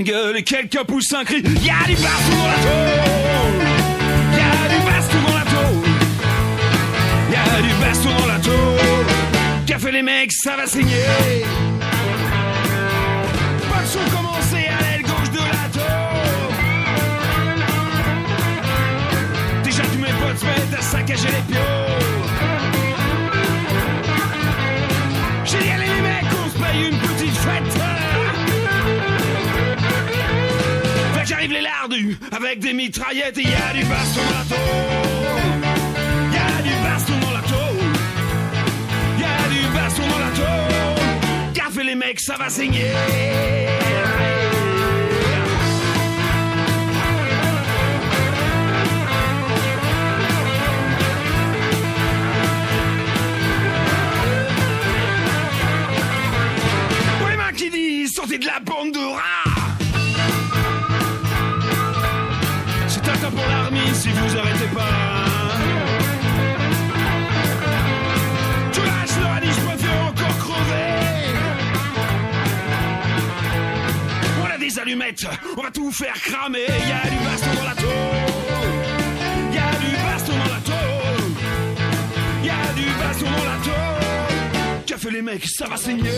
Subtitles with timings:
[0.00, 2.58] et quelques poussins crient Y'a du baston dans la
[4.36, 5.44] Y'a du baston dans la
[7.32, 8.78] Y'a du baston dans la tôle
[9.78, 11.04] fait les mecs, ça va saigner.
[13.70, 16.54] Pas de commencé à l'aile gauche de la tôle
[19.62, 21.60] Déjà tous mes potes se mettent à saccager les pions.
[25.44, 27.07] J'ai dit allez les mecs, on se paye une
[31.28, 35.58] j'arrive les lardus avec des mitraillettes et y a du baston dans la tôle.
[36.32, 37.86] Y du baston dans la tôle.
[39.18, 39.22] Y
[39.54, 40.44] du baston dans la tôle.
[41.70, 42.92] Fait les mecs, ça va saigner.
[58.14, 59.27] Sortez de la bande de rats
[75.56, 76.66] on va tout faire cramer.
[76.66, 77.92] Y a du baston dans la tôle.
[79.52, 81.32] Y a du baston dans la tôle.
[82.44, 84.98] Y a du baston dans la tôle.
[84.98, 86.10] Fait les mecs, ça va saigner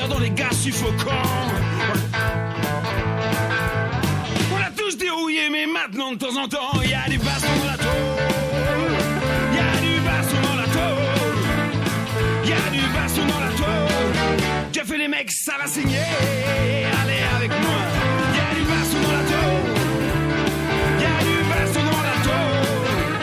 [0.00, 1.22] 17 heures dans les gaz suffocants.
[4.52, 7.48] On a tous dérouillé, mais maintenant de temps en temps, il y a du baston
[7.60, 7.90] dans la tôle.
[9.52, 11.38] Il y a du baston dans la tôle.
[12.44, 14.72] Il y a du baston dans la tôle.
[14.72, 15.98] Qu'a fait les mecs, ça va saigner.
[17.02, 17.80] Allez avec moi.
[18.32, 19.70] Il y a du baston dans la tôle.
[21.00, 23.14] Y a du baston dans la tôle.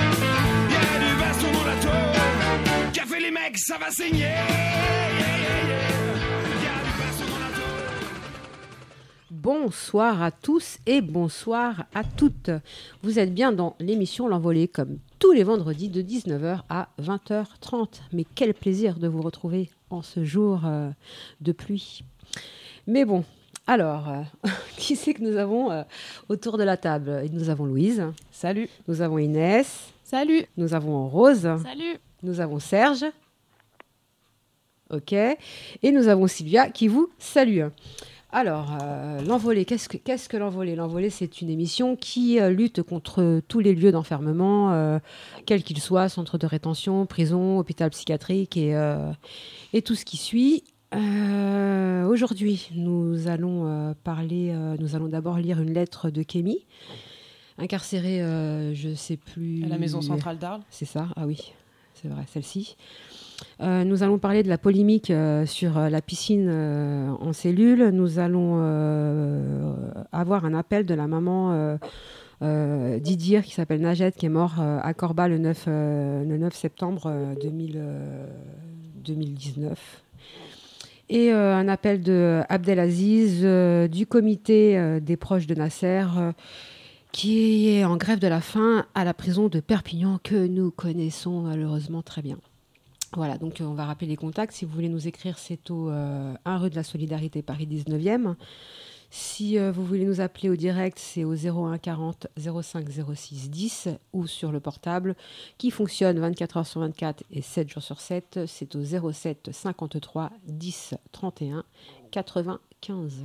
[0.76, 5.07] A du baston dans la fait les mecs, ça va saigner.
[9.50, 12.50] Bonsoir à tous et bonsoir à toutes.
[13.02, 18.02] Vous êtes bien dans l'émission L'Envolée comme tous les vendredis de 19h à 20h30.
[18.12, 20.90] Mais quel plaisir de vous retrouver en ce jour euh,
[21.40, 22.04] de pluie.
[22.88, 23.24] Mais bon,
[23.68, 24.22] alors, euh,
[24.78, 25.84] qui c'est que nous avons euh,
[26.28, 27.24] autour de la table?
[27.32, 28.04] Nous avons Louise.
[28.32, 28.68] Salut.
[28.90, 29.94] Nous avons Inès.
[30.04, 30.44] Salut.
[30.58, 31.48] Nous avons Rose.
[31.64, 31.98] Salut.
[32.22, 33.06] Nous avons Serge.
[34.90, 35.14] Ok.
[35.14, 37.64] Et nous avons Sylvia qui vous salue.
[38.30, 40.76] Alors, euh, l'envolée, qu'est-ce que, qu'est-ce que l'envolée?
[40.76, 45.00] L'envolée, c'est une émission qui euh, lutte contre tous les lieux d'enfermement, euh,
[45.46, 49.12] quels qu'ils soient, centres de rétention, prison, hôpital psychiatrique et, euh,
[49.72, 50.66] et tout ce qui suit.
[50.94, 56.66] Euh, Aujourd'hui, nous allons euh, parler, euh, nous allons d'abord lire une lettre de Kémy,
[57.58, 59.64] incarcérée, euh, je ne sais plus.
[59.64, 60.62] À la maison centrale d'Arles.
[60.70, 61.54] C'est ça, ah oui,
[61.94, 62.76] c'est vrai, celle-ci.
[63.62, 67.90] Euh, nous allons parler de la polémique euh, sur euh, la piscine en cellule.
[67.90, 68.58] Nous allons
[70.12, 71.78] avoir un appel de la maman
[72.42, 77.04] d'Idir qui s'appelle Najed, qui est mort à Corba le 9, euh, le 9 septembre
[77.08, 78.28] euh, 2000, euh,
[79.04, 80.04] 2019.
[81.10, 83.42] Et un appel de Abdelaziz
[83.90, 86.04] du comité des proches de Nasser
[87.14, 91.44] qui est en grève de la faim à la prison de Perpignan que nous connaissons
[91.44, 92.38] malheureusement très bien.
[93.18, 94.54] Voilà, donc euh, on va rappeler les contacts.
[94.54, 98.36] Si vous voulez nous écrire, c'est au euh, 1 rue de la Solidarité, Paris 19e.
[99.10, 103.88] Si euh, vous voulez nous appeler au direct, c'est au 01 40 05 06 10
[104.14, 105.16] ou sur le portable
[105.58, 108.42] qui fonctionne 24 heures sur 24 et 7 jours sur 7.
[108.46, 111.64] C'est au 07 53 10 31
[112.12, 113.24] 95.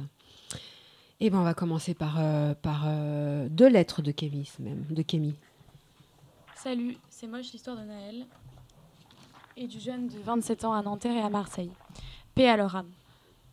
[1.21, 5.03] Et ben on va commencer par, euh, par euh, deux lettres de Kémy, même, de
[5.03, 5.35] Kémy.
[6.57, 8.25] Salut, c'est moche l'histoire de Naël
[9.57, 11.71] et du jeune de 27 ans à Nanterre et à Marseille.
[12.35, 12.91] Paix à leur âme.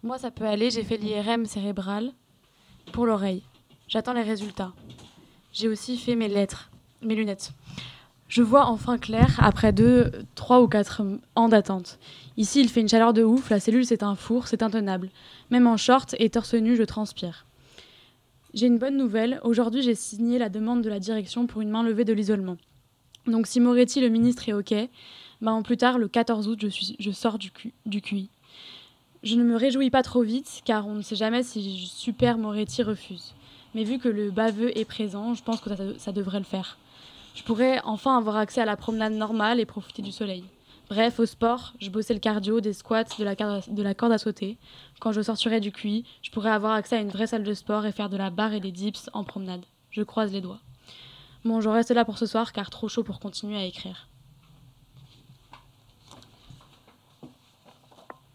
[0.03, 2.11] Moi, ça peut aller, j'ai fait l'IRM cérébral
[2.93, 3.43] pour l'oreille.
[3.87, 4.73] J'attends les résultats.
[5.51, 6.69] J'ai aussi fait mes lettres,
[7.01, 7.51] mes lunettes.
[8.27, 11.01] Je vois enfin clair après deux, trois ou quatre
[11.35, 11.97] ans d'attente.
[12.37, 15.09] Ici, il fait une chaleur de ouf, la cellule c'est un four, c'est intenable.
[15.49, 17.45] Même en short et torse nu, je transpire.
[18.53, 19.39] J'ai une bonne nouvelle.
[19.43, 22.57] Aujourd'hui, j'ai signé la demande de la direction pour une main levée de l'isolement.
[23.25, 24.73] Donc, si Moretti, le ministre, est OK,
[25.41, 26.65] ben, en plus tard, le 14 août,
[26.99, 27.51] je, sors du,
[27.85, 28.29] du QI.
[29.23, 32.83] Je ne me réjouis pas trop vite, car on ne sait jamais si Super Moretti
[32.83, 33.33] refuse.
[33.75, 36.77] Mais vu que le baveux est présent, je pense que ça, devrait le faire.
[37.35, 40.43] Je pourrais enfin avoir accès à la promenade normale et profiter du soleil.
[40.89, 44.17] Bref, au sport, je bossais le cardio, des squats, de la, de la corde à
[44.17, 44.57] sauter.
[44.99, 47.85] Quand je sortirai du QI, je pourrais avoir accès à une vraie salle de sport
[47.85, 49.65] et faire de la barre et des dips en promenade.
[49.91, 50.59] Je croise les doigts.
[51.45, 54.08] Bon, je reste là pour ce soir car trop chaud pour continuer à écrire.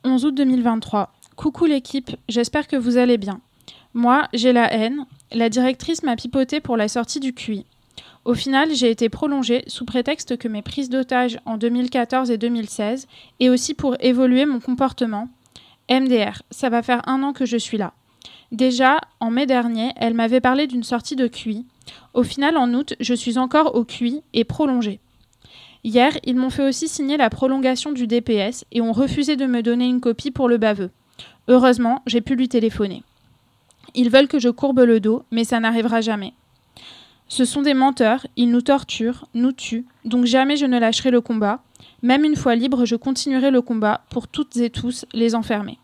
[0.04, 1.12] 11 août 2023.
[1.34, 3.40] Coucou l'équipe, j'espère que vous allez bien.
[3.94, 5.06] Moi, j'ai la haine.
[5.32, 7.64] La directrice m'a pipoté pour la sortie du QI.
[8.26, 13.06] Au final, j'ai été prolongée sous prétexte que mes prises d'otages en 2014 et 2016,
[13.40, 15.28] et aussi pour évoluer mon comportement.
[15.90, 17.94] MDR, ça va faire un an que je suis là.
[18.52, 21.64] Déjà, en mai dernier, elle m'avait parlé d'une sortie de QI.
[22.12, 25.00] Au final, en août, je suis encore au QI et prolongée.
[25.84, 29.62] Hier, ils m'ont fait aussi signer la prolongation du DPS et ont refusé de me
[29.62, 30.90] donner une copie pour le baveux.
[31.46, 33.02] Heureusement, j'ai pu lui téléphoner.
[33.94, 36.32] Ils veulent que je courbe le dos, mais ça n'arrivera jamais.
[37.28, 41.20] Ce sont des menteurs, ils nous torturent, nous tuent, donc jamais je ne lâcherai le
[41.20, 41.62] combat.
[42.02, 45.78] Même une fois libre, je continuerai le combat pour toutes et tous les enfermés.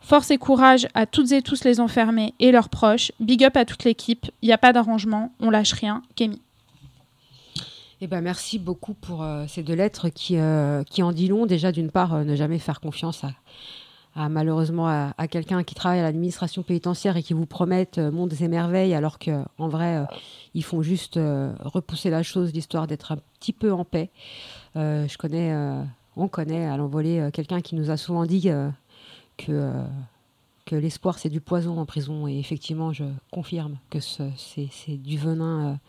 [0.00, 3.10] Force et courage à toutes et tous les enfermés et leurs proches.
[3.20, 4.26] Big up à toute l'équipe.
[4.42, 6.02] Il n'y a pas d'arrangement, on lâche rien.
[6.14, 6.43] Kémy.
[8.00, 11.46] Eh ben, merci beaucoup pour euh, ces deux lettres qui, euh, qui en dit long.
[11.46, 13.24] Déjà, d'une part, euh, ne jamais faire confiance
[14.16, 18.46] à, malheureusement à, quelqu'un qui travaille à l'administration pénitentiaire et qui vous promettent mondes et
[18.46, 20.06] merveilles alors qu'en vrai
[20.54, 21.18] ils font juste
[21.58, 24.10] repousser la chose l'histoire d'être un petit peu en paix.
[24.76, 25.52] je connais,
[26.14, 28.50] on connaît à l'envolée quelqu'un qui nous a souvent dit
[29.36, 29.72] que
[30.64, 35.80] que l'espoir c'est du poison en prison et effectivement je confirme que c'est du venin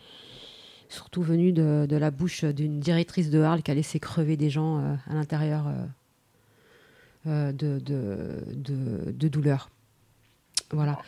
[0.88, 4.78] surtout venu de, la bouche d'une directrice de Arles qui a laissé crever des gens
[5.08, 5.66] à l'intérieur
[7.26, 9.68] euh, de, de, de, douleur.
[10.70, 11.00] Voilà.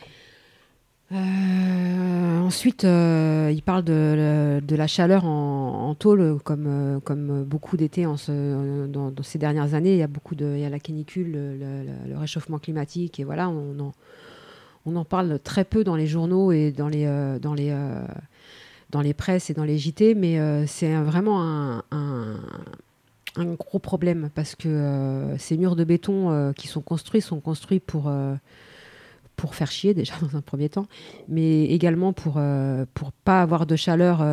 [1.12, 9.38] Euh, ensuite, euh, il parle de, la chaleur en, tôle, comme, beaucoup d'été dans, ces
[9.38, 9.92] dernières années.
[9.92, 13.48] Il y a beaucoup de, il y a la canicule, le, réchauffement climatique, et voilà,
[13.48, 13.92] on
[14.96, 17.06] en, parle très peu dans les journaux et dans les,
[18.90, 22.40] dans les presses et dans les JT, mais c'est vraiment un,
[23.37, 27.81] gros problème parce que euh, ces murs de béton euh, qui sont construits sont construits
[27.81, 28.35] pour, euh,
[29.37, 30.87] pour faire chier déjà dans un premier temps,
[31.29, 32.40] mais également pour
[32.94, 34.24] pour pas avoir de chaleur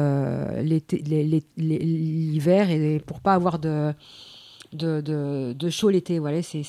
[1.57, 3.93] l'hiver et pour pas avoir de,
[4.73, 5.01] de,
[5.53, 6.19] de, chaud l'été.
[6.19, 6.65] Voilà, c'est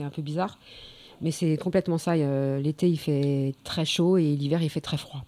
[0.00, 0.58] un peu bizarre.
[1.20, 2.16] Mais c'est complètement ça.
[2.16, 5.24] L'été, il fait très chaud et l'hiver, il fait très froid.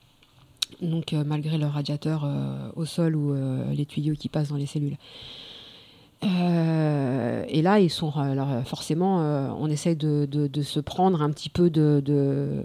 [0.85, 2.29] Donc, malgré le radiateur
[2.77, 3.35] au sol ou
[3.73, 4.97] les tuyaux qui passent dans les cellules.
[6.25, 8.13] Euh, et là, ils sont
[8.65, 12.63] forcément, euh, on essaye de, se prendre un petit peu de,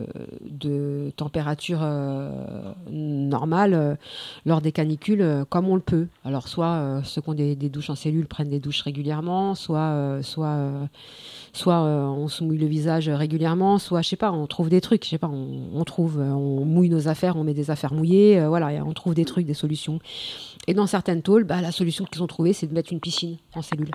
[1.16, 3.98] température euh, normale
[4.46, 6.08] lors des canicules, comme on le peut.
[6.24, 10.20] Alors, soit ceux qui ont des, des, douches en cellule prennent des douches régulièrement, soit,
[10.22, 10.72] soit,
[11.54, 15.06] soit on se mouille le visage régulièrement, soit je sais pas, on trouve des trucs,
[15.06, 18.84] je sais pas, on, trouve, on mouille nos affaires, on met des affaires mouillées, voilà,
[18.86, 20.00] on trouve des trucs, des solutions.
[20.68, 23.38] Et dans certaines tôles, bah, la solution qu'ils ont trouvée, c'est de mettre une piscine
[23.56, 23.90] en cellule.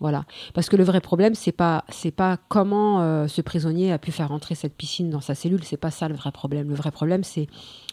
[0.00, 0.24] Voilà.
[0.54, 4.10] Parce que le vrai problème, c'est pas, c'est pas comment euh, ce prisonnier a pu
[4.10, 5.62] faire entrer cette piscine dans sa cellule.
[5.64, 6.68] C'est pas ça le vrai problème.
[6.68, 7.46] Le vrai problème, c'est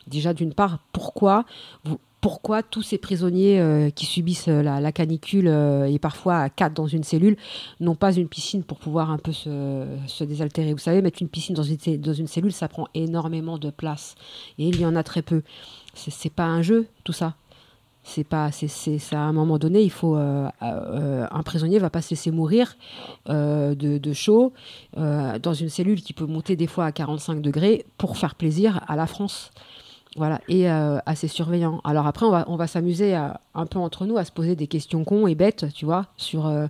[0.08, 1.46] déjà d'une part pourquoi
[2.22, 6.88] pourquoi tous ces prisonniers euh, qui subissent euh, la, canicule et parfois à quatre dans
[6.88, 7.36] une cellule
[7.80, 10.74] n'ont pas une piscine pour pouvoir un peu se, désaltérer.
[10.74, 14.16] Vous savez, mettre une piscine dans une, cellule, ça prend énormément de place
[14.58, 15.42] et il y en a très peu.
[15.94, 17.36] C'est pas un jeu, tout ça
[18.04, 18.50] c'est pas
[19.12, 22.76] à un moment donné il faut euh, euh, un prisonnier va pas se laisser mourir
[23.30, 24.54] euh, de, de, chaud
[24.98, 28.96] dans une cellule qui peut monter des fois à 45 degrés pour faire plaisir à
[28.96, 29.52] la France
[30.18, 31.80] voilà, et euh, assez surveillant.
[31.86, 35.26] Alors après, on va, s'amuser un peu entre nous à se poser des questions cons
[35.26, 36.68] et bêtes, tu vois, sur, euh,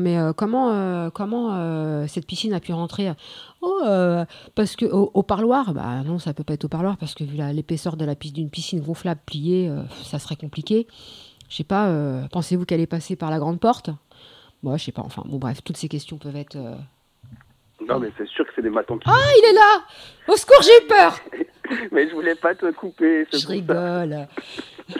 [0.00, 3.12] mais euh, comment, comment cette piscine a pu rentrer?
[3.62, 3.80] Oh,
[4.54, 7.36] parce que au, parloir, bah non, ça peut pas être au parloir parce que vu
[7.52, 9.72] l'épaisseur de la piste d'une piscine gonflable pliée,
[10.04, 10.86] ça serait compliqué.
[11.48, 11.92] Je sais pas,
[12.30, 13.90] pensez-vous qu'elle est passée par la grande porte?
[14.62, 15.02] Moi, je sais pas.
[15.02, 16.56] Enfin, bon, bref, toutes ces questions peuvent être
[17.88, 19.08] Non, mais c'est sûr que c'est des matons qui.
[19.08, 19.84] Ah, il est là
[20.28, 21.18] Au secours, j'ai eu peur
[21.92, 23.26] mais je voulais pas te couper.
[23.32, 24.26] Je rigole.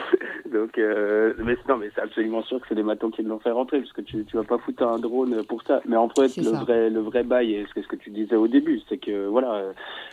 [0.51, 3.49] Donc, euh, mais non, mais c'est absolument sûr que c'est des matons qui l'ont fait
[3.49, 5.81] rentrer, parce que tu, tu vas pas foutre un drone pour ça.
[5.87, 6.59] Mais en fait, le ça.
[6.59, 9.25] vrai, le vrai bail, et ce que, ce que tu disais au début, c'est que
[9.25, 9.63] voilà,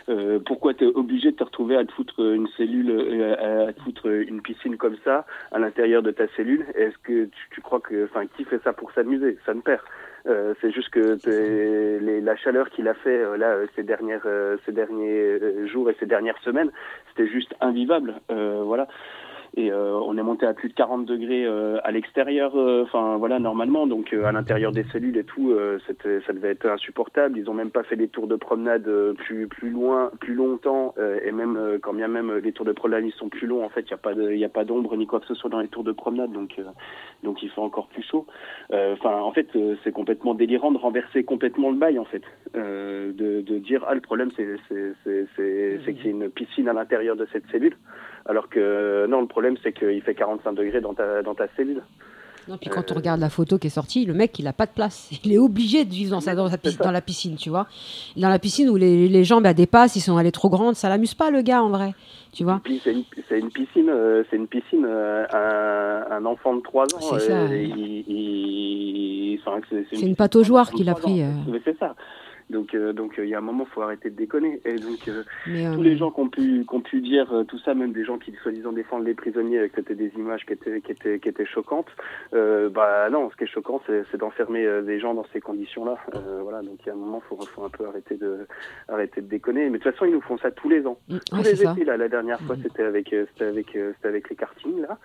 [0.09, 3.81] euh, pourquoi t'es obligé de te retrouver à te foutre une cellule, euh, à te
[3.81, 6.65] foutre une piscine comme ça à l'intérieur de ta cellule?
[6.73, 9.37] Est-ce que tu, tu crois que, enfin, qui fait ça pour s'amuser?
[9.45, 9.81] Ça ne perd.
[10.27, 14.21] Euh, c'est juste que les, la chaleur qu'il a fait euh, là euh, ces dernières
[14.25, 16.71] euh, ces derniers jours et ces dernières semaines,
[17.09, 18.15] c'était juste invivable.
[18.31, 18.87] Euh, voilà.
[19.57, 23.17] Et euh, on est monté à plus de 40 degrés euh, à l'extérieur, euh, enfin
[23.17, 25.53] voilà normalement, donc à l'intérieur des cellules et tout,
[25.85, 27.37] ça devait être insupportable.
[27.37, 31.31] Ils ont même pas fait des tours de promenade plus plus loin, plus longtemps, et
[31.31, 33.91] même quand bien même les tours de promenade ils sont plus longs, en fait il
[33.91, 35.67] y a pas de, y a pas d'ombre ni quoi que ce soit dans les
[35.67, 36.55] tours de promenade, donc
[37.23, 38.25] donc il fait encore plus chaud.
[38.71, 39.47] Enfin en fait
[39.83, 44.01] c'est complètement délirant de renverser complètement le bail en fait, de, de dire ah le
[44.01, 47.75] problème c'est, c'est qu'il y a une piscine à l'intérieur de cette cellule.
[48.25, 51.81] Alors que non, le problème c'est qu'il fait 45 degrés dans ta dans ta cellule.
[52.47, 54.53] Non, puis quand on Euh, regarde la photo qui est sortie, le mec, il a
[54.53, 55.11] pas de place.
[55.23, 56.57] Il est obligé de vivre dans, sa, dans, sa
[56.91, 57.67] la piscine, tu vois.
[58.17, 60.89] Dans la piscine où les, les jambes elles dépassent, ils sont allés trop grandes, ça
[60.89, 61.93] l'amuse pas le gars en vrai,
[62.33, 62.59] tu vois.
[62.83, 63.03] C'est une,
[63.37, 64.85] une piscine, euh, c'est une piscine.
[64.87, 67.47] euh, un, un enfant de 3 ans, C'est ça, euh,
[70.01, 71.13] une aux joueurs de qu'il a 3 ans.
[71.13, 71.23] pris.
[71.51, 71.93] Mais c'est ça.
[72.51, 74.61] Donc euh, donc euh, il y a un moment, faut arrêter de déconner.
[74.65, 77.31] Et donc euh, Mais, euh, tous les gens qui ont pu, qui ont pu dire
[77.33, 80.45] euh, tout ça, même des gens qui soi-disant défendent les prisonniers, que c'était des images
[80.45, 81.89] qui étaient, qui étaient, qui étaient choquantes.
[82.33, 85.97] Euh, bah non, ce qui est choquant, c'est, d'enfermer euh, des gens dans ces conditions-là.
[86.15, 88.45] Euh, voilà, donc il y a un moment, faut, faut un peu arrêter de,
[88.87, 89.69] arrêter de déconner.
[89.69, 90.97] Mais de toute façon, ils nous font ça tous les ans.
[91.09, 92.63] mm, Tous ouais, les étés, là, la dernière fois, Mhm.
[92.63, 94.97] c'était avec, c'était avec, c'était avec les kartings, là.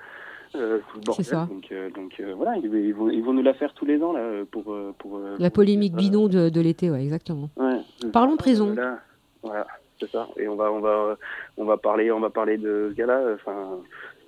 [0.54, 1.24] Euh, tout le bordel.
[1.24, 1.46] C'est ça.
[1.50, 4.02] Donc, euh, donc euh, voilà, ils, ils vont, ils vont nous la faire tous les
[4.02, 4.72] ans, là, pour.
[4.72, 7.50] euh, pour euh, La pour- polémique euh, bidon de, de l'été, ouais, exactement.
[7.56, 7.80] Ouais.
[8.12, 8.72] Parlons prison.
[8.74, 8.98] Voilà,
[9.42, 9.66] voilà,
[10.00, 10.28] c'est ça.
[10.36, 11.16] Et on va, on va,
[11.56, 13.34] on va parler, on va parler de ce gars-là.
[13.34, 13.78] Enfin,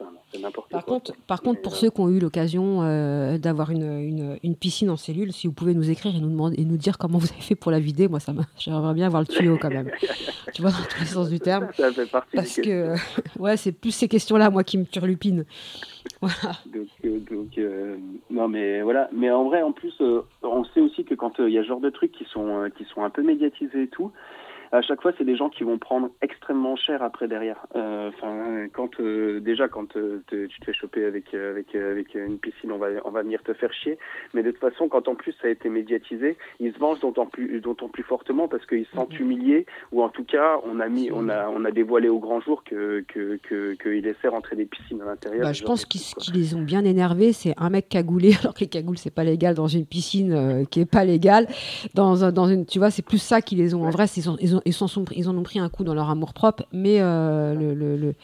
[0.01, 0.95] enfin, c'est n'importe Par quoi.
[0.95, 4.91] contre, par contre, pour ceux qui ont eu l'occasion euh, d'avoir une, une, une piscine
[4.91, 7.29] en cellule, si vous pouvez nous écrire et nous, demander, et nous dire comment vous
[7.33, 9.91] avez fait pour la vider, moi, ça j'aimerais bien voir le tuyau quand même.
[10.55, 11.69] tu vois, dans tous les sens du terme.
[11.77, 12.95] Ça fait partie Parce que,
[13.39, 15.45] ouais, c'est plus ces questions-là, moi, qui me turlupinent.
[16.21, 16.57] Voilà.
[16.67, 17.97] Donc, euh, donc, euh,
[18.31, 19.09] non, mais voilà.
[19.13, 21.63] Mais en vrai, en plus, euh, on sait aussi que quand euh, il y a
[21.63, 24.11] ce genre de trucs qui sont, euh, qui sont un peu médiatisés et tout,
[24.73, 27.67] à chaque fois, c'est des gens qui vont prendre extrêmement cher après derrière.
[27.77, 31.75] Euh, Enfin, quand euh, déjà quand euh, te- tu te fais choper avec euh, avec
[31.75, 33.99] euh, avec une piscine, on va on va venir te faire chier.
[34.35, 37.27] Mais de toute façon, quand en plus ça a été médiatisé, ils se vengent d'autant
[37.27, 40.89] plus d'autant plus fortement parce qu'ils se sentent humiliés ou en tout cas, on a
[40.89, 44.57] mis on a on a dévoilé au grand jour que que que qu'ils laissaient rentrer
[44.57, 45.43] des piscines à l'intérieur.
[45.45, 47.33] Bah, je pense qu'ils qu'ils les ont bien énervés.
[47.33, 50.65] C'est un mec cagoulé, alors que les cagoules, c'est pas légal dans une piscine euh,
[50.65, 51.47] qui est pas légale.
[51.95, 53.85] Dans, dans une, tu vois, c'est plus ça qui les ont.
[53.85, 56.33] En vrai, c'est- ils, ont, ils, ont, en ont pris un coup dans leur amour
[56.33, 56.65] propre.
[56.73, 58.15] Mais euh, le,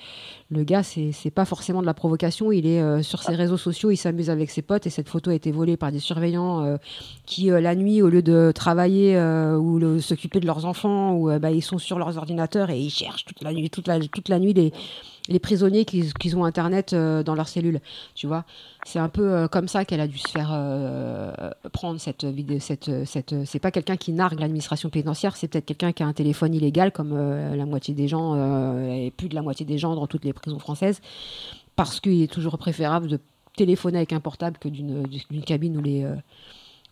[0.55, 2.53] le gars, c'est pas forcément de la provocation.
[2.53, 4.87] Il est euh, sur ses réseaux sociaux, il s'amuse avec ses potes.
[4.87, 6.77] Et cette photo a été volée par des surveillants euh,
[7.27, 11.51] qui, euh, la nuit, au lieu de travailler ou s'occuper de leurs enfants, ou, bah,
[11.51, 14.39] ils sont sur leurs ordinateurs et ils cherchent toute la nuit, toute la, toute la
[14.39, 14.73] nuit les,
[15.29, 17.81] les prisonniers qui, qui ont Internet dans leurs cellules.
[18.15, 18.45] Tu vois,
[18.85, 20.51] c'est un peu comme ça qu'elle a dû se faire
[21.73, 22.59] prendre cette vidéo.
[22.61, 26.13] Cette, cette, c'est pas quelqu'un qui nargue l'administration pénitentiaire, c'est peut-être quelqu'un qui a un
[26.13, 28.37] téléphone illégal, comme la moitié des gens,
[28.89, 31.01] et plus de la moitié des gens dans toutes les prisons françaises,
[31.77, 33.19] parce qu'il est toujours préférable de
[33.57, 35.07] téléphoner avec un portable que d'une,
[35.47, 36.15] cabine où les, euh,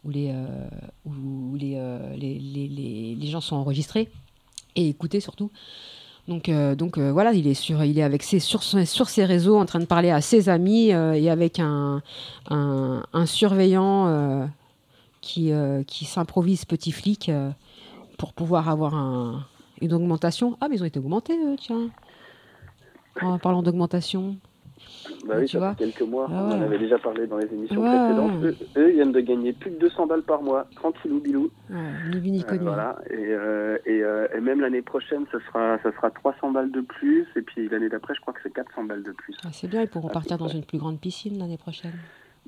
[0.04, 0.68] où les, euh,
[1.04, 4.08] où euh, les, les, les- les gens sont enregistrés
[4.74, 5.50] et écoutés surtout.
[6.28, 9.66] Donc, donc voilà, il est, sur, il est avec ses, sur, sur ses réseaux en
[9.66, 12.00] train de parler à ses amis et avec un,
[12.48, 14.48] un, surveillant
[15.20, 15.50] qui,
[15.88, 17.28] qui s'improvise petit flic
[18.18, 19.44] pour pouvoir avoir un-
[19.80, 20.56] une augmentation.
[20.60, 21.90] Ah, mais ils ont été augmentés, tiens.
[23.20, 24.36] En parlant d'augmentation.
[25.26, 25.74] Bah oui, tu ça vois.
[25.74, 26.26] fait quelques mois.
[26.30, 28.42] Ah On en avait déjà parlé dans les émissions Ouais, précédentes.
[28.42, 31.50] Eux, eux, ils viennent de gagner plus de 200 balles par mois, tranquillou bilou.
[31.70, 32.98] Ouais, ni Euh, voilà.
[33.10, 36.80] Et, euh, et, euh, et même l'année prochaine, ce sera, ça sera 300 balles de
[36.80, 37.26] plus.
[37.36, 39.36] Et puis l'année d'après, je crois que c'est 400 balles de plus.
[39.44, 40.56] Ah, c'est bien, ils pourront à partir dans près.
[40.56, 41.92] une plus grande piscine l'année prochaine.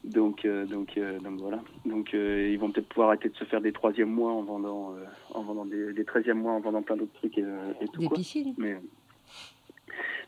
[0.02, 1.60] Donc, euh, donc, donc voilà.
[1.86, 4.94] Donc ils vont peut-être pouvoir arrêter de se faire des troisième mois en vendant,
[5.34, 7.44] en vendant des, 13e mois en vendant plein d'autres trucs et,
[7.80, 8.16] et tout Des quoi.
[8.16, 8.76] piscines Mais,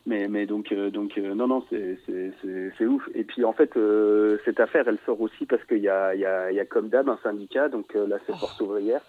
[0.05, 3.09] mais, mais donc, euh, donc euh, non, non, c'est, ouf.
[3.13, 6.21] Et puis en fait, euh, cette affaire, elle sort aussi parce qu'il y a, il
[6.21, 9.01] y, a, il y a comme d'hab un syndicat, donc là c'est Force ouvrière,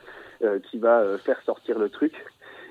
[0.71, 2.13] qui va faire sortir le truc.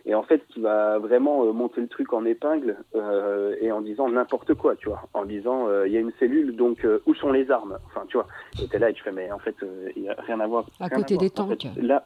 [0.08, 4.08] Et en fait, qui va vraiment monter le truc en épingle euh, et en disant
[4.08, 7.13] n'importe quoi, tu vois, en disant euh, il y a une cellule, donc euh, où
[7.13, 7.77] sont les armes?
[7.88, 8.25] Enfin, tu vois.
[8.63, 9.56] Et t'es là et tu fais mais en fait,
[9.98, 10.65] il y a rien à voir.
[10.79, 11.75] À côté des En fait, tanks.
[11.75, 12.06] là,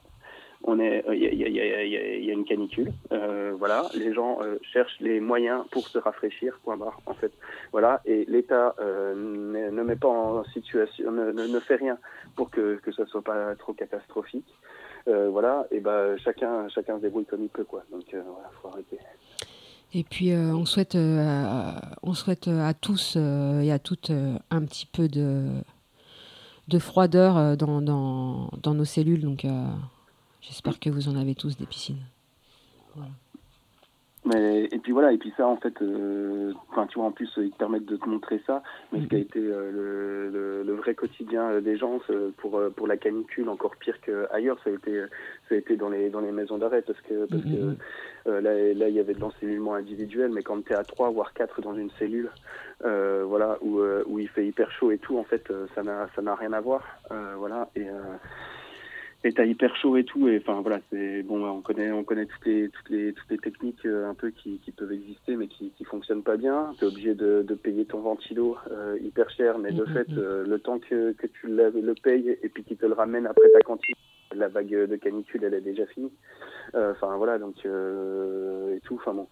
[0.64, 5.20] on est, il y, y, a une canicule, euh, voilà, les gens euh, cherchent les
[5.20, 7.32] moyens pour se rafraîchir, point barre, en fait,
[7.72, 11.98] voilà, et l'État euh, ne, met pas en situation, ne, fait rien
[12.36, 14.54] pour que que ça soit pas trop catastrophique,
[15.08, 18.68] euh, voilà, et ben chacun chacun se débrouille comme il peut, quoi, donc voilà, faut
[18.68, 18.98] arrêter.
[19.94, 25.48] Et puis on souhaite, on souhaite à tous et à toutes un petit peu de
[26.68, 29.46] de froideur dans, dans, dans nos cellules, donc
[30.42, 32.04] J'espère que vous en avez tous des piscines.
[34.24, 36.54] Mais, et puis voilà, et puis ça en fait, euh,
[36.90, 39.20] tu vois en plus ils te permettent de te montrer ça, mais ce qui a
[39.20, 42.00] été euh, le, le, vrai quotidien euh, des gens
[42.38, 45.06] pour pour la canicule encore pire qu'ailleurs, ça a été
[45.50, 48.90] ça a été dans les dans les maisons d'arrêt parce que parce que là là
[48.90, 51.74] il y avait de l'encellulement individuel, mais quand tu es à trois voire quatre dans
[51.74, 52.30] une cellule,
[52.82, 56.36] voilà où où il fait hyper chaud et tout, en fait ça n'a ça n'a
[56.36, 57.88] rien à voir, voilà et
[59.24, 62.26] et t'as hyper chaud et tout et enfin voilà c'est bon on connaît on connaît
[62.26, 65.48] toutes les toutes les toutes les techniques euh, un peu qui, qui peuvent exister mais
[65.48, 66.74] qui qui fonctionnent pas bien.
[66.80, 70.10] T'es obligé de, de payer ton ventilo euh, hyper cher mais de mm, mm, fait
[70.10, 70.18] mm.
[70.18, 73.28] Euh, le temps que que tu le, le payes et puis qu'il te le ramène
[73.28, 73.96] après ta cantine
[74.34, 76.12] la vague de canicule elle est déjà finie.
[76.74, 79.28] Enfin voilà donc et tout enfin bon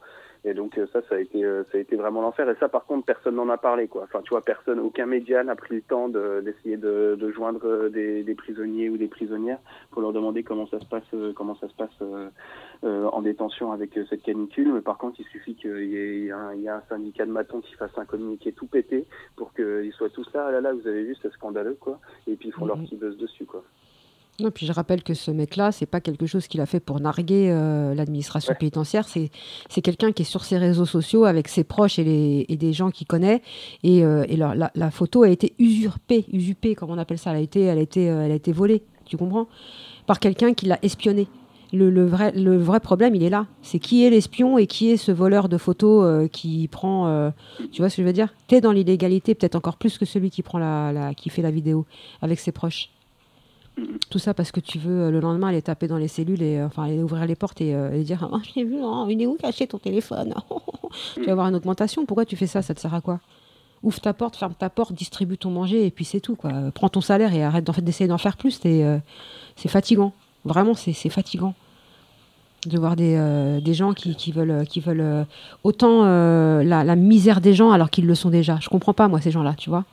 [0.45, 2.49] et donc euh, ça, ça a été, euh, ça a été vraiment l'enfer.
[2.49, 4.03] Et ça, par contre, personne n'en a parlé, quoi.
[4.03, 7.89] Enfin, tu vois, personne, aucun média n'a pris le temps d'essayer de, de, joindre euh,
[7.89, 9.59] des, des, prisonniers ou des prisonnières
[9.91, 11.03] pour leur demander comment ça se passe,
[11.35, 14.71] comment ça se passe euh, en détention avec cette canicule.
[14.73, 17.97] Mais par contre, il suffit qu'il y, y, ait un syndicat de matons qui fasse
[17.97, 19.05] un communiqué tout pété
[19.35, 20.45] pour qu'ils soient tous là.
[20.47, 21.99] Ah là là, vous avez vu, c'est scandaleux, quoi.
[22.27, 22.85] Et puis ils font leur mhm.
[22.85, 23.63] petit buzz dessus, quoi.
[24.41, 26.99] Non, puis je rappelle que ce mec-là, c'est pas quelque chose qu'il a fait pour
[26.99, 29.07] narguer euh, l'administration pénitentiaire.
[29.07, 29.31] C'est,
[29.69, 32.71] c'est quelqu'un qui est sur ses réseaux sociaux avec ses proches et, les, et des
[32.71, 33.41] gens qu'il connaît.
[33.83, 37.31] Et, euh, et leur, la, la, photo a été usurpée, usurpée, comme on appelle ça.
[37.31, 39.47] Elle a été, elle a été, euh, elle a été volée, tu comprends?
[40.05, 41.27] Par quelqu'un qui l'a espionné.
[41.71, 43.45] Le, le, vrai, le vrai problème, il est là.
[43.61, 47.31] C'est qui est l'espion et qui est ce voleur de photos qui prend.
[47.71, 48.33] tu vois ce que je veux dire?
[48.47, 51.51] T'es dans l'illégalité, peut-être encore plus que celui qui, prend la, la, qui fait la
[51.51, 51.85] vidéo
[52.23, 52.89] avec ses proches.
[54.09, 56.57] Tout ça parce que tu veux euh, le lendemain aller taper dans les cellules et
[56.57, 59.27] euh, enfin aller ouvrir les portes et, euh, dire oh, j'ai vu hein, il est
[59.27, 60.33] où caché ton téléphone
[61.15, 62.05] tu vas avoir une augmentation.
[62.05, 62.61] Pourquoi tu fais ça?
[62.61, 63.19] Ça te sert à quoi?
[63.83, 66.51] Ouvre ta porte ferme ta porte distribue ton manger et puis c'est tout quoi.
[66.73, 68.59] Prends ton salaire et arrête d'essayer d'en faire plus.
[68.61, 70.13] C'est fatigant.
[70.43, 71.53] Vraiment c'est fatigant
[72.65, 75.25] de voir des, des gens qui, qui, veulent qui veulent
[75.63, 78.57] autant la, la, misère des gens alors qu'ils le sont déjà.
[78.59, 79.85] Je comprends pas moi ces gens là tu vois.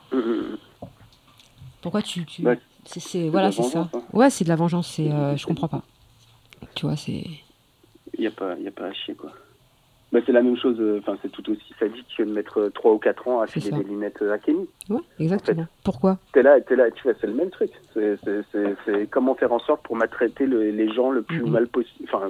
[1.81, 2.41] Pourquoi tu, tu...
[2.41, 2.55] Bah,
[2.87, 3.89] c'est voilà, c'est ça.
[3.93, 4.01] Hein.
[4.13, 4.93] Ouais, c'est de la vengeance.
[4.95, 5.83] C'est, euh, je comprends pas.
[6.75, 7.23] Tu vois, c'est.
[8.17, 9.31] Il y a pas, y a pas à chier quoi.
[10.13, 10.77] Bah, c'est la même chose.
[10.79, 13.71] Euh, enfin, c'est tout aussi sadique que de mettre 3 ou 4 ans à filer
[13.71, 14.67] des lunettes à Kenny.
[14.89, 15.65] Ouais, exactement.
[15.83, 16.17] Pourquoi?
[16.31, 17.71] T'es là, es là, tu vois, c'est le même truc.
[17.93, 22.09] C'est comment faire en sorte pour maltraiter le, les gens le plus mal possible.
[22.11, 22.29] Enfin,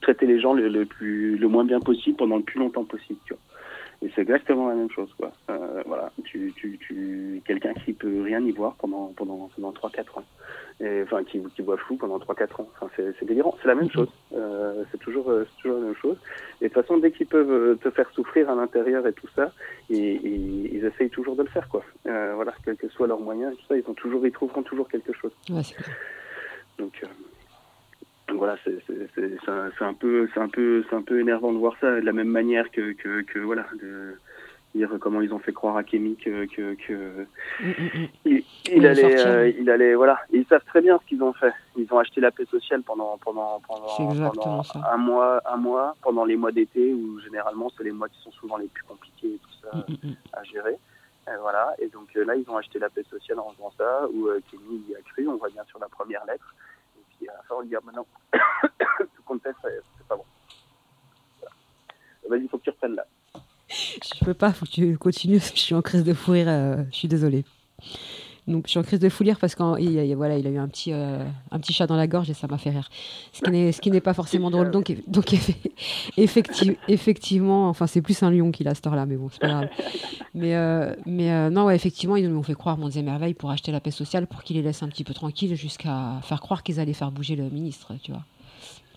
[0.00, 3.18] traiter les gens le, le, plus, le moins bien possible pendant le plus longtemps possible.
[3.26, 3.42] Tu vois.
[4.00, 5.32] Et c'est exactement la même chose, quoi.
[5.50, 9.90] Euh, voilà, tu, tu, tu, quelqu'un qui peut rien y voir pendant pendant pendant trois
[9.90, 10.24] quatre ans,
[10.78, 12.68] et enfin qui, qui voit flou pendant trois quatre ans.
[12.80, 13.56] Enfin, c'est délirant.
[13.60, 14.08] C'est la même chose.
[14.34, 16.16] Euh, c'est toujours euh, toujours la même chose.
[16.60, 19.28] Et de toute façon, dès qu'ils peuvent euh, te faire souffrir à l'intérieur et tout
[19.34, 19.50] ça,
[19.90, 21.82] et, et, ils essayent toujours de le faire, quoi.
[22.06, 24.62] Euh, voilà, quels que soient leurs moyens, et tout ça, ils ont toujours, ils trouveront
[24.62, 25.32] toujours quelque chose.
[25.50, 25.62] Ouais,
[26.78, 27.02] Donc
[28.34, 32.04] voilà, c'est un peu, c'est un peu, c'est un peu énervant de voir ça de
[32.04, 34.16] la même manière que, que, que voilà, de
[34.74, 37.26] dire comment ils ont fait croire à Kémy que, que, que
[37.60, 38.08] mm, mm, mm.
[38.26, 41.52] il, il allait, euh, il allait, voilà, ils savent très bien ce qu'ils ont fait.
[41.76, 44.62] Ils ont acheté la paix sociale pendant pendant pendant, pendant
[44.92, 48.32] un mois, un mois, pendant les mois d'été où généralement c'est les mois qui sont
[48.32, 49.86] souvent les plus compliqués et tout ça
[50.34, 50.76] à gérer.
[51.26, 54.06] Et voilà, et donc euh, là ils ont acheté la paix sociale en faisant ça,
[54.12, 56.54] où euh, Kémy y a cru, on voit bien sur la première lettre
[57.26, 58.06] à la fin, on lui ah, maintenant,
[59.14, 60.24] tout compte c'est pas bon.
[62.28, 63.06] Vas-y, il faut que tu reprennes là.
[63.68, 66.82] Je peux pas, faut que tu continues, je suis en crise de fou rire, euh,
[66.90, 67.44] je suis désolée.
[68.48, 70.92] Donc je suis en crise de fou parce qu'il voilà, il a eu un petit,
[70.92, 72.88] euh, un petit chat dans la gorge et ça m'a fait rire.
[73.32, 74.70] Ce qui n'est, ce pas forcément drôle.
[74.70, 74.90] Donc,
[76.88, 79.68] effectivement, enfin c'est plus un lion qu'il a cette heure-là, mais bon, c'est pas grave.
[80.34, 83.80] Mais, euh, euh, non, effectivement, ils nous ont fait croire mon merveille pour acheter la
[83.80, 86.94] paix sociale pour qu'ils les laissent un petit peu tranquilles jusqu'à faire croire qu'ils allaient
[86.94, 87.92] faire bouger le ministre.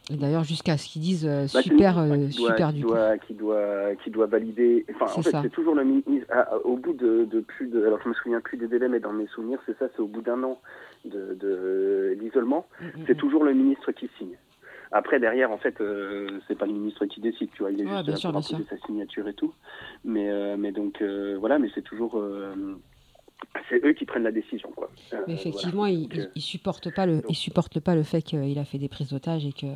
[0.10, 3.96] D'ailleurs, jusqu'à ce qu'ils disent euh, bah, super, euh, qui super du doit, qui doit,
[4.04, 4.86] qui doit valider.
[4.96, 6.28] Enfin, en fait, c'est toujours le ministre.
[6.32, 7.86] Ah, ah, au bout de, de, plus de.
[7.86, 9.86] Alors, je me souviens plus des délais, mais dans mes souvenirs, c'est ça.
[9.96, 10.60] C'est au bout d'un an
[11.06, 13.18] de, de l'isolement, mm, mm, c'est mm.
[13.18, 14.38] toujours le ministre qui signe.
[14.92, 17.72] Après, derrière, en fait, euh, c'est pas le ministre qui décide, tu vois.
[17.72, 19.54] Il est juste là pour sa signature et tout.
[20.04, 21.02] Mais, euh, mais donc,
[21.40, 21.60] voilà.
[21.60, 22.22] Mais c'est toujours
[23.70, 24.70] c'est eux qui prennent la décision.
[24.76, 24.90] Quoi.
[24.90, 25.34] Euh, Mais voilà.
[25.40, 28.66] effectivement, ils Donc, euh, il, supportent pas le, ils supportent pas le fait qu'il a
[28.66, 29.68] fait des prises d'otages et que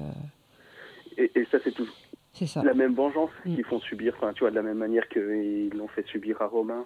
[1.18, 1.94] et, et ça, c'est toujours
[2.34, 2.64] c'est ça.
[2.64, 3.56] la même vengeance Mm.
[3.56, 6.48] qu'ils font subir, enfin, tu vois, de la même manière qu'ils l'ont fait subir à
[6.48, 6.86] Romain.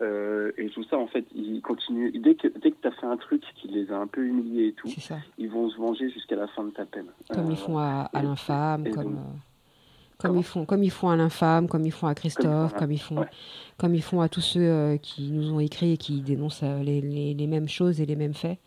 [0.00, 2.12] Euh, et tout ça, en fait, ils continuent.
[2.20, 4.68] Dès que, dès que tu as fait un truc qui les a un peu humiliés
[4.68, 4.88] et tout,
[5.38, 7.06] ils vont se venger jusqu'à la fin de ta peine.
[7.32, 9.14] Comme Euh, ils font à, l'infâme, comme donc-
[10.18, 13.00] comme ils font comme ils font à l'infâme, comme ils font à Christophe, comme ils
[13.00, 13.26] font ouais.
[13.78, 16.82] Comme ils font à tous ceux euh, qui nous ont écrit et qui dénoncent euh,
[16.82, 18.58] les, les- les mêmes choses et les mêmes faits.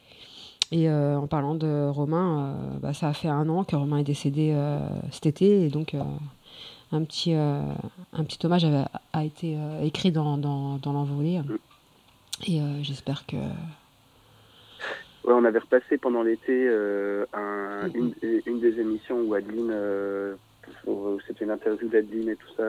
[0.71, 4.03] Et euh, en parlant de Romain, bah, ça a fait un an que Romain est
[4.05, 4.55] décédé
[5.11, 5.93] cet été, et donc
[6.93, 7.61] un petit euh,
[8.13, 11.41] un petit hommage a, a été euh, écrit dans, dans, dans l'envolée.
[12.47, 13.35] Et euh, j'espère que
[15.25, 17.91] Ouais, on avait repassé pendant l'été Mhm.
[17.95, 18.13] une,
[18.45, 19.73] une des émissions où Adeline,
[21.27, 22.63] c'était une interview d'Adeline et tout ça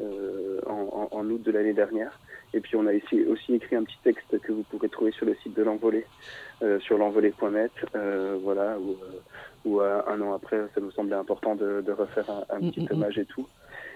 [0.00, 2.18] en, en- en août de l'année dernière.
[2.54, 5.34] Et puis on a aussi écrit un petit texte que vous pourrez trouver sur le
[5.36, 6.06] site de l'envolée,
[6.62, 9.20] euh, sur l'envolée.net, euh, voilà, où, euh,
[9.64, 12.80] où, euh, un an après, ça nous semblait important de, de refaire un, un petit
[12.80, 12.88] Mhm.
[12.92, 13.46] hommage et tout.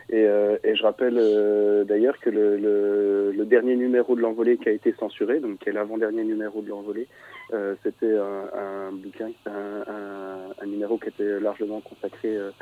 [0.09, 4.57] Et, euh, et je rappelle euh, d'ailleurs que le, le, le dernier numéro de l'envolée
[4.57, 7.09] qui a été censuré, donc qui est l'avant-dernier numéro de l'envolée,
[7.53, 9.51] euh, c'était un, un bouquin, un,
[9.87, 12.53] un, un numéro qui était largement consacré euh, euh,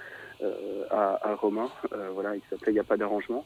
[0.91, 3.45] à, à Romain, euh, voilà, il s'appelait Il n'y a pas d'arrangement.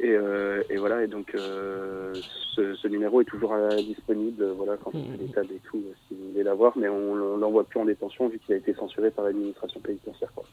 [0.00, 2.12] Et, euh, et voilà, et donc euh,
[2.54, 5.78] ce, ce numéro est toujours euh, disponible, voilà, quand on fait des tables et tout,
[5.78, 8.58] euh, si vous voulez l'avoir, mais on, on l'envoie plus en détention vu qu'il a
[8.58, 10.32] été censuré par l'administration pénitentiaire.
[10.34, 10.44] Quoi.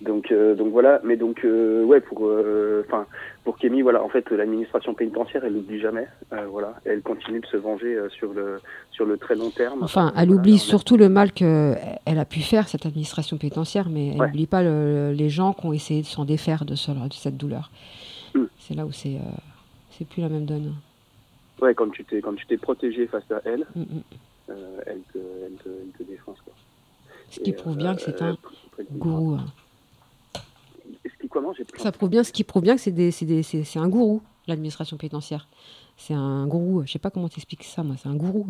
[0.00, 3.04] Donc, euh, donc voilà, mais donc euh, ouais pour, euh, enfin
[3.42, 6.06] pour Kémy, voilà, en fait l'administration pénitentiaire elle n'oublie jamais,
[6.50, 8.60] voilà, elle continue de se venger sur le
[8.92, 9.82] sur le très long terme.
[9.82, 14.10] Enfin, elle voilà, oublie surtout le mal qu'elle a pu faire, cette administration pénitentiaire, mais
[14.10, 14.26] elle Ouais.
[14.28, 17.36] n'oublie pas le- les gens qui ont essayé de s'en défaire de, ce- de cette
[17.36, 17.70] douleur.
[18.34, 18.44] Mm.
[18.60, 19.16] C'est là où c'est
[19.90, 20.74] c'est plus la même donne.
[21.60, 23.86] Ouais, quand tu t'es quand tu t'es protégé face à elle, Mm, mm.
[24.50, 26.54] euh, elle te elle te, elle te défonce quoi.
[27.30, 28.36] Ce qui Et, prouve euh, bien que c'est un
[28.78, 29.38] elle- gourou.
[31.28, 33.64] Comment j'ai Ça prouve bien, ce qui prouve bien que c'est des- c'est des- c'est-
[33.64, 35.48] c'est un gourou, l'administration pénitentiaire.
[35.96, 36.82] C'est un gourou.
[36.86, 37.96] Je sais pas comment t'expliques ça, moi.
[38.00, 38.46] C'est un gourou.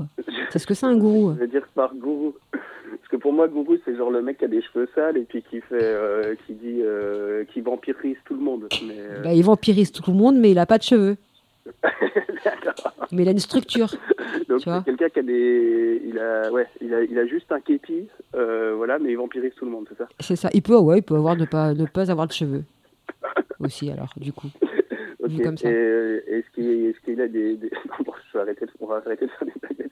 [0.51, 1.33] C'est ce que c'est un gourou.
[1.35, 2.35] Je veux dire par gourou.
[2.53, 5.23] Parce que pour moi, gourou, c'est genre le mec qui a des cheveux sales et
[5.25, 8.69] puis qui fait, euh, qui dit, euh, qui vampirise tout le monde.
[8.87, 11.17] Mais, euh, Bah, il vampirise tout le monde, mais il a pas de cheveux.
[13.13, 13.89] Mais il a une structure.
[14.49, 17.61] Donc c'est quelqu'un qui a des, il a, ouais, il a, il a juste un
[17.61, 20.09] képi, euh, voilà, mais il vampirise tout le monde, c'est ça?
[20.21, 20.51] C'est ça.
[20.53, 22.65] Il peut, ouais, il peut avoir ne pas, ne pas avoir de cheveux.
[23.61, 24.49] Aussi, alors, du coup.
[25.21, 25.31] Ok.
[25.31, 25.69] Vu comme ça.
[25.69, 27.71] Et euh, est-ce qu'il, est-ce qu'il a des, des...
[28.05, 29.89] bon, je vais arrêter, on va arrêter de faire des blagues.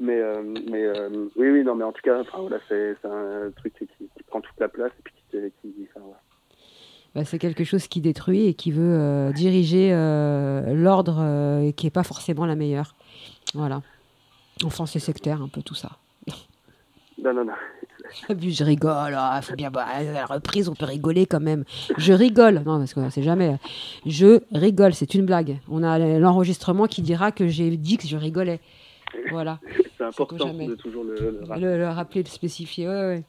[0.00, 3.08] Mais, euh, mais euh, oui, oui, non, mais en tout cas, enfin voilà, c'est, c'est
[3.08, 5.88] un truc qui, qui prend toute la place et puis qui, qui.
[7.14, 11.72] Bah, c'est quelque chose qui détruit et qui veut euh, diriger euh, l'ordre euh, et
[11.74, 12.94] qui n'est pas forcément la meilleure.
[13.54, 13.82] Voilà.
[14.64, 15.90] Enfin, c'est sectaire un peu tout ça.
[17.22, 17.52] Non, non, non.
[18.40, 19.14] Je rigole.
[19.16, 21.64] ah, faut bien, bah, à la reprise, on peut rigoler quand même.
[21.98, 22.62] Je rigole.
[22.64, 23.58] Non, parce qu'on ne sait jamais.
[24.06, 25.58] Je rigole, c'est une blague.
[25.68, 28.60] On a l'enregistrement qui dira que j'ai dit que je rigolais.
[29.30, 29.60] Voilà.
[29.98, 31.66] C'est important de toujours le, le rappeler.
[31.66, 32.88] Le, le rappeler, le spécifier.
[32.88, 33.24] Ouais, ouais.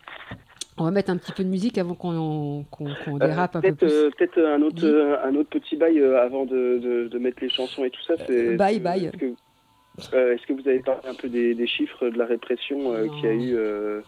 [0.77, 3.75] On va mettre un petit peu de musique avant qu'on qu'on Euh, dérape un peu
[3.75, 3.87] plus.
[3.91, 7.37] euh, peut-être un autre, euh, un autre petit bail euh, avant de, de, de mettre
[7.41, 8.15] les chansons et tout ça.
[8.25, 9.05] C'est- bye.
[9.05, 9.33] Est-ce que,
[10.15, 13.27] euh, vous avez parlé un peu des, des chiffres de la répression euh, qu'il y
[13.27, 13.41] a Non.
[13.43, 14.01] eu euh,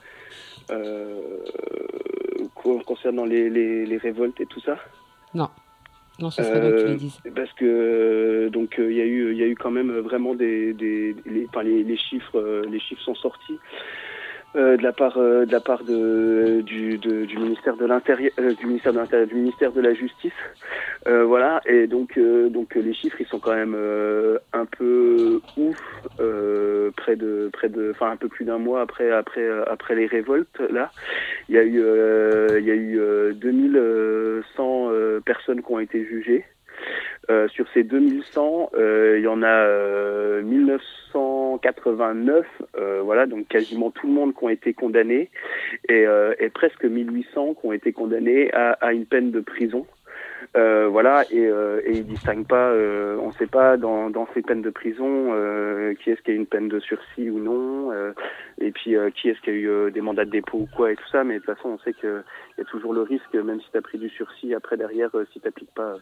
[0.71, 1.19] euh,
[2.55, 4.77] co- concernant les, les, les révoltes et tout ça?
[5.35, 5.49] Non,
[6.31, 7.19] ce serait bien que tu Euh, les dises.
[7.35, 9.91] Parce que euh, donc euh, il y a eu il y a eu quand même
[9.99, 13.57] vraiment des, des les, enfin, les, les chiffres euh, les chiffres sont sortis euh,
[14.55, 19.25] euh, euh, de la part de euh, du, du ministère de l'intérieur du ministère de
[19.25, 20.33] du ministère de la justice.
[21.05, 21.61] Voilà.
[21.65, 22.17] Et donc
[22.49, 23.75] donc les chiffres ils sont quand même
[24.53, 25.77] un peu ouf
[26.95, 30.59] près de près de enfin un peu plus d'un mois après après après les révoltes
[30.71, 30.89] là.
[31.49, 31.79] Il y a eu
[32.57, 34.89] il y a eu 2100
[35.25, 36.45] personnes qui ont été jugées.
[37.49, 42.45] Sur ces 2100 il y en a 1900 1889,
[42.77, 45.29] euh, voilà, donc quasiment tout le monde qui ont été condamnés
[45.89, 49.85] et, euh, et presque 1800 qui ont été condamnés à, à une peine de prison.
[50.55, 54.27] Euh, voilà, et, euh, et ils distinguent pas, euh, on ne sait pas dans, dans
[54.33, 57.39] ces peines de prison euh, qui est-ce qui a eu une peine de sursis ou
[57.39, 58.13] non, euh,
[58.61, 60.95] et puis euh, qui est-ce qui a eu des mandats de dépôt ou quoi et
[60.95, 62.23] tout ça, mais de toute façon on sait qu'il
[62.57, 65.39] y a toujours le risque, même si tu as pris du sursis, après derrière, si
[65.39, 65.95] tu n'appliques pas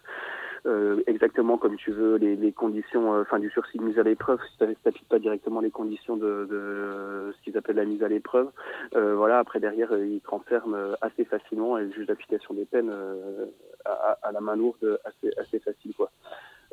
[1.08, 4.40] exactement comme tu veux les, les conditions, euh, enfin du sursis de mise à l'épreuve,
[4.50, 8.08] si tu n'appliques pas directement les conditions de, de ce qu'ils appellent la mise à
[8.08, 8.50] l'épreuve,
[8.96, 12.54] euh, voilà, après derrière euh, ils te renferment euh, assez facilement et le juge d'application
[12.54, 13.46] des peines euh,
[13.86, 16.10] à, à la main lourde assez, assez facile quoi.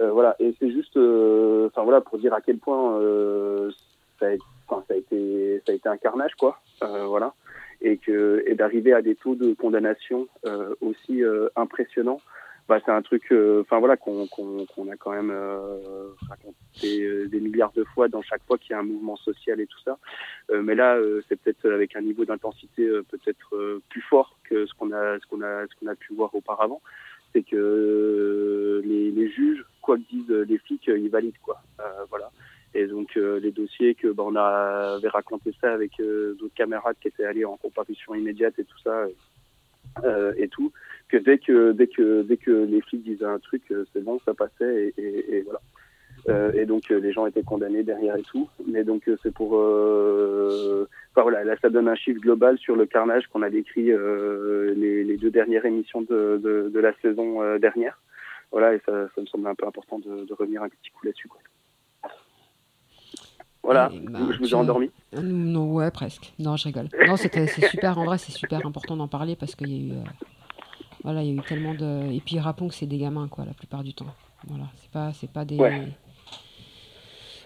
[0.01, 3.71] Euh, voilà, et c'est juste, euh, enfin voilà, pour dire à quel point euh,
[4.19, 4.37] ça, a,
[4.89, 6.59] ça a été, ça a été un carnage, quoi.
[6.83, 7.35] Euh, voilà,
[7.83, 12.21] et que et d'arriver à des taux de condamnation euh, aussi euh, impressionnants.
[12.71, 17.41] Bah, c'est un truc, euh, enfin voilà, qu'on a quand même euh, raconté euh, des
[17.41, 19.99] milliards de fois dans chaque fois qu'il y a un mouvement social et tout ça.
[20.53, 20.97] Mais là,
[21.29, 25.43] c'est peut-être avec un niveau d'intensité peut-être plus fort que ce qu'on a, ce qu'on
[25.43, 26.81] a, ce qu'on a pu voir auparavant.
[27.33, 31.61] C'est que les, juges, quoi que disent les flics, ils valident quoi.
[32.09, 32.31] Voilà.
[32.75, 37.25] Et donc les dossiers que bah, on avait raconté ça avec d'autres camarades qui étaient
[37.25, 39.07] allés en comparution immédiate et tout ça
[40.37, 40.73] et tout,
[41.11, 44.19] que dès que dès que dès que les flics disaient un truc, euh, c'est bon,
[44.25, 45.61] ça passait et, et, et voilà.
[46.29, 48.49] Euh, et donc euh, les gens étaient condamnés derrière et tout.
[48.67, 52.87] Mais donc c'est pour, euh, enfin voilà, là ça donne un chiffre global sur le
[52.87, 57.59] carnage qu'on a décrit euh, les, les deux dernières émissions de, de, de la saison
[57.59, 57.99] dernière.
[58.53, 61.07] Voilà, et ça, ça me semble un peu important de, de revenir un petit coup
[61.07, 61.29] là-dessus.
[61.29, 61.41] quoi.
[63.63, 64.91] Voilà, bah, je vous ai endormi.
[65.13, 66.33] Non, ouais, presque.
[66.39, 66.89] Non, je rigole.
[67.07, 67.99] Non, c'était c'est super.
[67.99, 69.99] En vrai, c'est super important d'en parler parce qu'il y a eu,
[71.03, 72.13] voilà, il y a eu tellement de.
[72.13, 74.07] Et puis rappelons que c'est des gamins, quoi, la plupart du temps.
[74.47, 75.57] Voilà, c'est pas, c'est pas des.
[75.57, 75.89] Ouais.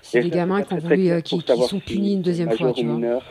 [0.03, 2.73] C'est des gamins qui ont voulu, euh, qui, qui sont si punis une deuxième fois,
[2.73, 2.95] tu vois.
[2.95, 3.23] mineur.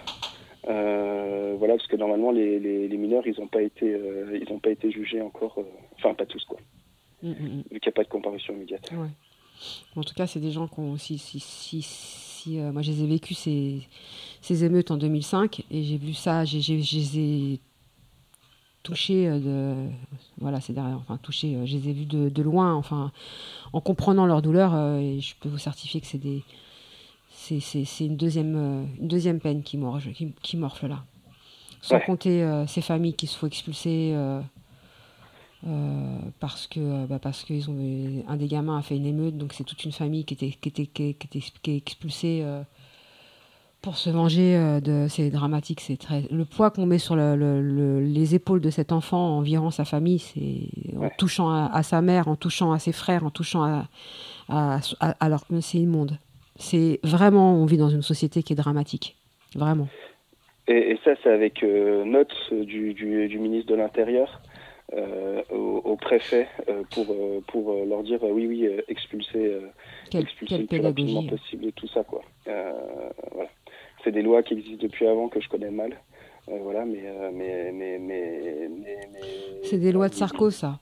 [0.67, 4.49] Euh, voilà, parce que normalement les, les, les mineurs ils n'ont pas été euh, ils
[4.51, 5.59] ont pas été jugés encore,
[5.97, 6.57] enfin pas tous quoi,
[7.21, 7.63] Mm, mm, mm.
[7.71, 8.89] vu qu'il n'y a pas de comparution immédiate.
[8.93, 9.09] Ouais.
[9.95, 11.17] En tout cas, c'est des gens qui ont aussi.
[11.17, 13.81] Si, si, si, moi, je les ai vécus ces,
[14.41, 17.59] ces émeutes en 2005 et j'ai vu ça, j'ai, j'ai- je les ai
[18.83, 19.89] touchés euh, de.
[20.39, 20.97] Voilà, c'est derrière.
[20.97, 23.11] Enfin, touchés, euh, je les ai vus de, de loin, enfin,
[23.73, 26.43] en comprenant leur douleur euh, et je peux vous certifier que c'est des.
[27.35, 27.59] C'est,
[28.05, 31.03] une, deuxième, une deuxième peine qui, morge, qui, qui morfle là.
[31.81, 32.01] Sans Ouais.
[32.05, 34.11] compter euh, ces familles qui se font expulser.
[34.13, 34.41] euh,
[35.65, 39.53] euh, parce que bah, parce qu'ils ont un des gamins a fait une émeute donc
[39.53, 42.43] c'est toute une famille qui était qui était qui, était qui est expulsée
[43.83, 47.35] pour se venger euh, de c'est dramatique c'est très le poids qu'on met sur le-
[47.35, 51.69] le- le- les épaules de cet enfant en virant sa famille c'est en touchant à,
[51.71, 53.85] à sa mère en touchant à ses frères en touchant à,
[54.49, 56.17] à, à- alors c'est immonde.
[56.55, 59.15] C'est vraiment on vit dans une société qui est dramatique.
[59.55, 59.87] Vraiment.
[60.67, 64.41] Et, et ça c'est avec euh, note du, du, du ministre de l'Intérieur
[64.93, 67.07] euh, au, au préfet euh, pour
[67.47, 69.57] pour leur dire oui oui expulser
[70.09, 72.21] quelle, expulser quelle le plus rapidement pédagogie possible et tout ça quoi.
[72.45, 73.49] Voilà.
[74.03, 75.97] C'est des lois qui existent depuis avant que je connais mal.
[76.49, 78.99] Euh, voilà, mais, euh, mais, mais, mais, mais,
[79.63, 80.79] c'est des lois de Sarko ça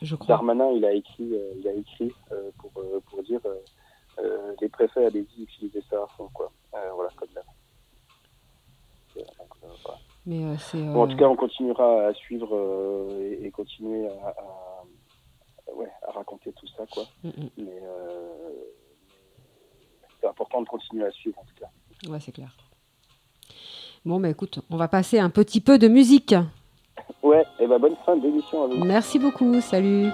[0.00, 2.12] je crois Darmanin, il a écrit, euh, il a écrit
[2.58, 3.40] pour, pour dire
[4.60, 6.50] les préfets allez-y utiliser ça à fond quoi.
[6.72, 7.42] Voilà, comme là.
[9.16, 9.20] Euh,
[10.26, 10.56] mais euh,
[10.92, 15.90] Bon, en tout cas, on continuera à suivre euh, et, et continuer à, à- ouais,
[16.06, 17.04] à raconter tout ça quoi.
[17.22, 17.48] mm, mm.
[17.58, 17.82] Mais
[20.20, 21.70] c'est important de continuer à suivre en tout cas.
[22.08, 22.54] Ouais, c'est clair.
[24.04, 26.34] Bon, bah écoute, on va passer un petit peu de musique.
[27.22, 28.84] Ouais, et ben bonne fin d'émission à vous.
[28.84, 30.08] Merci beaucoup, salut.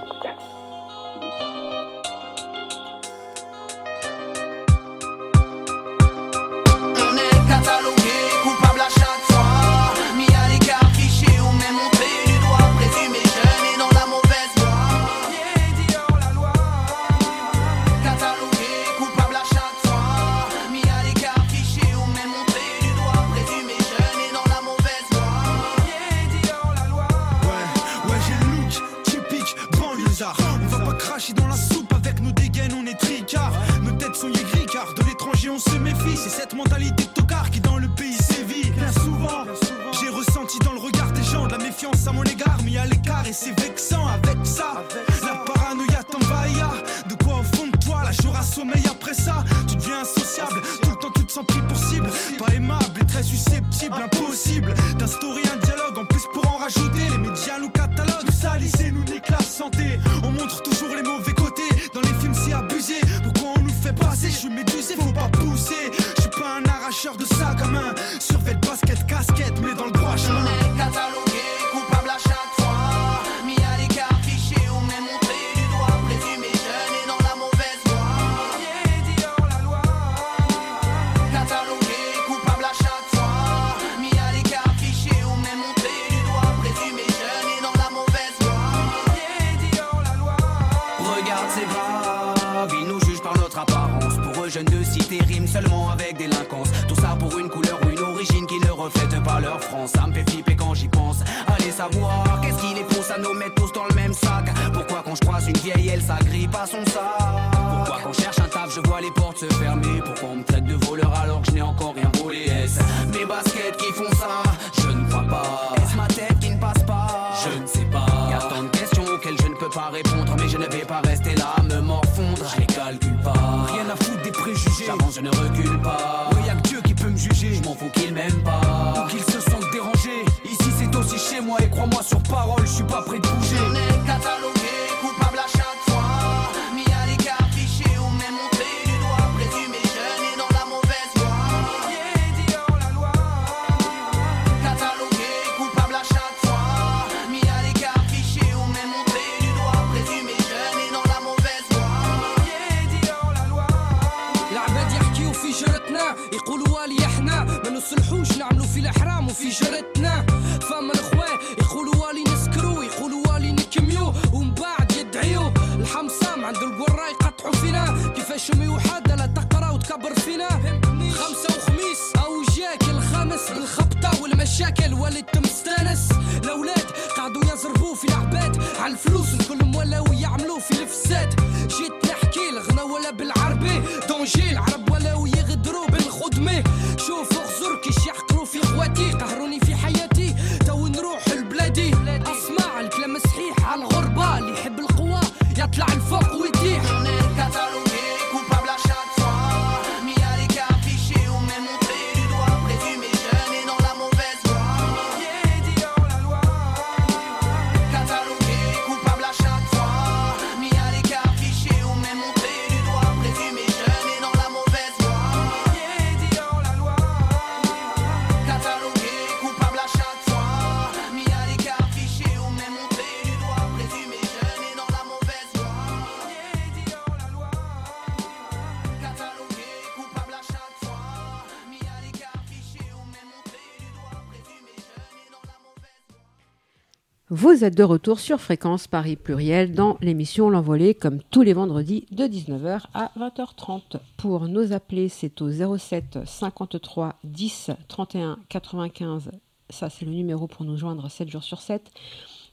[237.59, 242.05] Vous êtes de retour sur Fréquence Paris Pluriel dans l'émission L'Envolée, comme tous les vendredis
[242.09, 243.97] de 19h à 20h30.
[244.15, 249.31] Pour nous appeler, c'est au 07 53 10 31 95.
[249.69, 251.91] Ça, c'est le numéro pour nous joindre 7 jours sur 7.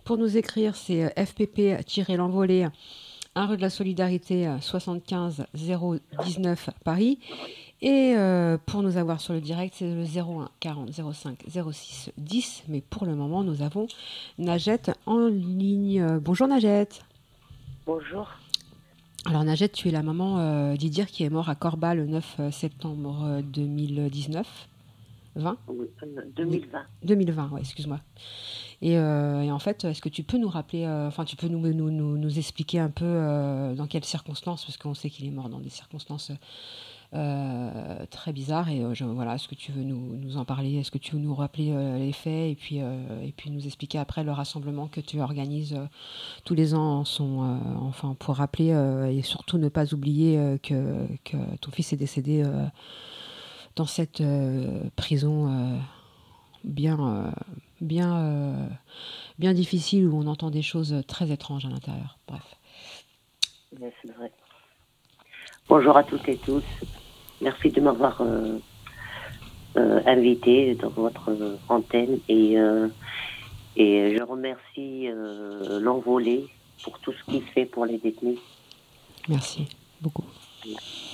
[0.02, 2.66] Pour nous écrire, c'est euh, FPP-L'Envolée,
[3.36, 7.20] 1 rue de la Solidarité, euh, 75 019 Paris.
[7.82, 12.64] Et euh, pour nous avoir sur le direct, c'est le 01 40 05 06 10.
[12.68, 13.86] Mais pour le moment, nous avons
[14.38, 16.18] Najette en ligne.
[16.20, 17.04] Bonjour Najette.
[17.84, 18.30] Bonjour.
[19.26, 22.50] Alors Najette, tu es la maman euh, d'Idir qui est mort à Corba le 9
[22.50, 24.68] septembre euh, 2019.
[25.36, 26.82] 20 Oui, euh, 2020.
[27.04, 28.00] 2020, ouais, excuse-moi.
[28.82, 31.48] Et, euh, et en fait, est-ce que tu peux nous rappeler, euh, enfin, tu peux
[31.48, 35.26] nous, nous, nous, nous expliquer un peu euh, dans quelles circonstances, parce qu'on sait qu'il
[35.26, 36.32] est mort dans des circonstances
[37.16, 38.68] euh, très bizarres.
[38.68, 40.76] Et euh, voilà, est-ce que tu veux nous, en parler?
[40.76, 43.98] Est-ce que tu veux nous rappeler euh, les faits et puis, et puis nous expliquer
[43.98, 45.79] après le rassemblement que tu organises
[46.44, 47.05] tous les ans
[47.81, 48.70] enfin, pour rappeler
[49.11, 51.07] et surtout ne pas oublier que,
[51.61, 52.44] ton fils est décédé
[53.76, 54.22] dans cette
[54.96, 55.81] prison
[56.64, 57.33] bien,
[57.81, 58.68] bien,
[59.38, 62.18] bien difficile où on entend des choses très étranges à l'intérieur.
[62.26, 62.57] Bref.
[63.81, 64.31] Ouais, C'est vrai.
[65.68, 66.62] Bonjour à toutes et tous.
[67.40, 68.59] Merci de m'avoir euh,
[69.77, 71.31] euh, invité dans votre
[71.68, 72.88] antenne et, euh,
[73.77, 75.09] et je remercie
[75.81, 76.46] l'envolée
[76.83, 78.38] pour tout ce qu'il fait pour les détenus.
[79.29, 79.66] Merci
[80.01, 80.25] beaucoup.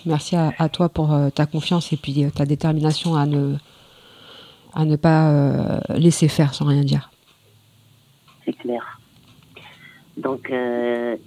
[0.07, 3.57] Merci à, à toi pour ta confiance et puis ta détermination à ne,
[4.75, 7.11] à ne pas laisser faire sans rien dire.
[8.45, 9.01] c'est clair.
[10.16, 10.53] Donc,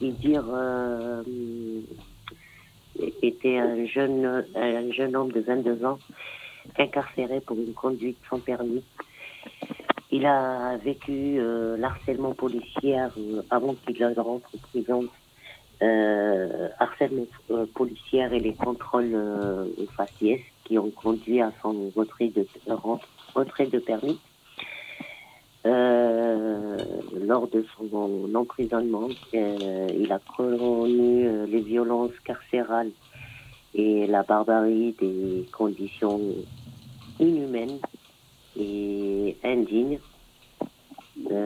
[0.01, 1.23] Idir euh,
[3.21, 5.99] était un jeune, un jeune homme de 22 ans
[6.77, 8.83] incarcéré pour une conduite sans permis.
[10.11, 12.97] Il a vécu euh, l'harcèlement policier
[13.49, 15.05] avant qu'il rentre en prison.
[15.81, 19.13] Euh, harcèlement euh, policier et les contrôles
[19.97, 22.47] faciès qui ont conduit à son retrait de,
[23.33, 24.17] retrait de permis.
[25.65, 26.77] Euh,
[27.25, 32.91] lors de son emprisonnement, euh, il a connu euh, les violences carcérales
[33.73, 36.21] et la barbarie des conditions
[37.19, 37.79] inhumaines
[38.57, 39.99] et indignes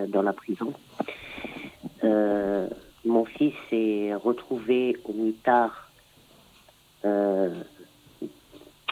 [0.10, 0.74] dans la prison.
[3.06, 5.90] Mon fils s'est retrouvé au mitard,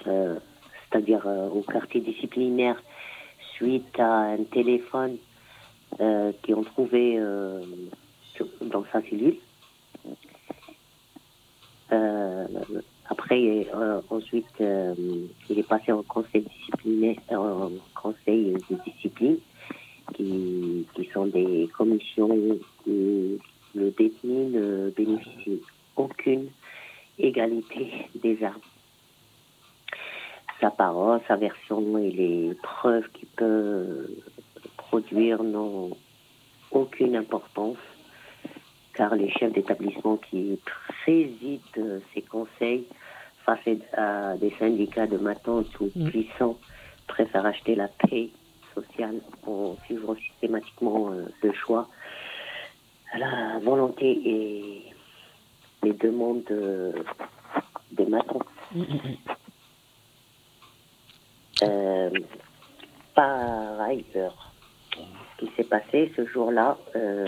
[0.03, 2.81] c'est-à-dire au quartier disciplinaire
[3.57, 5.17] suite à un téléphone
[5.99, 7.61] euh, qu'ils ont trouvé euh,
[8.61, 9.37] dans sa cellule.
[11.91, 12.45] Euh,
[13.09, 13.67] après,
[14.09, 16.45] ensuite, il est passé en conseil
[17.31, 19.37] en conseil de discipline,
[20.13, 22.29] qui, qui sont des commissions
[22.83, 23.39] qui,
[23.75, 25.61] le détenu ne bénéficie
[25.95, 26.47] aucune
[27.17, 27.91] égalité
[28.21, 28.59] des armes.
[30.59, 34.07] Sa parole, sa version et les preuves qu'il peut
[34.75, 35.91] produire n'ont
[36.71, 37.77] aucune importance
[38.97, 40.59] car les chefs d'établissement qui
[41.03, 42.87] président ces conseils
[43.45, 43.59] face
[43.93, 46.57] à des syndicats de matons tout puissants
[47.07, 48.29] préfèrent acheter la paix
[48.73, 51.87] sociale en suivant systématiquement euh, le choix,
[53.17, 54.83] la volonté et
[55.83, 56.91] les demandes euh,
[57.91, 58.41] des matons.
[61.63, 62.09] Euh,
[63.15, 64.53] par ailleurs,
[64.91, 67.27] ce qui s'est passé ce jour-là, euh,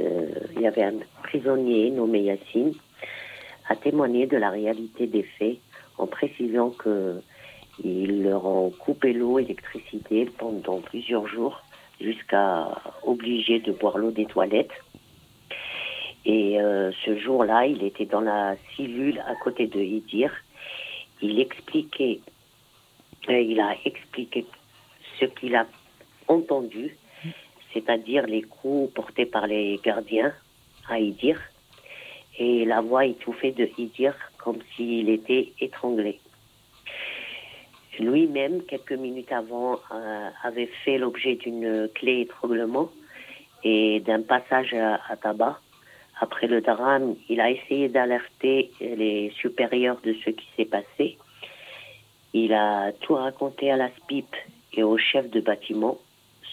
[0.00, 2.74] euh, il y avait un prisonnier nommé Yacine
[3.68, 5.58] a témoigné de la réalité des faits
[5.98, 7.20] en précisant que
[7.84, 11.62] ils leur ont coupé l'eau, l'électricité pendant plusieurs jours
[12.00, 12.68] jusqu'à
[13.04, 14.72] obliger de boire l'eau des toilettes.
[16.24, 16.58] Et
[17.04, 20.32] ce jour-là, il était dans la cellule à côté de Idir.
[21.22, 22.20] Il expliquait,
[23.28, 24.46] il a expliqué
[25.18, 25.66] ce qu'il a
[26.28, 26.96] entendu,
[27.72, 30.32] c'est-à-dire les coups portés par les gardiens
[30.88, 31.40] à Idir
[32.38, 36.20] et la voix étouffée de Idir comme s'il était étranglé.
[37.98, 42.90] Lui-même, quelques minutes avant, euh, avait fait l'objet d'une clé étranglement
[43.64, 45.58] et d'un passage à tabac.
[46.20, 51.18] Après le drame, il a essayé d'alerter les supérieurs de ce qui s'est passé.
[52.34, 54.34] Il a tout raconté à la SPIP
[54.74, 55.98] et au chef de bâtiment.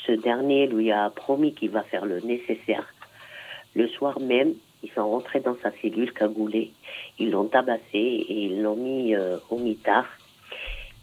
[0.05, 2.85] Ce dernier lui a promis qu'il va faire le nécessaire.
[3.75, 4.53] Le soir même,
[4.83, 6.71] ils sont rentrés dans sa cellule cagoulée.
[7.19, 10.05] Ils l'ont tabassé et ils l'ont mis euh, au mitard.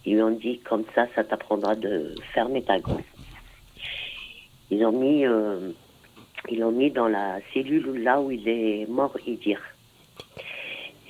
[0.07, 3.05] Ils lui ont dit comme ça, ça t'apprendra de fermer ta gueule.
[4.71, 5.71] Ils ont mis, euh,
[6.51, 9.61] l'ont mis dans la cellule là où il est mort Idir.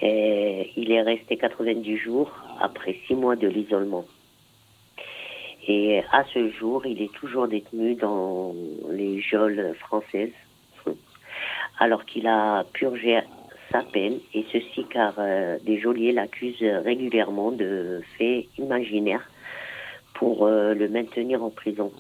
[0.01, 4.07] Et il est resté 90 jours après six mois de l'isolement.
[5.69, 8.55] Et à ce jour, il est toujours détenu dans
[8.91, 10.33] les geôles françaises,
[11.79, 13.21] alors qu'il a purgé
[13.71, 19.29] sa peine, et ceci car euh, des geôliers l'accusent régulièrement de faits imaginaires
[20.15, 21.93] pour euh, le maintenir en prison.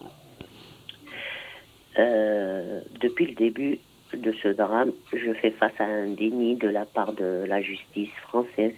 [1.98, 3.78] Euh, depuis le début
[4.14, 8.10] de ce drame, je fais face à un déni de la part de la justice
[8.22, 8.74] française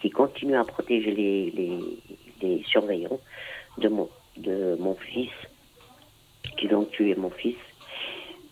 [0.00, 1.80] qui continue à protéger les,
[2.42, 3.20] les, surveillants
[3.78, 5.30] de mon, de mon fils,
[6.56, 7.56] qui ont tué mon fils,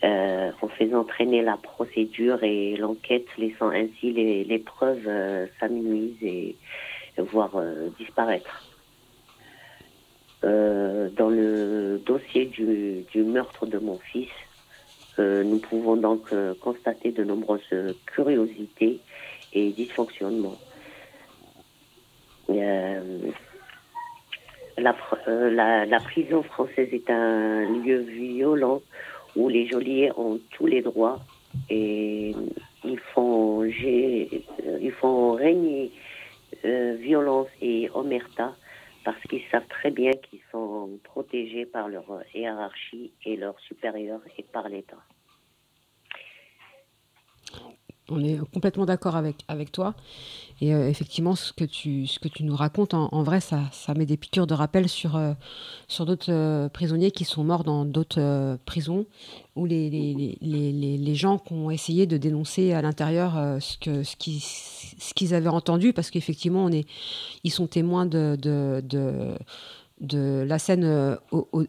[0.03, 5.47] euh, en faisant traîner la procédure et l'enquête, laissant ainsi les, les preuves euh,
[6.23, 6.57] et
[7.19, 8.65] voire euh, disparaître.
[10.45, 14.29] Euh, dans le dossier du, du meurtre de mon fils,
[15.19, 17.63] nous pouvons donc euh, constater de nombreuses
[18.07, 18.99] curiosités
[19.53, 20.59] et dysfonctionnements.
[22.51, 23.31] Euh,
[24.77, 28.83] la, pr- euh, la, la prison française est un lieu violent
[29.37, 31.21] où les geôliers ont tous les droits
[31.71, 32.35] et
[32.85, 33.69] ils font, euh,
[34.81, 35.91] ils font régner
[36.65, 38.55] euh, violence et omerta
[39.05, 44.43] parce qu'ils savent très bien qu'ils sont protégés par leur hiérarchie et leurs supérieurs et
[44.43, 45.03] par l'État.
[48.11, 49.95] On est complètement d'accord avec, toi.
[50.61, 52.07] Et euh, effectivement, ce que tu,
[52.41, 55.33] nous racontes, en, vrai, ça, met des piqûres de rappel sur, euh,
[56.01, 59.07] d'autres euh, prisonniers qui sont morts dans d'autres prisons,
[59.57, 66.11] où les, gens qui ont essayé de dénoncer à l'intérieur ce qu'ils avaient entendu, parce
[66.11, 66.71] qu'effectivement, on
[67.43, 68.37] ils sont témoins de,
[70.11, 71.65] la scène au-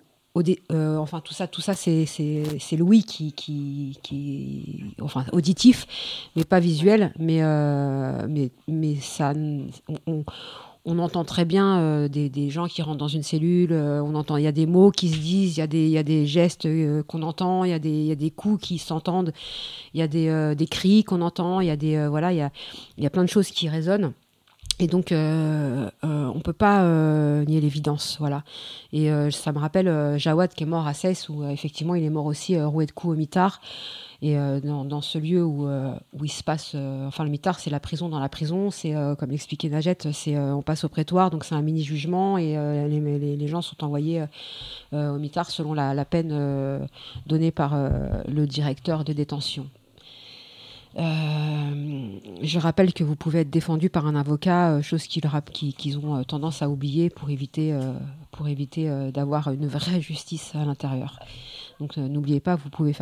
[0.72, 5.88] euh, enfin tout ça, tout ça, c'est Louis qui, qui, qui, enfin auditif,
[6.36, 8.48] mais pas visuel, mais euh,
[9.00, 9.34] ça,
[10.86, 14.44] on, entend très bien euh, des, gens qui rentrent dans une cellule, on entend, il
[14.44, 16.68] y a des mots qui se disent, il y a des, gestes
[17.08, 19.32] qu'on entend, il y, a des- coups qui s'entendent,
[19.94, 20.08] il y a
[20.56, 22.50] des, cris qu'on entend, il y a des, voilà, il
[22.98, 24.14] y a plein de choses qui résonnent.
[24.80, 28.44] Et donc, euh, euh, on peut pas euh, nier l'évidence, voilà.
[28.92, 32.04] Et euh, ça me rappelle euh, Jawad qui est mort à Cesse, où effectivement il
[32.04, 33.62] est mort aussi roué de coups au mitard.
[34.22, 38.10] Et dans, ce lieu où, où il se passe, enfin le mitard, c'est la prison
[38.10, 38.72] dans la prison.
[38.72, 42.56] C'est comme l'expliquait Najette, c'est on passe au prétoire, donc c'est un mini jugement et
[42.88, 44.24] les, gens sont envoyés
[44.94, 46.88] au mitard selon la, peine
[47.28, 49.68] donnée par le directeur de détention.
[50.98, 56.16] Euh, je rappelle que vous pouvez être défendu par un avocat, euh, chose qu'ils ont
[56.16, 57.78] euh, tendance à oublier pour éviter,
[59.14, 61.20] d'avoir une vraie justice à l'intérieur.
[61.80, 62.94] Donc n'oubliez pas, vous pouvez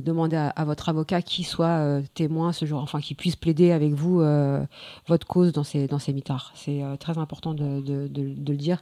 [0.00, 4.22] demander à, votre avocat qui soit témoin ce jour, enfin qui puisse plaider avec vous
[5.06, 6.52] votre cause dans ces mitards.
[6.54, 8.80] C'est très important de le dire.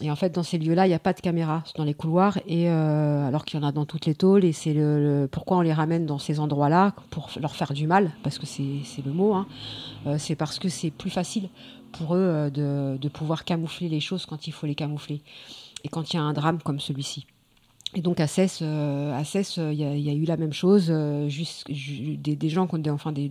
[0.00, 2.38] Et en fait, dans ces lieux-là, il n'y a pas de caméra dans les couloirs,
[2.46, 4.44] et euh, alors qu'il y en a dans toutes les tôles.
[4.44, 8.10] Et c'est le, pourquoi on les ramène dans ces endroits-là pour leur faire du mal,
[8.22, 9.34] parce que c'est le mot.
[9.34, 9.46] hein.
[10.06, 11.50] Euh, c'est parce que c'est plus facile
[11.92, 15.22] pour eux euh, de, de pouvoir camoufler les choses quand il faut les camoufler.
[15.84, 17.26] Et quand il y a un drame comme celui-ci.
[17.94, 19.22] Et donc à Cesse, euh, à
[19.58, 20.86] euh, il y, a- eu la même chose.
[20.90, 23.28] euh, juste, ju- des, gens, enfin des,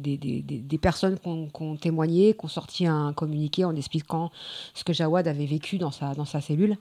[0.78, 4.30] personnes qui ont, témoigné, qui ont sorti un communiqué en expliquant
[4.76, 6.78] ce que Jawad avait vécu dans sa, cellule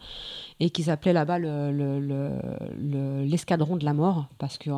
[0.61, 2.33] et qu'ils appelaient là-bas le- le- le-
[2.79, 4.71] le- l'escadron de la mort parce que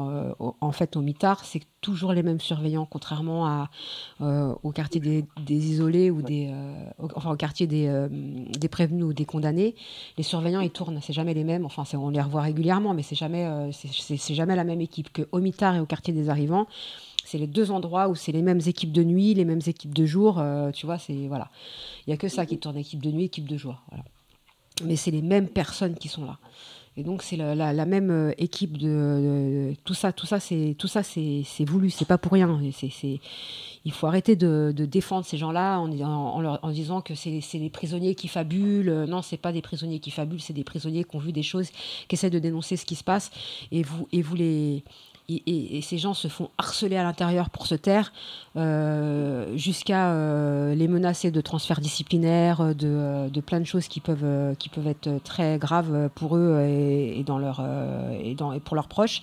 [0.61, 3.66] en fait au mitard c'est toujours les mêmes surveillants contrairement
[4.22, 9.05] euh, au quartier des, isolés ou des euh, enfin au quartier des, euh, des prévenus
[9.05, 9.74] ou des condamnés.
[10.16, 11.66] Les surveillants ils tournent c'est jamais les mêmes.
[11.66, 13.70] Enfin on les revoit régulièrement mais c'est jamais
[14.30, 16.66] jamais la même équipe que au mitard et au quartier des arrivants.
[17.24, 20.07] C'est les deux endroits où c'est les mêmes équipes de nuit les mêmes équipes de
[20.07, 21.51] jour tu vois c'est voilà.
[22.07, 23.83] Il y a que ça qui tourne équipe de nuit équipe de jour
[24.85, 26.39] mais c'est les mêmes personnes qui sont là.
[26.97, 31.03] Et donc c'est la, même euh, équipe de, tout ça, tout ça, c'est tout ça,
[31.03, 32.61] c'est voulu, c'est pas pour rien.
[32.72, 33.20] C'est-
[33.84, 38.14] il faut arrêter de, défendre ces gens-là en, leur- disant que c'est c'est des prisonniers
[38.14, 38.90] qui fabulent.
[38.90, 41.43] Euh, Non, c'est pas des prisonniers qui fabulent, c'est des prisonniers qui ont vu des
[41.43, 41.70] choses,
[42.09, 43.30] qui essaient de dénoncer ce qui se passe.
[43.72, 44.84] Et vous, et vous les
[45.47, 48.12] et, ces gens se font harceler à l'intérieur pour se taire,
[48.57, 54.55] euh, jusqu'à euh, les menacer de transfert disciplinaire, de, plein de choses qui peuvent, euh,
[54.55, 57.64] qui peuvent être très graves pour eux et, dans leur,
[58.22, 59.22] et, pour leurs proches.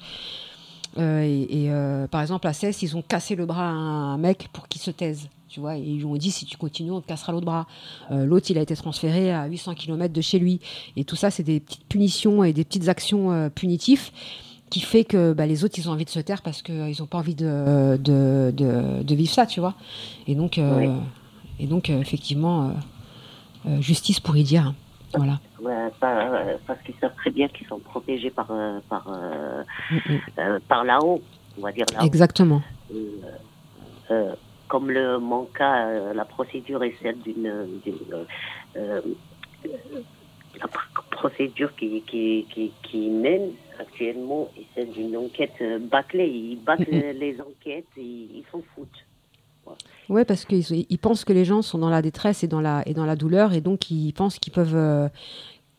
[0.98, 1.70] Et
[2.12, 4.92] par exemple, à Cesse, ils ont cassé le bras à un mec pour qu'il se
[4.92, 5.30] taise.
[5.48, 7.66] Tu vois, ils lui ont dit si tu continues, on te cassera l'autre bras.
[8.12, 10.60] L'autre, il a été transféré à 800 km de chez lui.
[10.96, 14.12] Et tout ça, c'est des petites punitions et des petites actions punitives
[14.70, 17.06] qui fait que bah, les autres, ils ont envie de se taire parce qu'ils n'ont
[17.08, 19.74] pas envie de, de, de, de vivre ça, tu vois.
[20.28, 20.90] Et donc, euh, Oui.
[21.60, 22.72] et donc euh, effectivement, euh,
[23.70, 24.74] euh, justice pour y dire.
[25.16, 25.40] Voilà.
[25.62, 29.64] Ouais, pas- euh, parce qu'ils savent très bien qu'ils sont protégés par, euh, par, euh,
[29.92, 30.20] Mm, mm.
[30.40, 31.22] euh, par là-haut,
[31.58, 32.06] on va dire là-haut.
[32.06, 32.62] Exactement.
[32.94, 32.96] Euh,
[34.12, 34.34] euh,
[34.68, 37.48] comme le, mon cas, euh, la procédure est celle d'une.
[37.48, 37.66] euh,
[38.78, 39.02] euh,
[41.12, 43.50] procédure qui, qui, qui, qui mène
[43.80, 46.28] actuellement est celle d'une enquête euh, bâclée.
[46.28, 46.88] Ils battent Mhm.
[47.20, 49.06] les enquêtes et ils s'en foutent.
[50.10, 52.82] Ouais, parce qu'ils ils pensent que les gens sont dans la détresse et dans la,
[52.88, 54.76] et dans la douleur, et donc ils pensent qu'ils peuvent.
[54.76, 55.08] euh,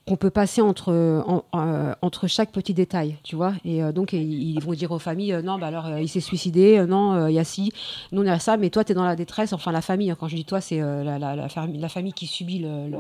[0.06, 0.92] qu'on peut passer entre,
[1.26, 3.52] en- euh, entre chaque petit détail, tu vois.
[3.64, 6.84] Et euh, donc, ils, ils vont dire aux familles, non, bah alors, il s'est suicidé,
[6.86, 7.70] non, il y a ci,
[8.10, 9.52] non, il y a ça, mais toi, tu es dans la détresse.
[9.52, 12.12] Enfin, la famille, hein, quand je dis toi, c'est la, la, la, fami- la famille
[12.14, 12.98] qui subit le, le-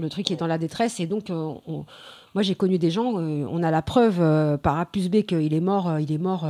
[0.00, 0.98] le truc est dans la détresse.
[1.00, 1.84] Et donc, on-
[2.34, 5.22] moi, j'ai connu des gens, euh, on a la preuve euh, par A plus B
[5.22, 6.46] qu'il est mort, euh, il est mort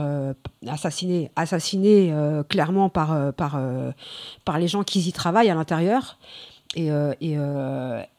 [0.66, 2.12] assassiné, assassiné
[2.48, 3.60] clairement par, par,
[4.44, 6.18] par les gens qui y travaillent à l'intérieur.
[6.76, 7.36] Et, et,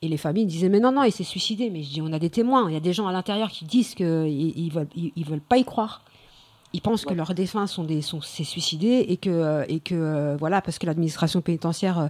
[0.02, 1.70] et les familles disaient mais non non il s'est suicidé.
[1.70, 2.70] Mais je dis on a des témoins.
[2.70, 5.42] Il y a des gens à l'intérieur qui disent qu'ils ils veulent ils, ils veulent
[5.42, 6.06] pas y croire.
[6.76, 10.36] Ils pensent que leurs défunts sont des sont s'est suicidé et que et que euh,
[10.38, 12.08] voilà parce que l'administration pénitentiaire euh,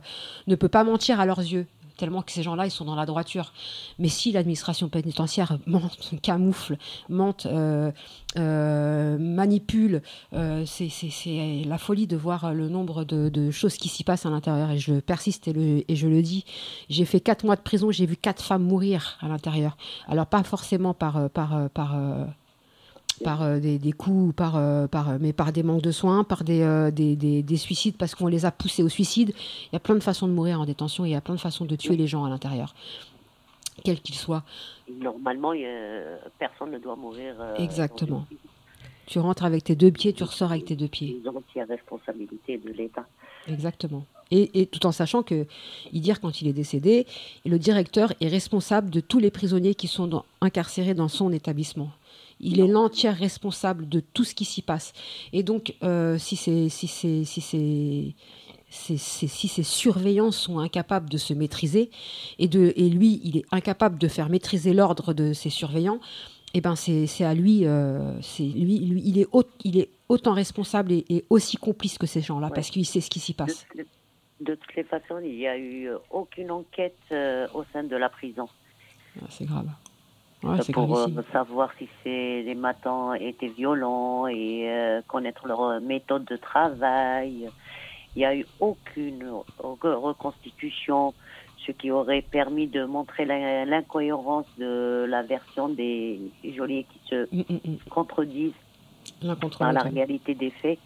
[0.47, 3.05] ne peut pas mentir à leurs yeux tellement que ces gens-là ils sont dans la
[3.05, 3.53] droiture.
[3.99, 6.77] Mais si l'administration pénitentiaire mente camoufle
[7.09, 7.91] mente euh,
[8.37, 10.01] euh, manipule
[10.33, 10.89] euh, c'est
[11.65, 14.71] la folie de voir le nombre de, choses qui s'y passent à l'intérieur.
[14.71, 16.45] Et je persiste et, et je le dis.
[16.89, 19.77] J'ai fait quatre mois de prison j'ai vu quatre femmes mourir à l'intérieur.
[20.07, 21.95] Alors pas forcément par par par
[23.23, 25.91] par euh, des, des coups, ou par, euh, par, euh, mais par des manques de
[25.91, 29.33] soins, par des, euh, des, des- des suicides, parce qu'on les a poussés au suicide.
[29.37, 31.35] Il y a plein de façons de mourir en détention, et il y a plein
[31.35, 32.75] de façons de tuer les gens à l'intérieur,
[33.83, 34.43] quels qu'ils soient.
[34.99, 35.53] Normalement,
[36.39, 37.35] personne ne doit mourir.
[37.57, 38.25] Exactement.
[39.07, 41.21] Tu rentres avec tes deux pieds, tu ressors avec tes deux pieds.
[41.25, 43.05] Ont entière responsabilité de l'État.
[43.47, 44.03] Exactement.
[44.31, 45.45] Et, et tout en sachant que
[45.93, 47.05] Idir, quand il est décédé,
[47.45, 51.91] le directeur est responsable de tous les prisonniers qui sont dans- incarcérés dans son établissement.
[52.39, 54.93] Il est l'entière responsable de tout ce qui s'y passe.
[55.33, 58.13] Et donc, euh, si ces si c'est si c'est
[58.69, 61.89] ces- ces- si ces surveillants sont incapables de se maîtriser
[62.39, 65.99] et, de, et lui, il est incapable de faire maîtriser l'ordre de ses surveillants,
[66.53, 70.33] eh ben c'est à lui, euh, c'est lui, lui, il est, au- il est autant
[70.33, 72.53] responsable et, et aussi complice que ces gens-là Ouais.
[72.53, 73.65] parce qu'il sait ce qui s'y passe.
[73.77, 73.85] de-
[74.41, 77.95] de toutes les façons, il n'y a eu euh, aucune enquête euh, au sein de
[77.95, 78.49] la prison
[79.21, 79.69] Ah, c'est grave.
[80.45, 85.79] Ouais, pour euh, savoir si ces, les matins étaient violents et euh, connaître leur euh,
[85.79, 87.49] méthode de travail.
[88.15, 89.23] Il n'y a eu aucune
[89.59, 91.13] re- reconstitution
[91.65, 96.19] ce qui aurait permis de montrer la- l'incohérence de la version des
[96.55, 97.77] geôliers qui se Mm, mm, mm.
[97.89, 98.53] contredisent
[99.41, 100.79] contre par la réalité des faits.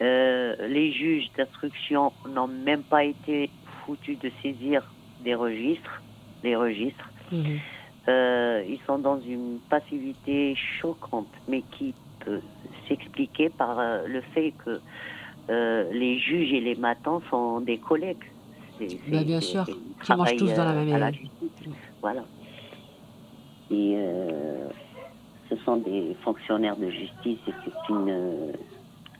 [0.00, 3.50] Euh, les juges d'instruction n'ont même pas été
[3.84, 4.82] foutus de saisir
[5.24, 6.02] des registres,
[6.42, 7.10] des registres.
[7.32, 7.58] Mhm.
[8.08, 12.40] Euh, ils sont dans une passivité choquante, mais qui peut
[12.88, 14.80] s'expliquer par euh, le fait que
[15.50, 18.24] euh, les juges et les matins sont des collègues.
[18.78, 21.14] C'est- Bah, bien sûr, ils qui mangent tous dans la même à la aile.
[21.14, 21.68] justice.
[22.00, 22.24] Voilà.
[23.70, 23.96] Et
[25.50, 28.52] ce sont des fonctionnaires de justice et c'est une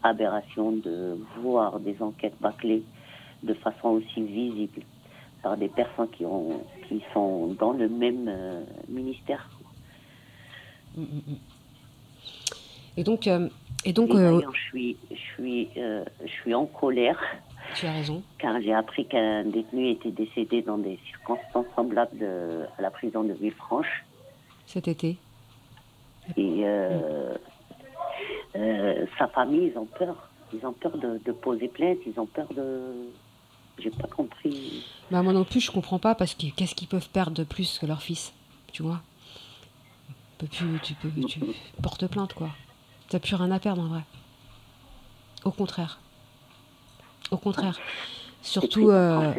[0.03, 2.83] aberration de voir des enquêtes bâclées
[3.43, 4.83] de façon aussi visible
[5.43, 9.49] par des personnes qui, ont, qui sont dans le même euh, ministère.
[10.97, 11.37] Mm, mm, mm.
[12.97, 13.49] Et donc, euh,
[13.85, 17.21] et donc Et euh, d'ailleurs, je suis, je, suis, je suis en colère
[17.75, 18.23] tu as raison.
[18.39, 22.27] car j'ai appris qu'un détenu était décédé dans des circonstances semblables
[22.79, 24.05] à la prison de Villefranche.
[24.67, 25.19] Cet été.
[26.37, 26.65] Et
[29.19, 30.29] sa famille, ils ont peur.
[30.55, 33.11] Ils ont peur de, de poser plainte, ils ont peur de.
[33.79, 34.83] J'ai pas compris.
[35.11, 37.79] Bah, moi non plus, je comprends pas parce que qu'est-ce qu'ils peuvent perdre de plus
[37.79, 38.33] que leur fils
[38.73, 39.01] Tu vois?
[40.07, 41.41] Tu peux plus, tu peux, tu
[41.83, 42.51] portes plainte quoi.
[43.09, 44.03] T'as plus rien à perdre en vrai.
[45.45, 45.99] Au contraire.
[47.31, 47.79] Au contraire.
[48.43, 48.91] Surtout.
[48.91, 49.33] Euh,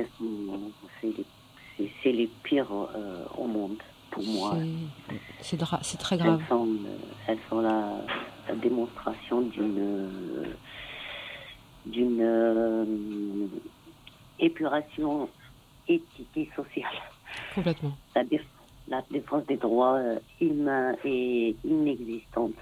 [2.04, 3.78] C'est les, pires euh, au monde,
[4.12, 4.58] pour moi.
[5.42, 5.58] c'est-
[5.98, 6.42] très Elles grave.
[6.50, 6.68] sont,
[7.28, 8.02] elles sont la,
[8.48, 10.54] la démonstration d'une
[11.86, 12.22] d'une
[14.40, 15.30] épuration
[15.88, 16.92] éthique et sociale.
[17.56, 17.98] Complètement.
[18.16, 18.46] La, déf-
[18.88, 22.54] la défense des droits euh, humains est inexistante.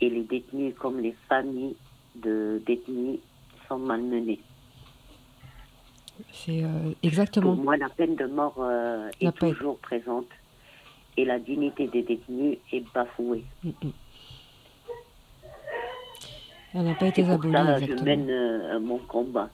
[0.00, 1.76] Et les détenus, comme les familles
[2.16, 3.18] de détenus,
[3.68, 4.40] sont malmenés.
[6.32, 7.56] C'est euh, Pour exactement.
[7.56, 9.52] moi, la peine de mort euh, est peine.
[9.54, 10.28] toujours présente
[11.16, 13.44] et la dignité des détenus est bafouée.
[13.62, 13.90] Mm, mm.
[16.74, 19.48] Elle n'a pas été pour abolie ça je mène euh, mon combat.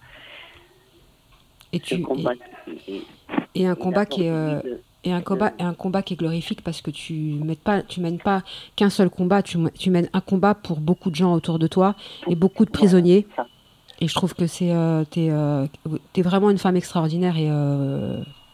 [1.72, 3.02] Et tu combat et, qui est-
[3.54, 6.14] et un combat qui est euh, celui de- et un combat et un combat qui
[6.14, 8.42] est glorifique parce que tu mènes pas tu mènes pas
[8.76, 9.58] qu'un seul combat, tu,
[9.90, 11.94] mènes un combat pour beaucoup de gens autour de toi
[12.28, 13.26] et beaucoup de prisonniers.
[14.00, 15.66] Et je trouve que c'est euh, t'es euh,
[16.12, 17.48] t'es vraiment une femme extraordinaire et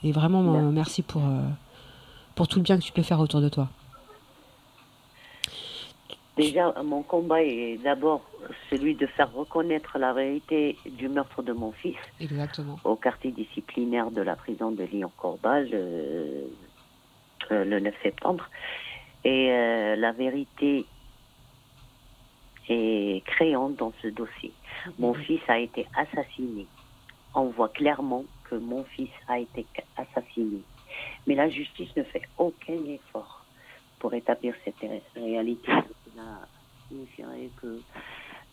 [0.07, 1.03] et vraiment Merci.
[1.03, 1.23] pour
[2.35, 3.69] pour tout le bien que tu peux faire autour de toi.
[6.37, 8.21] Déjà, mon combat est d'abord
[8.69, 12.79] celui de faire reconnaître la vérité du meurtre de mon fils Exactement.
[12.85, 16.45] au quartier disciplinaire de la prison de Lyon-Corba le,
[17.51, 18.51] euh, le 9 septembre.
[19.25, 20.85] Et euh, la vérité
[22.69, 24.53] est créante dans ce dossier.
[24.99, 26.67] Mon fils a été assassiné.
[27.35, 29.65] On voit clairement que mon fils a été
[29.97, 30.61] assassiné.
[31.27, 33.45] Mais la justice ne fait aucun effort
[33.99, 35.73] pour établir cette ré- réalité.
[36.89, 37.81] Signifierait que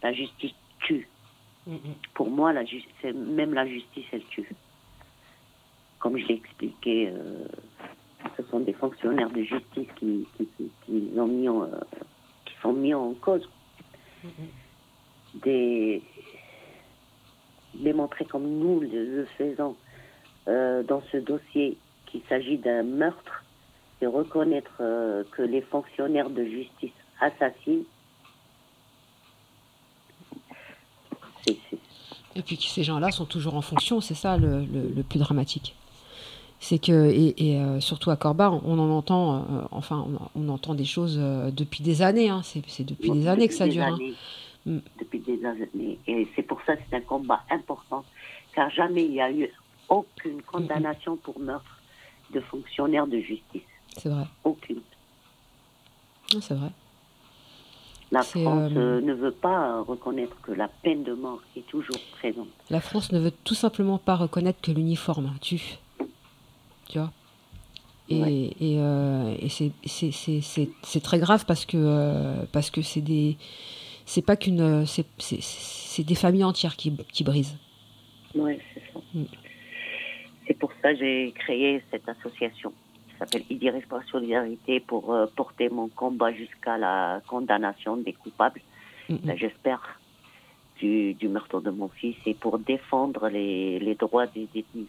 [0.02, 1.08] la justice tue.
[2.16, 2.64] Pour moi, la
[3.02, 4.50] c'est- même la justice, elle tue.
[6.00, 7.48] Comme je l'ai expliqué, euh,
[8.36, 11.80] ce sont des fonctionnaires de justice qui, qui, qui- qui ont mis en, euh,
[12.46, 13.48] qui sont mis en cause.
[15.36, 16.02] Des,
[17.76, 18.88] démontrer comme nous le,
[19.18, 19.76] le faisons
[20.48, 23.44] euh, dans ce dossier qu'il s'agit d'un meurtre
[24.02, 24.74] et reconnaître
[25.32, 26.92] que les fonctionnaires de justice
[32.36, 35.76] Et puis ces gens-là sont toujours en fonction, c'est ça le, le- le plus dramatique.
[36.60, 40.50] C'est que, et, et, euh, surtout à Corba, on en entend, euh, enfin, on, on
[40.50, 43.84] entend des choses euh, depuis des années, hein, c'est depuis des années que ça dure.
[43.84, 44.00] hein.
[44.66, 44.78] Mm.
[44.98, 46.00] Depuis des années.
[46.08, 48.06] Et c'est pour ça que c'est un combat important,
[48.56, 49.50] car jamais il n'y a eu
[49.90, 51.82] aucune condamnation pour meurtre
[52.34, 53.62] de fonctionnaires de justice.
[53.98, 54.82] C'est vrai, Aucune.
[56.42, 56.70] C'est vrai.
[58.14, 61.98] La France euh, euh, ne veut pas reconnaître que la peine de mort est toujours
[62.20, 62.48] présente.
[62.70, 65.80] La France ne veut tout simplement pas reconnaître que l'uniforme tue.
[66.90, 67.12] Tu vois?
[68.10, 68.52] Et, Ouais.
[68.62, 73.38] et, euh, et c'est- très grave parce que euh, parce que c'est des
[74.06, 77.58] c'est pas qu'une c'est des familles entières qui, qui brisent.
[78.36, 79.00] Oui, c'est ça.
[79.16, 79.24] Mm.
[80.46, 82.74] C'est pour ça que j'ai créé cette association
[83.26, 88.62] s'appelle Idiris par Solidarité pour euh, porter mon combat jusqu'à la condamnation des coupables,
[89.10, 90.00] Mm, ben, j'espère,
[90.80, 94.88] du, du meurtre de mon fils et pour défendre les, les droits des détenus,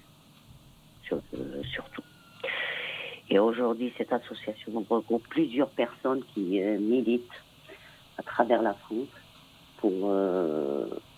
[1.05, 2.03] sur- euh, surtout.
[3.29, 7.41] Et aujourd'hui, cette association regroupe plusieurs personnes qui euh, militent
[8.19, 9.09] à travers la France
[9.79, 10.09] pour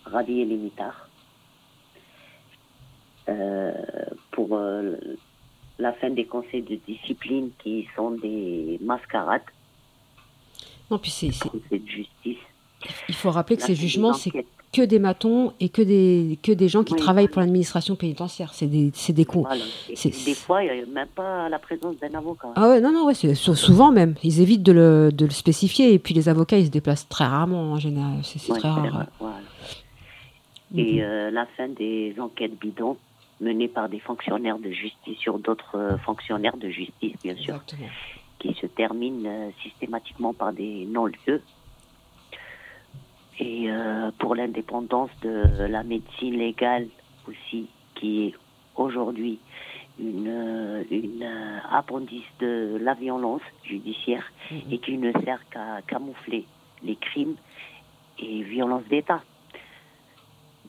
[0.05, 1.07] rallier les mitards,
[4.31, 4.59] pour
[5.79, 9.41] la fin des conseils de discipline qui sont des mascarades,
[10.89, 12.37] Non, puis c'est, de justice.
[13.09, 14.31] il faut rappeler que La ces jugements, c'est
[14.73, 18.53] que des matons et que des, que des gens qui Oui, travaillent pour l'administration pénitentiaire.
[18.53, 19.41] C'est des, c'est des cons.
[19.43, 19.63] Voilà.
[19.89, 22.49] Des fois, il n'y a même pas la présence d'un avocat.
[22.55, 24.15] Ah ouais, non, non, ouais, souvent même.
[24.23, 27.25] Ils évitent de le, de le spécifier et puis les avocats, ils se déplacent très
[27.25, 28.19] rarement en général.
[28.23, 29.05] C'est, Ouais, très rare.
[29.19, 29.35] voilà.
[30.71, 30.79] Mhm.
[30.79, 32.97] Et euh, la fin des enquêtes bidons
[33.39, 37.87] menées par des fonctionnaires de justice sur d'autres euh, fonctionnaires de justice, bien sûr, Exactement.
[38.39, 41.41] qui se terminent euh, systématiquement par des non-lieux.
[43.39, 46.87] Et euh, pour l'indépendance de la médecine légale
[47.27, 48.33] aussi, qui est
[48.75, 49.39] aujourd'hui
[49.99, 51.27] une, une
[51.71, 54.61] appendice de la violence judiciaire Mhm.
[54.71, 56.45] et qui ne sert qu'à camoufler
[56.83, 57.35] les crimes
[58.19, 59.21] et violences d'État.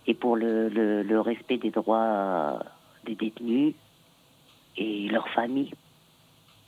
[0.09, 2.59] Et pour le, le, le respect des droits euh,
[3.05, 3.75] des détenus
[4.77, 5.73] et leurs familles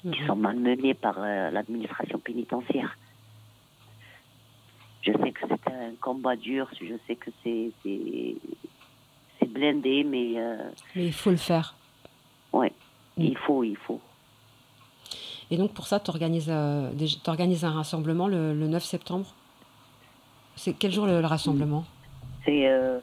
[0.03, 0.27] qui Mhm.
[0.27, 2.97] sont malmenés par euh, l'administration pénitentiaire.
[5.03, 10.57] Je sais que c'est un combat dur, je sais que c'est c'est blindé, mais euh,
[10.95, 11.75] Mais il faut le faire.
[12.53, 12.73] ouais,
[13.17, 13.25] Mm.
[13.25, 14.01] il faut, il faut.
[15.51, 19.27] Et donc pour ça, tu organises, un rassemblement le, le 9 septembre?
[20.57, 21.85] C'est quel jour le, le rassemblement?
[22.45, 23.01] C'est euh,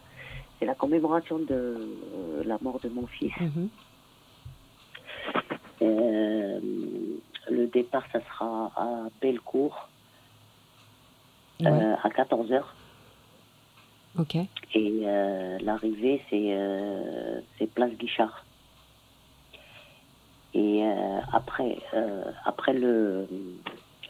[0.59, 3.33] c'est la commémoration de euh, la mort de mon fils.
[3.39, 3.69] Mhm.
[5.81, 6.59] Euh,
[7.49, 9.89] le départ, ça sera à Bellecour
[11.59, 12.63] Ouais, euh, à 14h.
[14.19, 14.35] ok.
[14.73, 17.41] Et euh, l'arrivée, c'est euh,
[17.73, 18.45] Place Guichard.
[20.53, 23.27] Et euh, après, euh, après, le,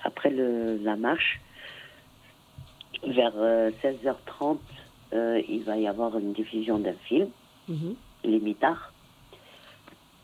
[0.04, 1.42] après le, la marche,
[3.04, 4.60] vers euh, 16h30,
[5.14, 7.28] euh, il va y avoir une diffusion d'un film,
[7.70, 7.96] Mhm.
[8.24, 8.92] Les Mitards.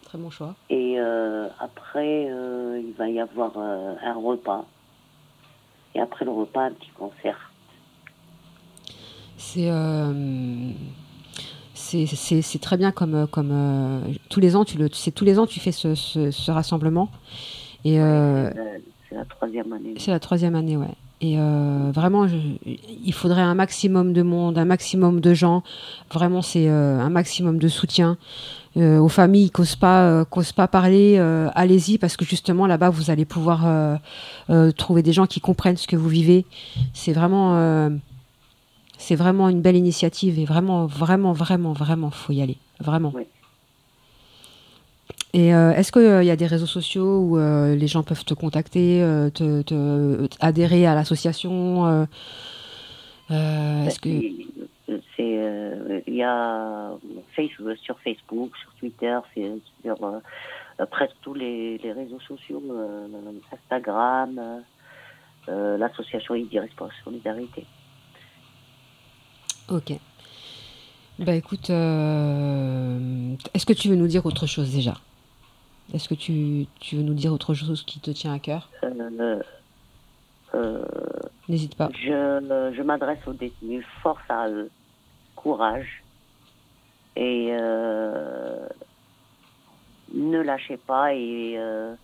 [0.05, 0.55] Très bon choix.
[0.69, 4.65] Et euh, après, euh, il va y avoir un repas.
[5.95, 7.51] Et après le repas, un petit concert.
[9.37, 9.69] C'est
[12.05, 15.71] c'est- très bien comme comme tous les ans tu le tous les ans tu fais
[15.71, 17.09] ce, ce, ce rassemblement
[17.85, 19.93] et c'est la troisième année.
[19.97, 22.27] c'est la troisième année ouais et euh, vraiment
[23.05, 25.63] il faudrait un maximum de monde un maximum de gens
[26.11, 28.17] vraiment c'est euh, un maximum de soutien
[28.75, 31.19] Euh, aux familles qui n'osent pas pas parler
[31.53, 33.59] allez-y parce que justement là-bas vous allez pouvoir
[34.75, 36.47] trouver des gens qui comprennent ce que vous vivez
[36.93, 37.53] c'est vraiment
[39.03, 42.57] c'est vraiment une belle initiative et vraiment, vraiment, vraiment, vraiment, faut y aller.
[42.79, 43.11] Vraiment.
[43.13, 43.23] Oui.
[45.35, 48.35] Et euh, est-ce qu'il y a des réseaux sociaux où euh, les gens peuvent te
[48.35, 52.05] contacter, euh, te, te- adhérer à l'association euh,
[53.31, 56.91] euh, Est-ce que euh, il y a
[57.35, 60.19] Facebook, sur Facebook, sur Twitter, sur euh,
[60.79, 63.07] euh, presque tous les, les réseaux sociaux, euh,
[63.51, 64.59] Instagram, euh,
[65.49, 67.65] euh, l'association Idiris pour la solidarité.
[69.69, 69.93] Ok.
[71.19, 74.95] Bah écoute, euh, est-ce que tu veux nous dire autre chose déjà?
[75.93, 78.69] Est-ce que tu, tu veux nous dire autre chose qui te tient à cœur?
[78.83, 79.39] Euh,
[80.55, 80.83] euh,
[81.47, 81.89] N'hésite pas.
[81.93, 84.69] je je m'adresse aux détenus, force à eux,
[85.35, 86.03] courage
[87.15, 88.67] et euh,
[90.13, 91.95] ne lâchez pas et euh,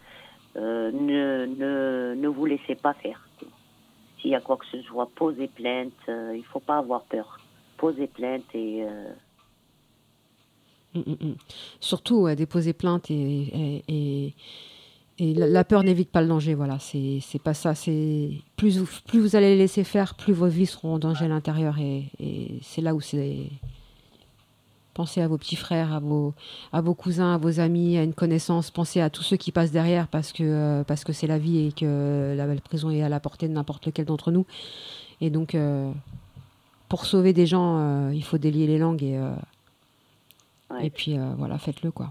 [0.55, 3.27] ne, ne, ne vous laissez pas faire.
[4.21, 7.39] S'il y a quoi que ce soit, posez plainte, euh, il faut pas avoir peur.
[7.77, 9.11] Posez plainte et euh,
[10.95, 11.35] Mm, mm, mm.
[11.79, 14.33] Surtout, ouais, déposer plainte et, et,
[15.19, 16.53] la, peur n'évite pas le danger.
[16.53, 17.75] Voilà, c'est pas ça.
[17.75, 21.25] C'est plus vous, plus vous allez les laisser faire, plus vos vies seront en danger
[21.25, 21.77] à l'intérieur.
[21.79, 23.47] Et, c'est là où c'est.
[24.93, 26.33] Pensez à vos petits frères, à vos,
[26.73, 28.69] à vos cousins, à vos amis, à une connaissance.
[28.69, 30.83] Pensez à tous ceux qui passent derrière parce que euh,
[31.13, 34.05] c'est la vie et que la la prison est à la portée de n'importe lequel
[34.05, 34.45] d'entre nous.
[35.21, 35.89] Et donc, euh,
[36.89, 39.17] pour sauver des gens, euh, il faut délier les langues et
[40.71, 40.87] ouais.
[40.87, 42.09] et puis euh, voilà, faites-le quoi.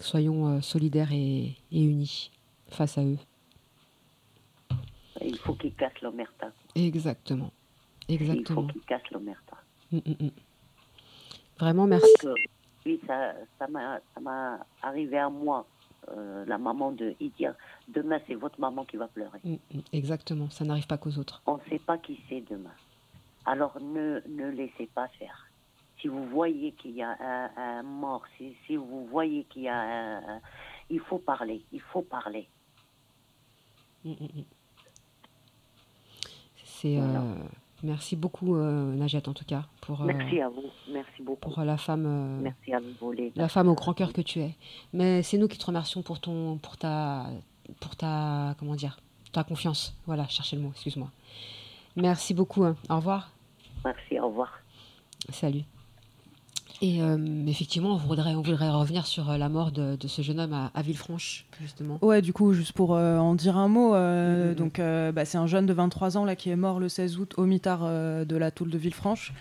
[0.00, 2.30] Soyons euh, solidaires et, et unis
[2.70, 3.18] face à eux.
[5.20, 6.52] il faut qu'ils cassent l'omerta.
[6.74, 7.50] Exactement.
[8.08, 8.66] Il faut Exactement.
[8.68, 9.56] qu'ils cassent l'omerta.
[9.90, 10.30] Mm, mm, mm.
[11.58, 12.12] Vraiment, merci.
[12.20, 12.28] Que,
[12.86, 15.66] oui, ça, ça m'a, ça m'a arrivé à moi,
[16.10, 17.54] euh, la maman de Idir.
[17.88, 19.40] Demain, c'est votre maman qui va pleurer.
[19.92, 20.48] Exactement.
[20.50, 21.42] Ça n'arrive pas qu'aux autres.
[21.46, 22.72] On ne sait pas qui c'est demain.
[23.44, 25.47] Alors ne, ne laissez pas faire.
[26.00, 29.68] Si vous voyez qu'il y a un, un mort, si, si vous voyez qu'il y
[29.68, 30.40] a un, un-
[30.90, 32.48] Il faut parler, il faut parler.
[34.04, 34.44] Mm, mm, mm.
[36.64, 36.96] C'est.
[36.98, 37.24] euh, Voilà.
[37.84, 40.64] Merci beaucoup, euh, Najat, en tout cas, pour, euh, Merci à vous.
[40.90, 41.48] Merci beaucoup.
[41.50, 44.40] pour la femme, euh, Merci à vous, les la femme au grand cœur que tu
[44.40, 44.56] es.
[44.92, 47.26] Mais c'est nous qui te remercions pour ton, pour ta,
[47.80, 48.98] pour ta, comment dire,
[49.32, 49.94] ta confiance.
[50.06, 51.08] Voilà, cherchez le mot, excuse-moi.
[51.94, 52.64] Merci beaucoup.
[52.64, 52.74] hein.
[52.90, 53.30] Au revoir.
[53.84, 54.58] Merci, au revoir.
[55.30, 55.62] Salut.
[56.80, 57.16] Et euh,
[57.48, 60.52] effectivement, on voudrait, on voudrait revenir sur euh, la mort de, de ce jeune homme
[60.52, 61.98] à, à Villefranche, justement.
[62.02, 64.54] Ouais, du coup, juste pour euh, en dire un mot, euh, Mhm.
[64.54, 64.80] donc
[65.14, 67.44] bah, c'est un jeune de 23 ans là qui est mort le 16 août au
[67.46, 69.32] mitard de la Toule de Villefranche.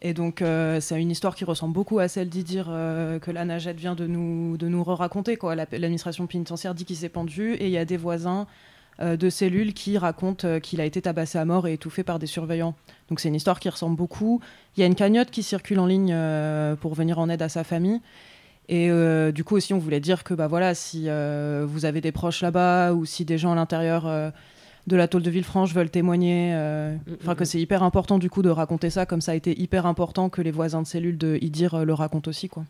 [0.00, 0.44] Et donc
[0.80, 4.56] c'est une histoire qui ressemble beaucoup à celle d'Idir que la Najette vient de nous
[4.56, 5.56] de nous raconter quoi.
[5.56, 8.46] L'administration pénitentiaire dit qu'il s'est pendu et il y a des voisins
[9.00, 12.26] de cellules qui racontent euh, qu'il a été tabassé à mort et étouffé par des
[12.26, 12.74] surveillants.
[13.08, 14.40] Donc c'est une histoire qui ressemble beaucoup.
[14.76, 17.48] Il y a une cagnotte qui circule en ligne euh, pour venir en aide à
[17.48, 18.00] sa famille.
[18.68, 22.00] Et euh, du coup aussi, on voulait dire que bah voilà, si euh, vous avez
[22.00, 24.30] des proches là-bas ou si des gens à l'intérieur euh,
[24.86, 28.42] de la tôle de Villefranche veulent témoigner, euh, enfin que c'est hyper important du coup
[28.42, 31.38] de raconter ça, comme ça a été hyper important que les voisins de cellules de
[31.40, 32.64] Idir euh, le racontent aussi quoi.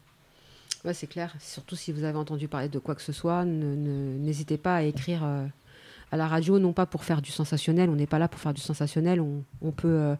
[0.84, 1.34] Ouais, c'est clair.
[1.40, 5.22] Surtout si vous avez entendu parler de quoi que ce soit, n'hésitez pas à écrire
[5.24, 5.46] euh,
[6.10, 7.90] à la radio, non pas pour faire du sensationnel.
[7.90, 9.20] On n'est pas là pour faire du sensationnel.
[9.20, 10.14] On, peut, euh,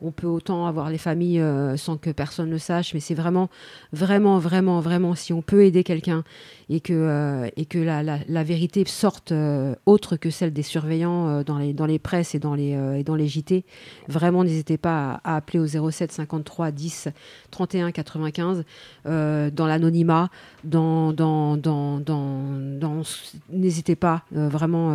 [0.00, 3.48] on peut autant avoir les familles euh, sans que personne le sache, mais c'est vraiment,
[3.92, 6.24] vraiment, vraiment, vraiment, si on peut aider quelqu'un
[6.70, 11.42] et que, euh, et que la, la- vérité sorte euh, autre que celle des surveillants
[11.42, 13.64] dans, les, dans les presses et dans les, et dans les JT,
[14.08, 17.08] vraiment n'hésitez pas à, appeler au 07 53 10
[17.50, 18.64] 31 95
[19.06, 20.30] euh, dans l'anonymat,
[20.64, 22.48] dans, dans, dans, dans,
[22.80, 23.02] dans-
[23.50, 24.90] n'hésitez pas, vraiment,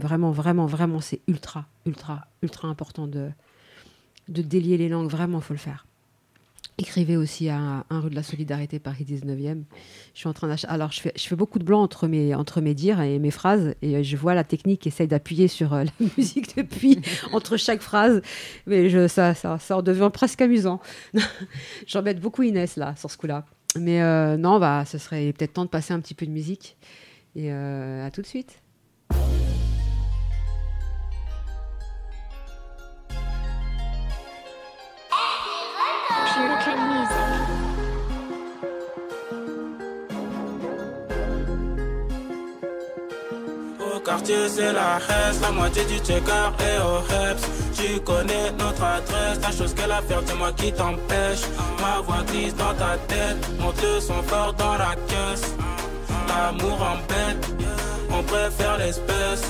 [0.00, 3.28] vraiment, vraiment, vraiment, c'est ultra, ultra, ultra important de,
[4.28, 5.86] de délier les langues, vraiment, faut le faire.
[6.80, 9.62] Écrivez aussi à un rue de la Solidarité, Paris 19e.
[10.14, 12.36] Je suis en train d'ach- Alors, je fais, je fais beaucoup de blanc entre mes,
[12.36, 15.48] entre mes dires et mes phrases, et euh, je vois la technique qui essaye d'appuyer
[15.48, 17.00] sur euh, la musique depuis,
[17.32, 18.22] entre chaque phrase.
[18.68, 20.80] Mais je, ça, ça, ça en devient presque amusant.
[21.88, 23.44] J'embête beaucoup Inès, là, sur ce coup-là.
[23.76, 26.76] Mais euh, non, bah, ce serait peut-être temps de passer un petit peu de musique.
[27.34, 28.60] Et euh, à tout de suite.
[44.18, 47.42] Quartier c'est la haine, la moitié du checker et au reps.
[47.74, 51.42] Tu connais notre adresse, la chose qu'elle a faire, dis-moi qui t'empêche.
[51.80, 55.54] Ma voix glisse dans ta tête, monte le son fort dans la caisse.
[56.28, 57.46] L'amour embête,
[58.10, 59.44] on préfère l'espèce.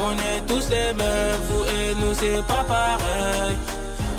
[0.00, 3.56] On est tous les mêmes, vous et nous c'est pas pareil.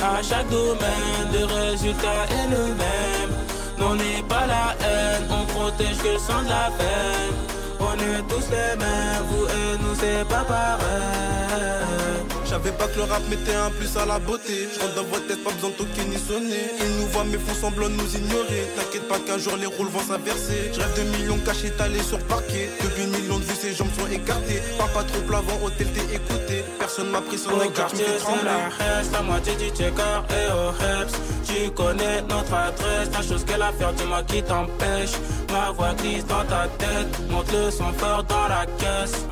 [0.01, 3.31] À chaque domaine, le résultat est le même.
[3.77, 7.93] Non, on n'est pas la haine, on protège que le sang de la veine on
[7.93, 13.21] est tous les mêmes, vous et nous c'est pas pareil J'avais pas que le rap
[13.29, 14.67] mettait un plus à la beauté.
[14.73, 16.65] Je dans votre tête, pas besoin de toquer ni sonner.
[16.81, 18.67] Ils nous voient mais font semblant de nous ignorer.
[18.75, 20.71] T'inquiète pas qu'un jour les rôles vont s'inverser.
[20.73, 22.69] Je rêve de millions cachés étalés sur parquet.
[22.81, 24.61] Depuis millions de vues, ses jambes sont écartées.
[24.79, 26.63] Parle pas trop plavant, hôtel t'es écouté.
[26.79, 30.69] Personne m'a pris son me quartier c'est la haine, la moitié du checker et au
[30.71, 31.13] reps
[31.45, 35.11] Tu connais notre adresse, la chose qu'elle a faire, dis-moi qui t'empêche
[35.51, 39.25] Ma voix glisse dans ta tête, monte le son fort dans la caisse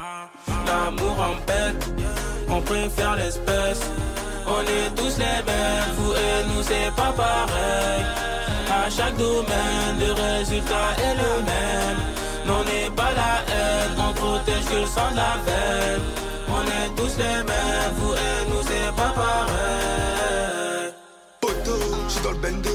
[0.67, 1.87] L'amour embête,
[2.49, 3.81] on préfère l'espèce
[4.47, 8.05] On est tous les mêmes, vous et nous c'est pas pareil
[8.71, 11.97] À chaque domaine, le résultat est le même
[12.45, 16.01] Non, on n'est pas la haine, on protège que le sang de la veine
[16.49, 20.93] On est tous les mêmes, vous et nous c'est pas pareil
[21.41, 21.77] Poto,
[22.09, 22.69] j'suis dans le bendo.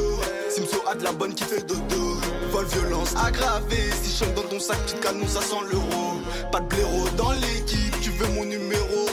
[0.51, 2.21] Simso a de la bonne qui fait dodo.
[2.51, 3.91] Vol violence aggravée.
[4.03, 6.21] Si je dans ton sac, tu te canon, ça sent l'euro.
[6.51, 7.99] Pas de blaireau dans l'équipe.
[8.03, 9.09] Tu veux mon numéro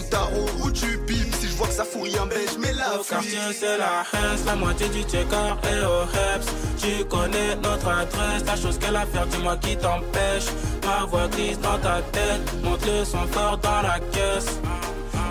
[0.00, 1.34] Tarot ou pipes.
[1.40, 4.04] Si je vois que ça fout rien, ben je mets la Au quartier c'est la
[4.12, 6.46] haine, la moitié du checker et au reps.
[6.78, 10.46] Tu connais notre adresse, la chose qu'elle a faire, dis-moi qui t'empêche.
[10.84, 14.58] Ma voix glisse dans ta tête, monte le son fort dans la caisse.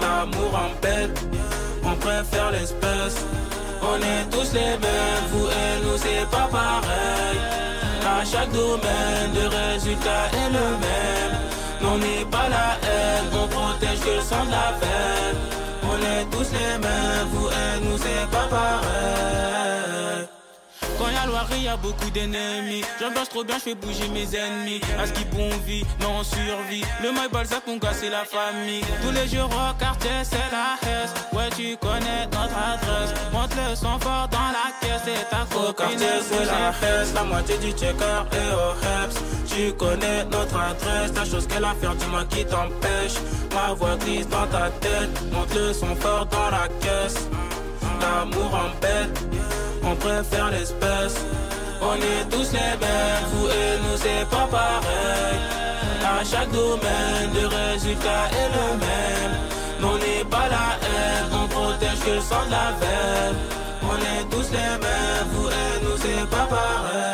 [0.01, 1.19] L'amour embête,
[1.83, 3.17] on préfère l'espèce.
[3.81, 7.39] On est tous les mêmes, vous et nous c'est pas pareil.
[8.05, 11.30] À chaque domaine, le résultat est le même
[11.81, 15.97] Non, on n'est pas la haine, on protège que le sang de la veine on
[15.97, 20.27] est tous les mêmes, vous et nous c'est pas pareil
[20.97, 22.83] quand y'a loirie, y'a beaucoup d'ennemis.
[22.99, 24.81] J'ambiance trop bien, j'fais bouger mes ennemis.
[24.99, 26.83] À ce qui bon vie, non on survit.
[27.01, 28.83] Le mail balzac, on casse la famille.
[29.01, 31.09] Tous les jours au quartier, c'est la haine.
[31.33, 33.13] Ouais, tu connais notre adresse.
[33.33, 35.69] Monte le son fort dans la caisse, c'est ta copine.
[35.69, 39.40] Au quartier, c'est la la moitié du checker et au reps.
[39.53, 43.15] Tu connais notre adresse, la chose qu'elle a faire, dis-moi qui t'empêche.
[43.53, 47.27] Ma voix glisse dans ta tête, monte le son fort dans la caisse.
[47.99, 49.19] L'amour embête,
[49.83, 51.15] on préfère l'espèce.
[51.81, 55.39] On est tous les mêmes, vous et nous c'est pas pareil.
[56.01, 59.33] À chaque domaine, le résultat est le même.
[59.81, 63.35] Mais on n'est pas la haine, on protège que le sang de la veine.
[63.83, 67.11] On est tous les mêmes, vous et nous c'est pas pareil.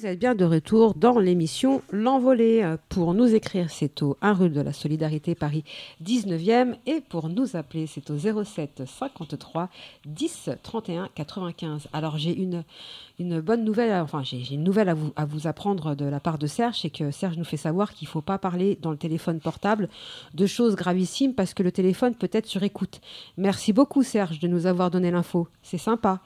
[0.00, 2.76] Vous êtes bien de retour dans l'émission L'Envolée.
[2.88, 5.62] Pour nous écrire, c'est au 1 rue de la Solidarité Paris
[6.02, 9.68] 19e et pour nous appeler, c'est au 07 53
[10.06, 11.88] 10 31 95.
[11.92, 12.64] Alors j'ai une,
[13.18, 16.38] une bonne nouvelle, enfin j'ai une nouvelle à vous, à vous apprendre de la part
[16.38, 18.96] de Serge, c'est que Serge nous fait savoir qu'il ne faut pas parler dans le
[18.96, 19.90] téléphone portable
[20.32, 23.02] de choses gravissimes parce que le téléphone peut être sur écoute.
[23.36, 26.22] Merci beaucoup Serge de nous avoir donné l'info, c'est sympa.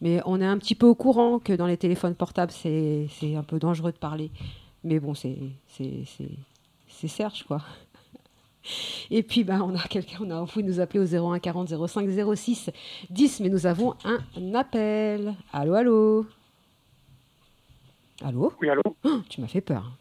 [0.00, 3.36] Mais on est un petit peu au courant que dans les téléphones portables, c'est c'est
[3.36, 4.30] un peu dangereux de parler.
[4.82, 5.36] Mais bon, c'est
[5.68, 6.38] c'est- c'est-
[6.88, 7.62] c'est Serge, quoi.
[9.10, 11.68] Et puis, ben, on a quelqu'un, on a, vous pouvez nous appeler au 01 40
[11.86, 12.70] 05 06
[13.10, 13.94] 10, mais nous avons
[14.34, 15.34] un appel.
[15.52, 16.26] Allô, allô?
[18.22, 18.52] Allô?
[18.60, 18.82] Oui, allô?
[19.04, 19.92] Oh, Tu m'as fait peur.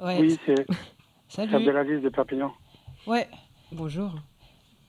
[0.00, 0.66] Oui, c'est
[1.28, 1.54] Salut.
[1.54, 2.52] Abdelaziz de Perpignan.
[3.06, 3.28] Ouais.
[3.72, 4.12] Bonjour.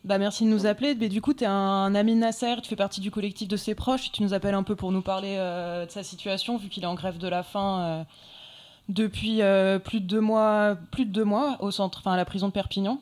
[0.04, 0.96] Bah merci de nous appeler.
[0.96, 3.56] Mais du coup, tu es un ami de Nasser, tu fais partie du collectif de
[3.56, 4.12] ses proches.
[4.12, 6.88] Tu nous appelles un peu pour nous parler euh, de sa situation, vu qu'il est
[6.88, 8.04] en grève de la faim euh,
[8.90, 12.26] depuis euh, plus de deux mois, plus de deux mois au centre, enfin à la
[12.26, 13.00] prison de Perpignan.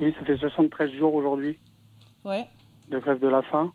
[0.00, 1.58] Oui, ça fait 73 jours aujourd'hui
[2.24, 2.46] Ouais.
[2.88, 3.72] de grève de la faim.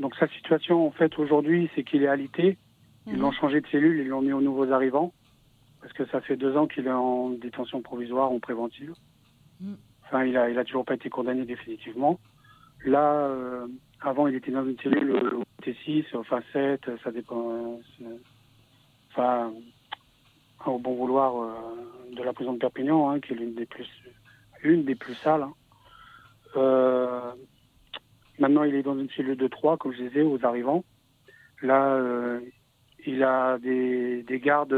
[0.00, 2.56] Donc sa situation, en fait, aujourd'hui, c'est qu'il est alité.
[3.06, 3.20] Ils Mhm.
[3.20, 5.12] l'ont changé de cellule, ils l'ont mis aux nouveaux arrivants.
[5.80, 8.94] Parce que ça fait deux ans qu'il est en détention provisoire, en préventive.
[9.60, 9.76] Mhm.
[10.08, 12.18] Enfin, il a, il a toujours pas été condamné définitivement.
[12.84, 13.66] Là, euh,
[14.00, 17.50] avant, il était dans une cellule euh, T6, enfin 7, ça dépend.
[18.02, 18.16] euh,
[19.10, 19.52] Enfin,
[20.66, 23.88] au bon vouloir euh, de la prison de Perpignan, hein, qui est l'une des plus,
[24.62, 25.44] une des plus sales.
[26.56, 27.34] hein.
[28.38, 30.84] Maintenant, il est dans une cellule de 3, comme je disais, aux arrivants.
[31.62, 32.00] Là,
[33.04, 34.76] il a des, des gardes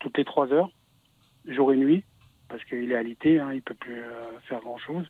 [0.00, 0.70] toutes les 3 heures,
[1.46, 2.02] jour et nuit,
[2.54, 5.04] parce qu'il est alité, hein, il peut plus euh, faire grand-chose.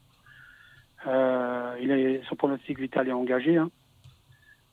[1.07, 3.59] Euh, il son pronostic vital est engagé.
[3.59, 3.71] hein.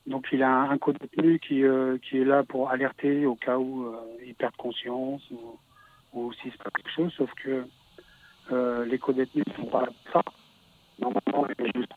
[0.06, 3.58] Donc il a un, un co-détenu qui, euh, qui est là pour alerter au cas
[3.58, 3.94] où
[4.24, 5.58] il perd conscience ou,
[6.14, 7.66] ou s'il se passe quelque chose, sauf que
[8.86, 10.22] les co-détenus ne sont pas là pour ça.
[10.98, 11.92] Normalement, il y a juste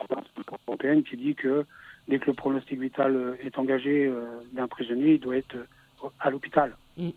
[0.67, 1.65] européenne qui dit que
[2.09, 4.13] dès que le pronostic vital est engagé
[4.51, 5.55] d'un prisonnier, il doit être
[6.19, 6.75] à l'hôpital.
[6.97, 7.11] Mm.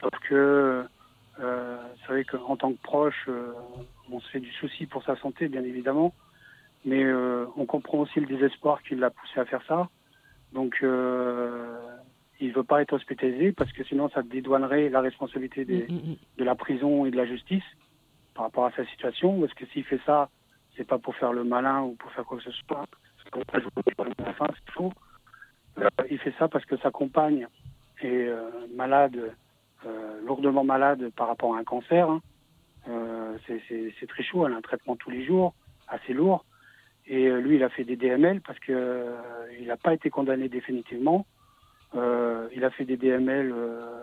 [0.00, 0.84] Sauf que,
[1.40, 3.52] euh, c'est vrai qu'en tant que proche, euh,
[4.10, 6.14] on se fait du souci pour sa santé, bien évidemment,
[6.84, 9.88] mais euh, on comprend aussi le désespoir qui l'a poussé à faire ça.
[10.52, 11.76] Donc, euh,
[12.40, 16.16] il veut pas être hospitalisé parce que sinon, ça dédouanerait la responsabilité des, Mm, mm,
[16.38, 17.64] de la prison et de la justice
[18.34, 19.40] par rapport à sa situation.
[19.40, 20.28] Parce que s'il fait ça,
[20.76, 22.84] c'est pas pour faire le malin ou pour faire quoi que ce soit.
[23.22, 24.92] C'est pour pas jouer à la fin, c'est faux.
[25.78, 27.48] Euh, il fait ça parce que sa compagne
[28.00, 29.34] est euh, malade,
[30.24, 32.08] lourdement malade par rapport à un cancer.
[32.10, 32.20] hein.
[32.88, 35.54] Euh, c'est- très chaud, elle a un traitement tous les jours,
[35.88, 36.44] assez lourd.
[37.06, 39.20] Et euh, lui, il a fait des DML parce que euh,
[39.58, 41.26] il n'a pas été condamné définitivement.
[41.94, 44.02] Euh, il a fait des DML euh,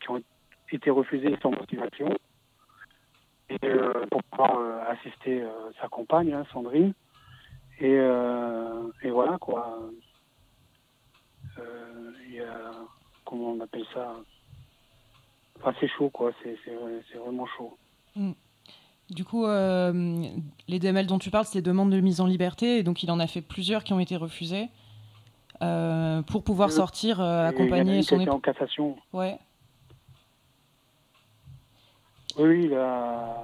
[0.00, 0.22] qui ont
[0.72, 2.16] été refusé sans motivation.
[3.50, 6.94] Et euh, pour pouvoir euh, assister euh, sa compagne, hein, Sandrine.
[7.80, 9.80] Et, euh, et voilà quoi.
[11.58, 12.72] Euh, il y a,
[13.24, 14.16] comment on appelle ça?
[15.60, 16.56] Enfin, c'est chaud quoi, c'est
[17.18, 17.76] vraiment chaud.
[18.16, 18.32] Mm.
[19.10, 20.22] Du coup, euh,
[20.68, 23.10] les DML dont tu parles, c'est des demandes de mise en liberté, et donc il
[23.10, 24.68] en a fait plusieurs qui ont été refusées
[25.62, 28.42] euh, pour pouvoir Euh, sortir, euh, accompagner son était en époux.
[28.42, 28.96] cassation.
[29.12, 29.38] Ouais.
[32.38, 33.34] Oui, il a,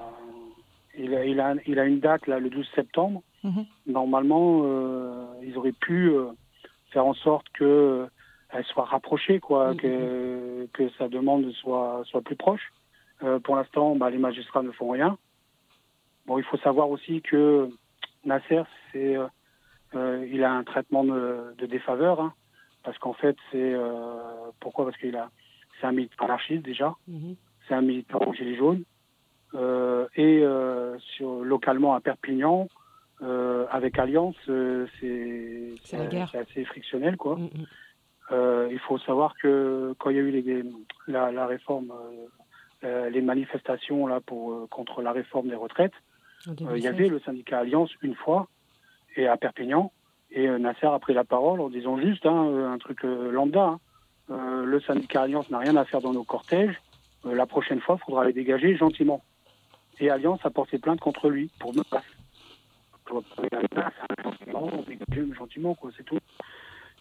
[0.98, 3.22] il a, il a, il a une date là, le 12 septembre.
[3.42, 3.64] Mhm.
[3.86, 4.62] Normalement,
[5.42, 6.12] ils auraient pu
[6.90, 8.06] faire en sorte que
[8.62, 12.72] soit rapprochée, quoi, que, que sa demande soit, soit plus proche.
[13.22, 15.18] Euh, pour l'instant, bah, les magistrats ne font rien.
[16.26, 17.68] Bon, il faut savoir aussi que
[18.24, 19.26] Nasser, c'est, euh,
[19.94, 22.32] euh, il a un traitement de, de défaveur, hein,
[22.82, 24.16] parce qu'en fait, c'est euh,
[24.60, 24.86] pourquoi?
[24.86, 25.30] Parce qu'il a,
[25.80, 26.94] c'est un militant anarchiste déjà
[27.66, 28.84] c'est un militant gilet jaune.
[30.16, 30.44] Et
[31.16, 32.68] sur, localement à Perpignan,
[33.22, 35.74] euh, avec Alliance, euh, c'est
[36.36, 37.16] assez frictionnel.
[37.16, 37.38] Quoi.
[38.32, 40.64] Euh, il faut savoir que quand il y a eu les,
[41.06, 42.26] la, la réforme, euh,
[42.84, 45.92] euh, les manifestations là, pour, contre la réforme des retraites,
[46.46, 46.86] il y 2016.
[46.86, 48.48] avait le syndicat Alliance une fois,
[49.16, 49.92] et à Perpignan,
[50.30, 53.76] et Nasser a pris la parole en disant juste hein, un truc lambda.
[54.28, 54.62] hein.
[54.64, 56.80] Le syndicat Alliance n'a rien à faire dans nos cortèges.
[57.24, 59.22] La prochaine fois, il faudra les dégager gentiment.
[60.00, 61.92] Et Alliance a porté plainte contre lui pour menace,
[64.08, 66.18] hein, Gentiment, dégager gentiment, quoi, c'est tout.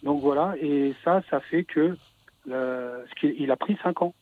[0.04, 1.96] Donc voilà, et ça, ça fait que
[2.46, 4.14] ce il a pris 5 ans.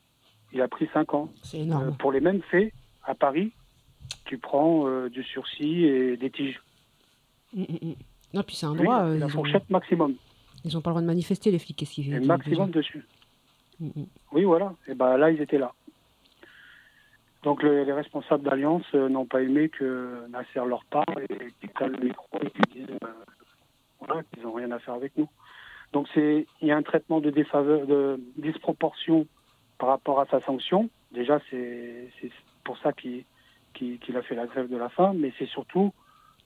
[0.52, 1.28] Il a pris 5 ans.
[1.42, 1.88] C'est énorme.
[1.88, 2.72] Euh, pour les mêmes faits,
[3.04, 3.52] à Paris,
[4.26, 6.60] tu prends euh, du sursis et des tiges.
[7.52, 7.94] Mm, mm, mm.
[8.34, 8.94] Non, puis c'est un droit.
[8.96, 10.14] a euh, la ont, fourchette maximum.
[10.64, 11.76] ils ont pas le droit de manifester, les flics.
[11.76, 13.04] Qu'est-ce qu'ils maximum déjà dessus.
[14.30, 14.72] Oui, voilà.
[14.86, 15.72] Et ben là, ils étaient là.
[17.42, 21.92] Donc le- les responsables d'Alliance n'ont pas aimé que Nasser leur parle et qu'ils prennent
[21.96, 22.96] le micro et qu'ils disent
[23.98, 25.28] voilà, qu'ils n'ont rien à faire avec nous.
[25.92, 29.26] Donc c'est il y a un traitement de défaveur, de disproportion
[29.78, 30.88] par rapport à sa sanction.
[31.12, 32.08] Déjà, c'est
[32.64, 33.24] pour ça qu'il
[34.16, 35.92] a fait la grève de la faim, mais c'est surtout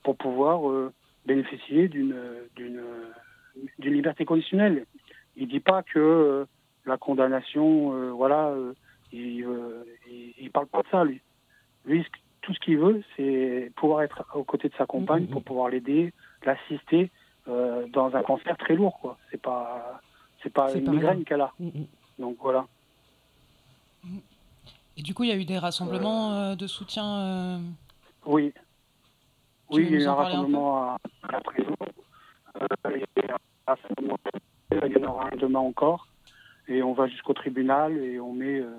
[0.03, 0.91] pour pouvoir euh,
[1.25, 2.15] bénéficier d'une
[3.79, 4.85] liberté conditionnelle.
[5.35, 6.45] Il dit pas que euh,
[6.85, 8.55] la condamnation, euh, voilà,
[9.11, 9.45] il,
[10.09, 11.21] il, il parle pas de ça, lui.
[11.85, 12.05] Lui,
[12.41, 16.13] tout ce qu'il veut, c'est pouvoir être aux côtés de sa compagne pour pouvoir l'aider,
[16.45, 17.11] l'assister
[17.47, 19.17] euh, dans un cancer très lourd, quoi.
[19.31, 20.01] C'est pas,
[20.43, 21.53] c'est pas une pas migraine qu'elle a.
[21.59, 21.85] Mm, mm.
[22.19, 22.65] Donc voilà.
[24.97, 27.05] Et du coup, il y a eu des rassemblements euh, de soutien.
[27.05, 27.59] euh,
[28.25, 28.53] Oui.
[29.71, 30.97] Tu Oui, il y a eu un parler un rassemblement à,
[31.31, 31.75] la prison.
[32.59, 33.31] Euh, il y
[33.67, 34.17] rassemblement.
[34.71, 36.07] En aura un demain encore.
[36.67, 38.69] Et on va jusqu'au tribunal et on met, euh,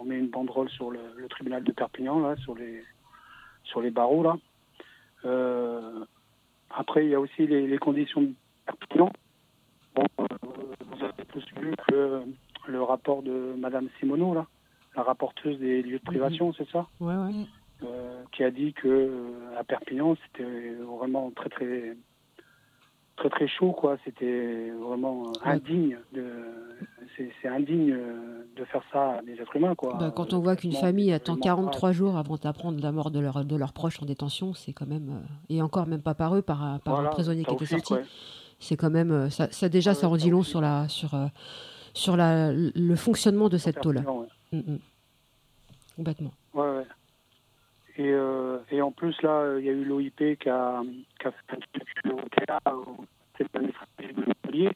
[0.00, 2.82] on met une banderole sur le, le tribunal de Perpignan, là, sur les,
[3.64, 4.22] sur les barreaux.
[4.22, 4.36] Là.
[5.24, 6.04] Euh,
[6.70, 8.32] après, il y a aussi les, les conditions de
[8.66, 9.12] Perpignan.
[9.94, 10.24] Bon, euh,
[10.90, 12.22] vous avez tous vu que
[12.66, 14.46] le rapport de Madame Simoneau, là,
[14.96, 16.86] la rapporteuse des lieux de privation, c'est ça?
[17.00, 17.46] Ouais, ouais.
[17.82, 21.96] euh, qui a dit que euh, à Perpignan c'était vraiment très très
[23.16, 26.24] très très chaud quoi c'était vraiment euh, indigne de
[27.16, 30.54] c'est indigne euh, de faire ça à des êtres humains quoi Bah, quand on voit
[30.56, 34.02] qu'une famille attend vraiment 43 jours avant d'apprendre la mort de, leur, de leurs proches
[34.02, 35.08] en détention, c'est quand même.
[35.08, 37.64] euh, et encore même pas par eux, par, un- par Voilà, un prisonnier qui était
[37.66, 37.94] sorti.
[37.94, 38.04] ouais.
[38.58, 39.10] C'est quand même.
[39.10, 41.26] euh, Ça, ça déjà, ça en dit long sur, la, sur, euh,
[41.94, 43.98] sur la, le fonctionnement de cette tôle.
[43.98, 44.26] Ouais.
[44.52, 44.78] Mm, mm.
[45.96, 46.32] Complètement.
[46.52, 46.86] Ouais, ouais.
[47.98, 50.82] Et, euh, et en plus, là, il y a eu l'OIP qui a,
[51.18, 51.58] qui a fait un
[52.02, 52.60] tribunal
[53.54, 54.70] administratif de Montpellier.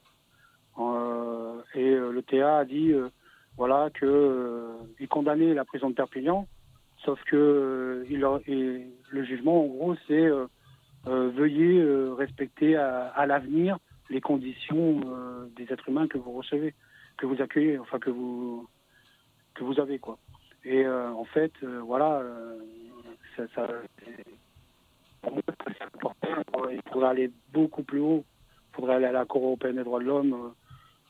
[0.79, 3.09] Euh, et euh, le TA a dit euh,
[3.57, 6.47] voilà, que euh, il condamnait la prison de Perpignan,
[7.05, 10.47] sauf que euh, le jugement, en gros, c'est euh,
[11.07, 13.79] euh, veuillez euh, respecter à, à l'avenir
[14.09, 16.75] les conditions euh, des êtres humains que vous recevez,
[17.17, 18.69] que vous accueillez, enfin que vous
[19.55, 20.19] que vous avez quoi.
[20.65, 22.59] Et euh, en fait, euh, voilà, euh,
[23.37, 23.67] ça,
[25.23, 26.29] pour moi, c'est important.
[26.71, 28.25] Il faudrait aller beaucoup plus haut.
[28.73, 30.53] Il faudrait aller à la Cour européenne des droits de l'homme,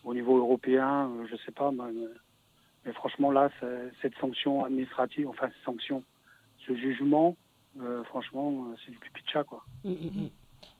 [0.04, 1.70] au niveau européen, je sais pas.
[1.72, 1.92] Mais,
[2.84, 3.50] mais franchement, là,
[4.00, 6.02] cette sanction administrative, enfin, cette sanction,
[6.66, 7.36] ce jugement,
[8.04, 9.62] franchement, c'est du pipi de chat, quoi.
[9.84, 10.30] Mm, mm, mm.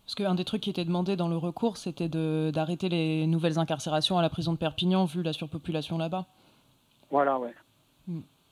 [0.05, 4.19] Parce qu'un des trucs qui était demandé dans le recours, c'était d'arrêter les nouvelles incarcérations
[4.19, 6.27] à la prison de Perpignan, vu la surpopulation là-bas.
[7.11, 7.55] Voilà, ouais.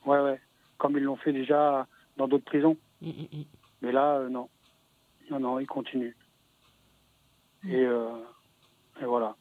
[0.09, 0.40] Ouais, ouais.
[0.78, 1.86] Comme ils l'ont fait déjà
[2.16, 2.76] dans d'autres prisons.
[3.02, 3.44] Mm, mm, mm.
[3.82, 4.48] Mais là, euh, non.
[5.30, 6.16] Non, non, ils continuent.
[7.68, 8.09] Et, euh,
[9.02, 9.36] et voilà.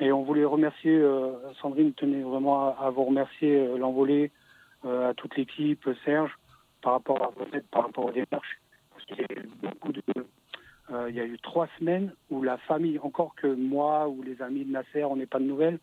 [0.00, 4.32] Et on voulait remercier, euh, Sandrine tenait vraiment à, à vous remercier, l'envolée,
[4.82, 6.36] à toute l'équipe, Serge,
[6.82, 8.60] par rapport à aide, par rapport aux démarches.
[8.90, 10.02] Parce qu'il y a eu beaucoup de.
[10.90, 14.42] euh, il y a eu trois semaines où la famille, encore que moi ou les
[14.42, 15.78] amis de Nasser, on n'est pas de nouvelles,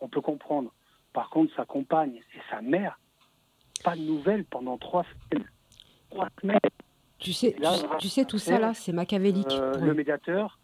[0.00, 0.72] on peut comprendre.
[1.12, 2.98] Par contre, sa compagne et sa mère,
[3.86, 5.46] pas de nouvelles pendant trois semaines.
[6.10, 6.58] Trois semaines.
[7.18, 9.46] Tu sais, là, tu, tu sais, tout ça là, c'est machiavélique.
[9.52, 10.58] Euh, le médiateur,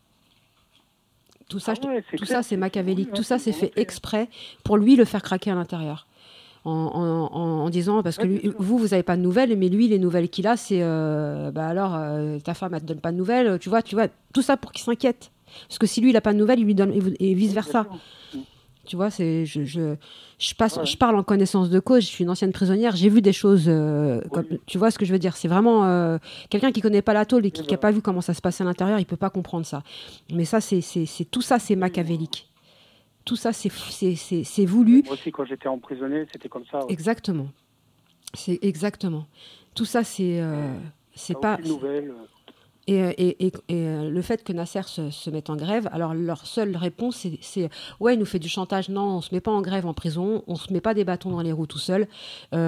[1.49, 3.13] Tout ça, Ah ouais, tout ça, c'est machiavélique.
[3.13, 4.29] Tout ça, c'est fait exprès
[4.65, 6.07] pour lui le faire craquer à l'intérieur.
[6.65, 9.69] En, en- en- en disant, parce que lui- vous, vous n'avez pas de nouvelles, mais
[9.69, 13.01] lui, les nouvelles qu'il a, c'est euh, bah alors, euh, ta femme, elle te donne
[13.01, 15.31] pas de nouvelles, tu vois, tu vois, tout ça pour qu'il s'inquiète.
[15.69, 17.87] Parce que si lui, il a pas de nouvelles, il lui donne, et et vice-versa.
[18.85, 19.95] Tu vois, c'est, je, je,
[20.39, 23.23] je, passe, je parle en connaissance de cause, je suis une ancienne prisonnière, j'ai vu
[23.23, 25.37] des choses, euh, comme, tu vois ce que je veux dire.
[25.37, 26.19] C'est vraiment euh,
[26.51, 28.61] quelqu'un qui connaît pas la tôle et qui n'a pas vu comment ça se passe
[28.61, 29.85] à l'intérieur, il peut pas comprendre ça.
[30.33, 30.81] Mais ça, c'est,
[31.31, 32.49] tout ça, c'est machiavélique.
[33.25, 35.03] Tout ça, c'est, c'est, c'est, c'est voulu.
[35.05, 36.79] moi aussi, quand j'étais emprisonné, c'était comme ça.
[36.79, 36.93] ouais.
[36.93, 37.47] Exactement.
[38.35, 39.27] C'est exactement.
[39.77, 40.75] Tout ça, c'est, euh,
[41.15, 41.57] c'est pas.
[41.59, 42.13] Nouvelle.
[42.91, 45.89] Euh, Et, et- et- et, euh, le fait que Nasser se, se mette en grève,
[45.93, 48.89] alors leur seule réponse, c'est- ouais, il nous fait du chantage.
[48.89, 51.31] Non, on se met pas en grève en prison, on se met pas des bâtons
[51.31, 52.09] dans les roues tout seul.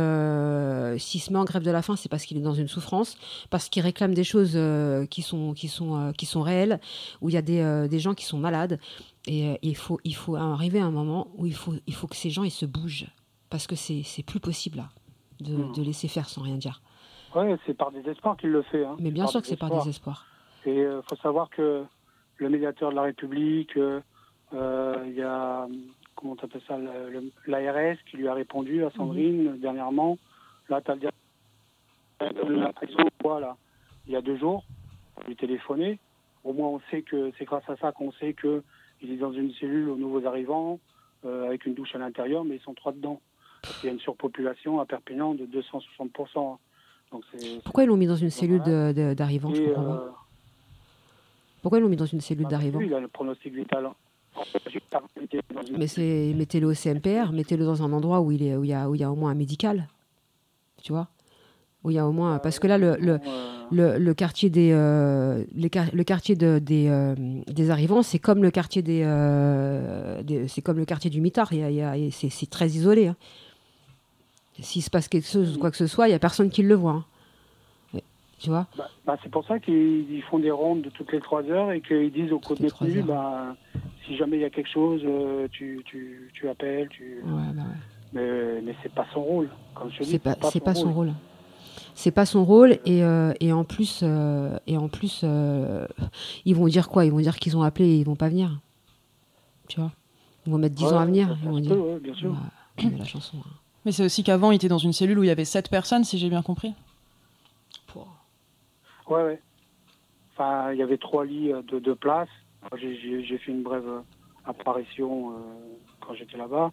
[0.05, 2.69] Euh, S'il se met en grève de la faim, c'est parce qu'il est dans une
[2.69, 3.16] souffrance,
[3.51, 6.81] parce qu'il réclame des choses euh, qui sont qui sont euh, qui sont réelles,
[7.20, 8.78] où il y a des, euh, des gens qui sont malades.
[9.27, 12.07] Et euh, il faut il faut arriver à un moment où il faut il faut
[12.07, 13.07] que ces gens ils se bougent,
[13.51, 14.89] parce que c'est plus possible là
[15.41, 15.73] de, Hmm.
[15.73, 16.82] de laisser faire sans rien dire.
[17.35, 18.85] Ouais, c'est par désespoir qu'il le fait.
[18.85, 18.97] hein.
[19.01, 20.27] Mais bien sûr que c'est par désespoir.
[20.66, 21.85] Et il faut savoir que
[22.39, 24.01] le médiateur de la République, euh,
[24.55, 25.66] euh, il y a,
[26.16, 26.78] comment t'appelles ça,
[27.47, 29.59] l'ARS qui lui a répondu à Sandrine Mhm.
[29.59, 30.19] dernièrement.
[30.69, 31.20] Là, tu as le directeur
[33.20, 33.56] quoi, là,
[34.06, 34.65] il y a deux jours,
[35.16, 35.98] on lui téléphoné.
[36.44, 38.62] Au moins, on sait que c'est grâce à ça qu'on sait que
[39.02, 40.78] il est dans une cellule aux nouveaux arrivants,
[41.24, 43.20] euh, avec une douche à l'intérieur, mais ils sont trois dedans.
[43.82, 46.59] Il y a une surpopulation à Perpignan de 260%.
[47.15, 48.61] Donc c'est Pourquoi ils l'ont mis dans une cellule
[49.15, 49.99] d'arrivants euh,
[51.62, 53.89] Pourquoi ils l'ont mis dans une cellule d'arrivants il a le pronostic vital.
[55.78, 58.74] Mais c'est mettez-le au CMPR, mettez-le dans un endroit où il est où il y
[58.74, 59.86] a où il y a au moins un médical,
[60.82, 61.07] tu vois,
[61.85, 63.20] où il y a au moins parce que là le le,
[63.70, 67.15] le, le quartier des euh, les le quartier de- des euh,
[67.47, 71.53] des arrivants c'est comme le quartier des, euh, des- c'est comme le quartier du mitard,
[71.53, 73.07] il y a, il y a- et c'est c'est très isolé.
[73.07, 73.16] hein.
[74.60, 76.62] S'il se passe quelque chose ou quoi que ce soit, il y a personne qui
[76.62, 76.93] le voit.
[76.93, 77.05] hein.
[78.40, 81.20] Tu vois Bah, bah, c'est pour ça qu'ils ils font des rondes de toutes les
[81.20, 83.56] trois heures et qu'ils disent aux co-détenus, bah,
[84.06, 86.89] si jamais il y a quelque chose, euh, tu, tu, tu appelles.
[86.90, 87.20] Tu...
[87.24, 87.78] Ouais, bah ouais.
[88.12, 89.48] Mais, mais c'est pas son rôle.
[89.74, 91.12] Comme je te dis, C'est pas, c'est pas son rôle.
[91.94, 95.86] C'est pas son rôle et, euh, et en plus euh, et en plus euh,
[96.44, 97.05] ils vont dire quoi?
[97.05, 98.60] Ils vont dire qu'ils ont appelé et ils vont pas venir.
[99.68, 99.93] Tu vois?
[100.47, 101.36] Ils vont mettre 10 ans à venir.
[101.43, 101.78] Ils vont dire.
[101.81, 102.35] ouais, bien sûr.
[102.76, 103.39] Connaît la chanson.
[103.39, 103.51] hein.
[103.85, 106.05] Mais c'est aussi qu'avant, il était dans une cellule où il y avait 7 personnes,
[106.05, 106.74] si j'ai bien compris.
[109.06, 109.40] Ouais, ouais.
[110.32, 112.28] Enfin, il y avait trois lits euh, de deux places.
[112.77, 114.01] J'ai fait une brève euh,
[114.47, 115.35] apparition euh,
[116.01, 116.73] quand j'étais là-bas.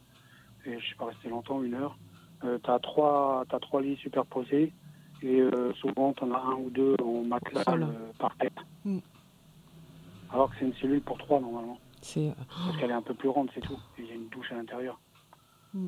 [0.66, 1.98] Et je suis pas resté longtemps, une heure.
[2.44, 4.72] Euh, t'as trois, t'as trois lits superposés.
[5.22, 7.64] Et euh, souvent, t'en as un ou deux en matelas
[8.18, 8.54] par tête.
[8.86, 9.00] Mm.
[10.32, 11.78] Alors que c'est une cellule pour trois, normalement.
[12.48, 13.78] Parce qu'elle est un peu plus ronde, c'est tout.
[14.00, 15.00] Il y a une douche à l'intérieur.
[15.74, 15.88] Mm.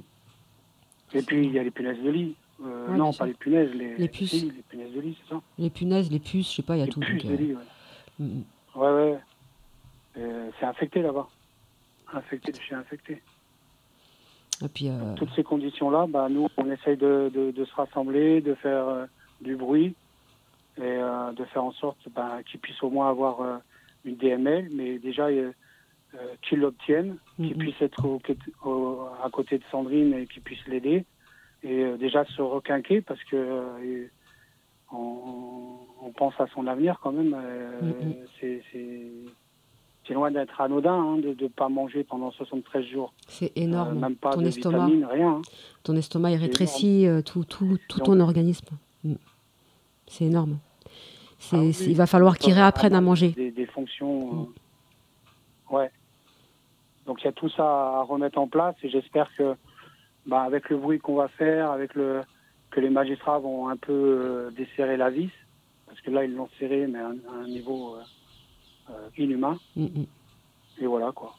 [1.13, 2.35] Et puis, il y a les punaises de lit.
[2.63, 4.31] Euh, Ouais, non, pas les punaises, les, Les puces.
[4.43, 6.83] les punaises de lit, c'est ça les punaises, les puces, je sais pas, il y
[6.83, 6.99] a Les tout.
[7.01, 7.61] puces donc, de euh, lit, ouais.
[8.19, 8.43] mm.
[8.75, 9.19] Ouais, ouais.
[10.17, 11.27] Euh, c'est infecté là-bas.
[12.13, 13.21] Infecté de chez infecté.
[14.63, 18.39] Et puis euh, Toutes ces conditions-là, bah, nous, on essaye de, de, de se rassembler,
[18.41, 19.05] de faire euh,
[19.41, 19.95] du bruit
[20.77, 23.61] et de faire en sorte bah, qu'ils puissent au moins avoir
[24.05, 25.27] une DML, mais déjà
[26.13, 28.21] euh, euh, qu'ils l'obtiennent, qu'ils puissent être au-
[28.65, 31.05] au- à côté de Sandrine et qu'ils puissent l'aider.
[31.63, 34.05] Et euh, déjà se requinquer parce que euh,
[34.91, 37.33] on, on pense à son avenir quand même.
[37.37, 38.13] euh, Mhm.
[38.39, 38.61] c'est-
[40.13, 43.13] loin d'être anodin hein, de ne pas manger pendant 73 jours.
[43.27, 43.99] c'est énorme.
[43.99, 45.29] Même pas ton de estomac, vitamines, rien.
[45.37, 45.41] hein.
[45.83, 46.31] ton estomac
[47.07, 48.67] euh, tout, tout, tout Donc- ton organisme.
[49.05, 49.13] Mm.
[50.07, 50.57] C'est énorme.
[51.39, 53.29] C'est, Ah oui, il va falloir qu'il vraiment réapprenne à manger.
[53.31, 54.47] Des, des fonctions.
[55.71, 55.91] euh, Ouais.
[57.05, 59.55] Donc il y a tout ça à remettre en place et j'espère que,
[60.25, 62.21] bah, avec le bruit qu'on va faire, avec le
[62.71, 65.29] que les magistrats vont un peu euh, desserrer la vis,
[65.85, 67.99] parce que là ils l'ont serré mais à, un- à un niveau euh,
[68.91, 69.59] euh, inhumain.
[69.75, 70.05] Mm, mm.
[70.81, 71.35] Et voilà quoi.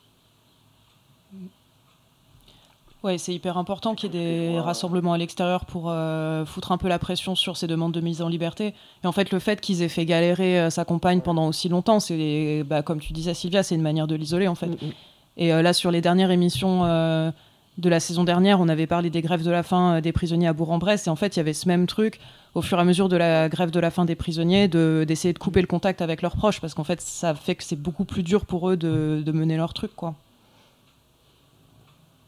[3.03, 6.78] Ouais, c'est hyper important qu'il y ait des rassemblements à l'extérieur pour euh, foutre un
[6.78, 8.73] peu la pression sur ces demandes de mise en liberté.
[9.03, 12.01] Et en fait, le fait qu'ils aient fait galérer euh, sa compagne pendant aussi longtemps,
[12.01, 14.70] c'est, bah, comme tu disais, Sylvia, c'est une manière de l'isoler, en fait.
[15.36, 17.31] Et euh, là, sur les dernières émissions euh,
[17.78, 20.47] de la saison dernière, on avait parlé des grèves de la faim euh, des prisonniers
[20.47, 22.20] à Bourg-en-Bresse, et en fait, il y avait ce même truc
[22.55, 25.35] au fur et à mesure de la grève de la faim des prisonniers, de- d'essayer
[25.35, 28.05] de, couper le contact avec leurs proches, parce qu'en fait, ça fait que c'est beaucoup
[28.05, 30.15] plus dur pour eux de, de mener leur truc, quoi.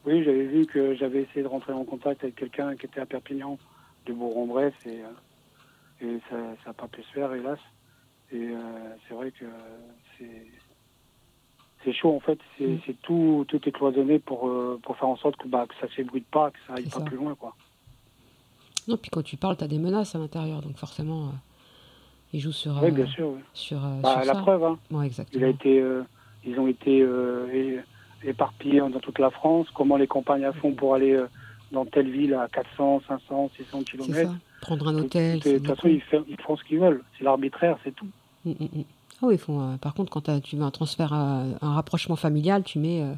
[0.04, 3.06] Oui, j'avais vu que j'avais essayé de rentrer en contact avec quelqu'un qui était à
[3.06, 3.58] Perpignan,
[4.06, 5.02] de Bourg-en-Bresse, et,
[6.04, 7.58] et ça n'a pas pu se faire, hélas.
[8.32, 8.50] Et
[9.06, 9.44] c'est vrai que
[10.18, 10.24] c'est
[11.86, 12.38] c'est chaud, en fait.
[12.58, 15.74] C'est c'est tout, tout est cloisonné pour, euh, pour faire en sorte que, bah, que
[15.80, 17.00] ça ne s'ébruite pas, que ça aille pas ça.
[17.00, 17.54] plus loin, quoi.
[18.88, 21.30] Non, puis quand tu parles, tu as des menaces à l'intérieur, donc forcément, euh,
[22.32, 23.28] ils jouent sur, Oui, euh, bien sûr.
[23.28, 23.40] oui.
[23.54, 24.40] sur, Bah, sur la ça.
[24.40, 24.78] preuve, hein.
[24.90, 25.46] Ouais, Il exactement.
[25.46, 25.84] a été,
[26.44, 27.06] ils ont été
[28.24, 29.68] éparpillés dans toute la France.
[29.74, 31.20] Comment les campagnes font pour aller
[31.72, 34.36] dans telle ville à 400, 500, 600 C'est kilomètres ça.
[34.60, 35.38] Prendre un hôtel.
[35.40, 36.02] De toute façon, ils,
[36.40, 37.02] font ce qu'ils veulent.
[37.16, 38.08] C'est l'arbitraire, c'est tout.
[38.44, 38.84] Mm, mm, mm.
[39.22, 42.62] Ah oui, euh, par contre, quand t'as- tu veux un transfert, euh, un rapprochement familial,
[42.64, 43.14] tu mets euh,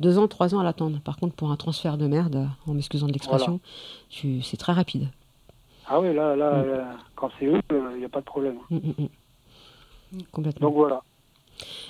[0.00, 1.00] deux ans, trois ans à l'attendre.
[1.00, 3.58] Par contre, pour un transfert de merde, euh, en m'excusant de l'expression,
[4.10, 5.08] tu c'est très rapide.
[5.86, 6.66] Ah oui, là, là, Mm.
[6.68, 7.60] là, quand c'est eux,
[7.94, 8.56] il n'y a pas de problème.
[8.70, 10.22] Mm, mm.
[10.32, 10.68] Complètement.
[10.68, 11.00] Donc voilà.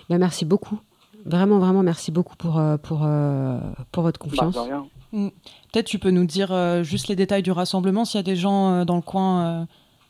[0.09, 0.79] Ben, merci beaucoup.
[1.25, 3.59] Vraiment, vraiment, merci beaucoup pour, euh, pour, euh,
[3.91, 4.55] pour votre confiance.
[4.55, 4.85] Bah.
[5.13, 5.29] Mm.
[5.73, 8.37] Peut-être tu peux nous dire euh, juste les détails du rassemblement, s'il y a des
[8.37, 9.65] gens euh, dans le coin euh,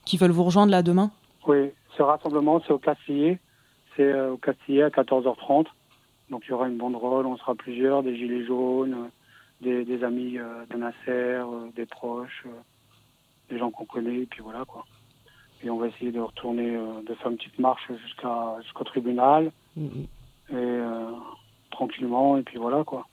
[0.05, 1.11] qui veulent vous rejoindre là demain?
[1.47, 3.39] Oui, ce rassemblement, c'est au Castillé.
[3.97, 5.67] C'est euh, au Castillé à 14h30.
[6.31, 9.11] Donc il y aura une banderole, on sera plusieurs, des gilets jaunes,
[9.61, 12.47] des, des amis euh, de Nasser, euh, des proches,
[13.51, 14.85] des gens qu'on connaît, et puis voilà quoi.
[15.63, 19.85] Et on va essayer de retourner, de faire une petite marche jusqu'à jusqu'au tribunal, Mm,
[19.85, 20.03] mm.
[20.51, 21.11] et euh,
[21.71, 23.07] tranquillement, et puis voilà quoi.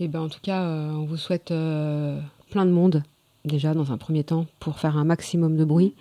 [0.00, 2.20] Eh ben, en tout cas, euh, on vous souhaite euh,
[2.50, 3.02] plein de monde,
[3.44, 5.94] déjà, dans un premier temps, pour faire un maximum de bruit.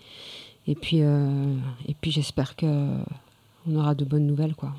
[0.67, 1.55] Et puis, euh,
[1.87, 2.65] et puis j'espère que
[3.67, 4.69] on aura de bonnes nouvelles, quoi.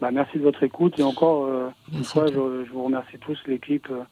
[0.00, 2.26] Bah, merci de votre écoute et encore euh, une fois,
[2.62, 4.04] je, je vous remercie tous l'équipe euh,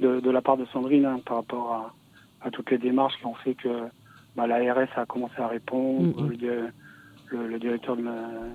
[0.00, 1.94] de, de la part de Sandrine hein, par rapport à,
[2.40, 3.88] à toutes les démarches qui ont fait que
[4.36, 8.12] bah, l'ARS a commencé à répondre, le, di- le- le directeur de la,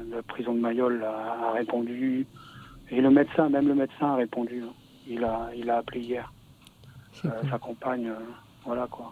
[0.10, 2.28] de la prison de Mayol a, a répondu
[2.92, 4.64] et le médecin, même le médecin a répondu.
[4.64, 4.74] hein.
[5.08, 6.34] Il a, il a appelé hier
[7.26, 8.12] euh, sa compagne,
[8.66, 9.12] voilà quoi.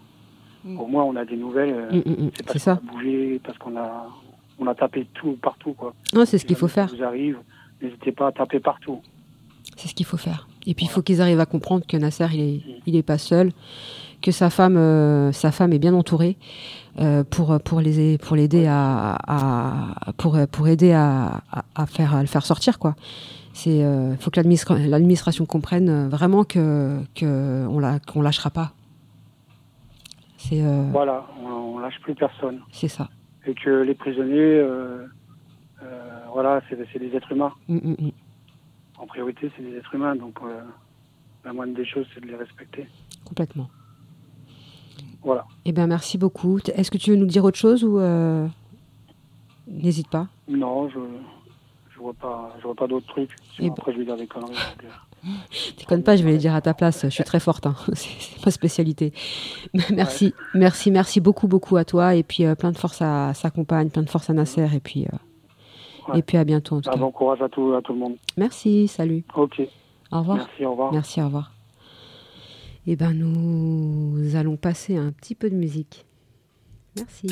[0.65, 1.73] Au moins on a des nouvelles.
[1.73, 4.07] euh, Mm, mm, mm, c'est parce qu'on a bougé, parce qu'on a,
[4.59, 5.93] on a tapé tout partout quoi.
[6.13, 6.89] Non, c'est ce qu'il Si faut faire.
[6.89, 7.37] ça vous arrive,
[7.81, 8.99] n'hésitez pas à taper partout.
[9.75, 10.47] C'est ce qu'il faut faire.
[10.65, 13.17] Et puis il faut qu'ils arrivent à comprendre que Nasser, il est, il est pas
[13.17, 13.51] seul,
[14.21, 16.35] que sa femme, euh, sa femme est bien entourée
[16.99, 21.41] euh, pour pour les pour l'aider à, à- pour pour aider à,
[21.75, 22.95] à, faire à le faire sortir quoi.
[23.67, 27.67] Euh, faut que l'administra- l'administration comprenne vraiment que que
[28.07, 28.71] qu'on lâchera pas.
[30.37, 32.61] C'est euh, Voilà, on, on lâche plus personne.
[32.71, 33.09] c'est ça.
[33.45, 35.05] Et que les prisonniers, euh,
[35.83, 37.53] euh, voilà, c'est des êtres humains.
[37.67, 38.11] Mm, mm, mm.
[38.99, 40.15] En priorité, c'est des êtres humains.
[40.15, 40.39] Donc,
[41.45, 42.87] la moindre des choses, c'est de les respecter.
[43.25, 43.69] Complètement.
[45.23, 45.45] Voilà.
[45.65, 46.59] Eh bien, merci beaucoup.
[46.73, 48.47] Est-ce que tu veux nous dire autre chose ou euh,
[49.67, 50.27] n'hésite pas?
[50.47, 50.99] Non, je
[51.93, 53.31] je vois pas, je vois pas d'autres trucs.
[53.55, 53.75] Sinon, Eh ben.
[53.77, 54.53] après, je vais dire des conneries.
[54.53, 54.91] donc,
[55.77, 57.01] Déconne pas, je vais les dire à ta place.
[57.03, 57.65] Je suis très forte.
[57.65, 57.75] hein.
[57.93, 59.13] C'est ma spécialité.
[59.93, 62.15] Merci, merci, merci beaucoup, beaucoup à toi.
[62.15, 64.67] Et puis euh, plein de force à sa compagne, plein de force à Nasser.
[64.73, 65.17] Et puis, euh,
[66.09, 66.19] Ouais.
[66.19, 66.99] et puis à bientôt en tout ah, cas.
[66.99, 68.15] bon courage à tout, à tout le monde.
[68.37, 69.25] Merci, salut.
[69.35, 69.61] Ok.
[70.09, 70.37] Au revoir.
[70.37, 70.93] Merci, au revoir.
[70.93, 71.51] Merci, au revoir.
[72.85, 76.05] Eh ben, nous allons passer à un petit peu de musique.
[76.95, 77.27] Merci.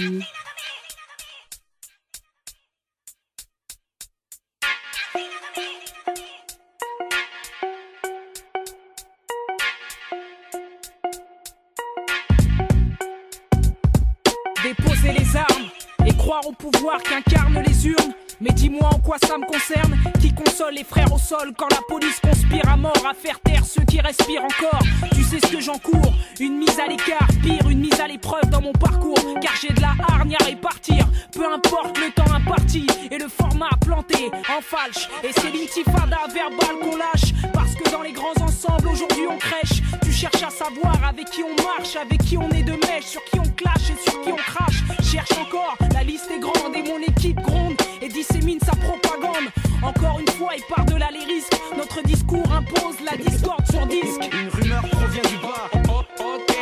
[15.05, 15.69] Les armes
[16.03, 18.13] et croire au pouvoir qu'incarnent les urnes.
[18.41, 19.95] Mais dis-moi en quoi ça me concerne.
[20.19, 23.63] Qui console les frères au sol quand la police conspire à mort à faire taire
[23.63, 24.81] ceux qui respirent encore?
[25.13, 28.61] Tu sais ce que j'encours Une mise à l'écart, pire, une mise à l'épreuve dans
[28.61, 29.19] mon parcours.
[29.41, 31.07] Car j'ai de la hargne à répartir.
[31.31, 35.07] Peu importe le temps imparti et le format planté en falche.
[35.23, 37.31] Et c'est l'intifada verbale qu'on lâche.
[37.53, 39.83] Parce que dans les grands ensembles aujourd'hui on crèche.
[40.03, 43.17] Tu cherches à savoir avec qui on marche, avec qui on est de mèche
[43.55, 47.37] clash et sur qui on crache Cherche encore, la liste est grande et mon équipe
[47.37, 49.49] gronde Et dissémine sa propagande
[49.81, 54.49] Encore une fois et par-delà les risques Notre discours impose la discorde sur disque Une
[54.49, 55.69] rumeur provient du bas.
[55.89, 56.55] Oh, ok.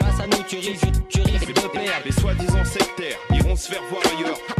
[0.00, 2.04] Face à nous, tu risques, tu risques de perdre.
[2.04, 4.53] Les soi-disant sectaires iront se faire voir ailleurs.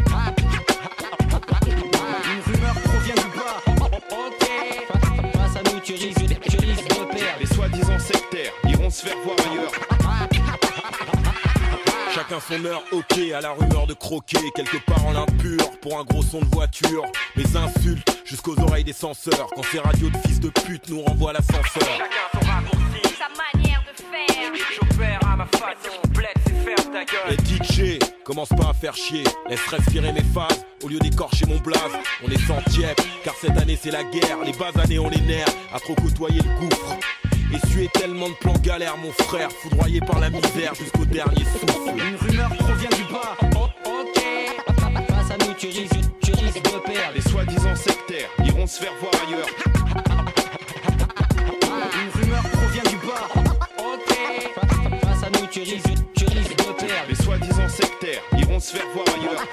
[12.35, 16.05] Chacun son heure, ok, à la rumeur de croquer, quelque part en l'impur, pour un
[16.05, 17.05] gros son de voiture.
[17.36, 21.32] Mes insultes jusqu'aux oreilles des censeurs, quand ces radios de fils de pute nous renvoient
[21.32, 21.62] l'ascenseur.
[21.73, 24.52] Chacun son raccourci, sa manière de faire.
[24.81, 27.36] J'opère à ma façon, bled, c'est ferme ta gueule.
[27.36, 31.59] Les DJ, commence pas à faire chier, laisse respirer mes phases, au lieu d'écorcher mon
[31.59, 31.78] blaze.
[32.27, 35.55] On est centième, car cette année c'est la guerre, les bas années on les nerfs,
[35.73, 36.97] à trop côtoyer le gouffre.
[37.55, 41.94] Essuyer tellement de plans galères, mon frère, foudroyé par la misère jusqu'au dernier souffle.
[41.97, 43.36] Une rumeur provient du bas.
[43.56, 44.22] Oh, ok.
[45.09, 47.14] Face à nous, tu risques, tu risques de perdre.
[47.14, 49.47] Les soi-disant sectaires iront se faire voir ailleurs.
[52.02, 53.28] Une rumeur provient du bas.
[53.78, 55.01] Ok.
[55.02, 57.09] Face à nous, tu risques, tu risques de perdre.
[57.09, 59.47] Les soi-disant sectaires iront se faire voir ailleurs.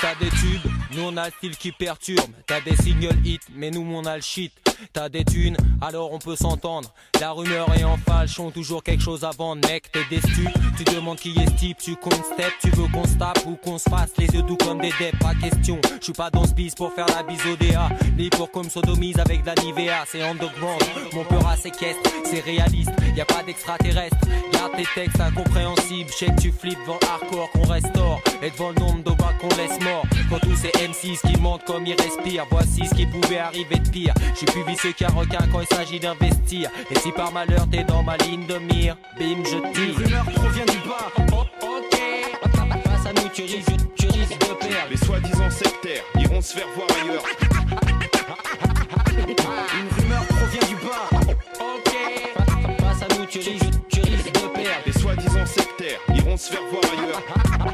[0.00, 2.30] T'as des tubes, nous on a le style qui perturbe.
[2.46, 4.52] T'as des single hits, mais nous on a le shit.
[4.92, 6.92] T'as des thunes, alors on peut s'entendre.
[7.20, 9.90] La rumeur est en falche, ont toujours quelque chose à vendre, mec.
[9.92, 13.14] T'es stupes, tu demandes qui est ce type, tu comptes step, tu veux qu'on se
[13.14, 15.80] tape ou qu'on se fasse les yeux doux comme des deps, pas question.
[15.98, 18.64] Je suis pas dans ce bis pour faire la bise au DA, ni pour qu'on
[18.64, 19.54] me sodomise avec de la
[20.06, 20.82] c'est underground.
[21.12, 24.16] Mon peur à séquestre, c'est réaliste, y a pas d'extraterrestre.
[24.52, 29.02] Garde tes textes incompréhensibles, je tu flippes devant hardcore qu'on restaure, et devant le nombre
[29.02, 30.04] de bas qu'on laisse mort.
[30.30, 33.88] Quand tous ces M6 qui mentent comme ils respirent, voici ce qui pouvait arriver de
[33.88, 34.14] pire.
[34.38, 36.70] J'ai plus vicieux qu'un requin quand il s'agit d'investir.
[36.90, 39.96] Et si par malheur t'es dans ma ligne de mire, bim, je Une tire.
[39.96, 41.10] rumeur provient du bas.
[41.32, 41.98] Oh, ok.
[42.84, 44.90] Face à nous, tu risques, tu risques de perdre.
[44.90, 47.22] Les soi-disant sectaires iront se faire voir ailleurs.
[49.74, 51.08] Une rumeur provient du bas.
[51.60, 51.92] Ok.
[52.80, 54.82] Face à nous, tu risques, tu risques de perdre.
[54.86, 57.67] Les soi-disant sectaires iront se faire voir ailleurs.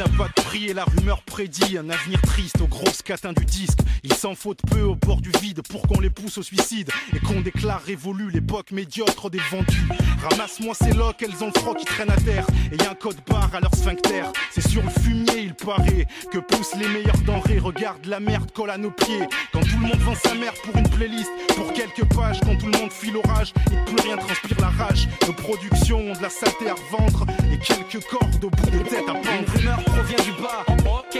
[0.00, 3.44] N'a pas de prix et la rumeur prédit un avenir triste aux grosses catins du
[3.44, 3.80] disque.
[4.02, 6.90] Il s'en faut de peu au bord du vide pour qu'on les pousse au suicide
[7.14, 9.88] et qu'on déclare révolue l'époque médiocre des vendus.
[10.30, 12.94] Ramasse-moi ces locs, elles ont le froid qui traîne à terre et y a un
[12.94, 14.22] code barre à leur sphincter.
[14.50, 17.58] C'est sur le fumier, il paraît, que poussent les meilleures denrées.
[17.58, 20.76] Regarde la merde colle à nos pieds quand tout le monde vend sa mère pour
[20.76, 24.60] une playlist, pour quelques pages, quand tout le monde file l'orage et plus rien transpire
[24.60, 25.08] la rage.
[25.26, 29.06] Nos productions ont de la saleté à revendre et quelques cordes au bout des têtes
[29.06, 29.89] à pendre.
[29.90, 30.64] Une rumeur provient du bas.
[30.86, 31.18] Ok.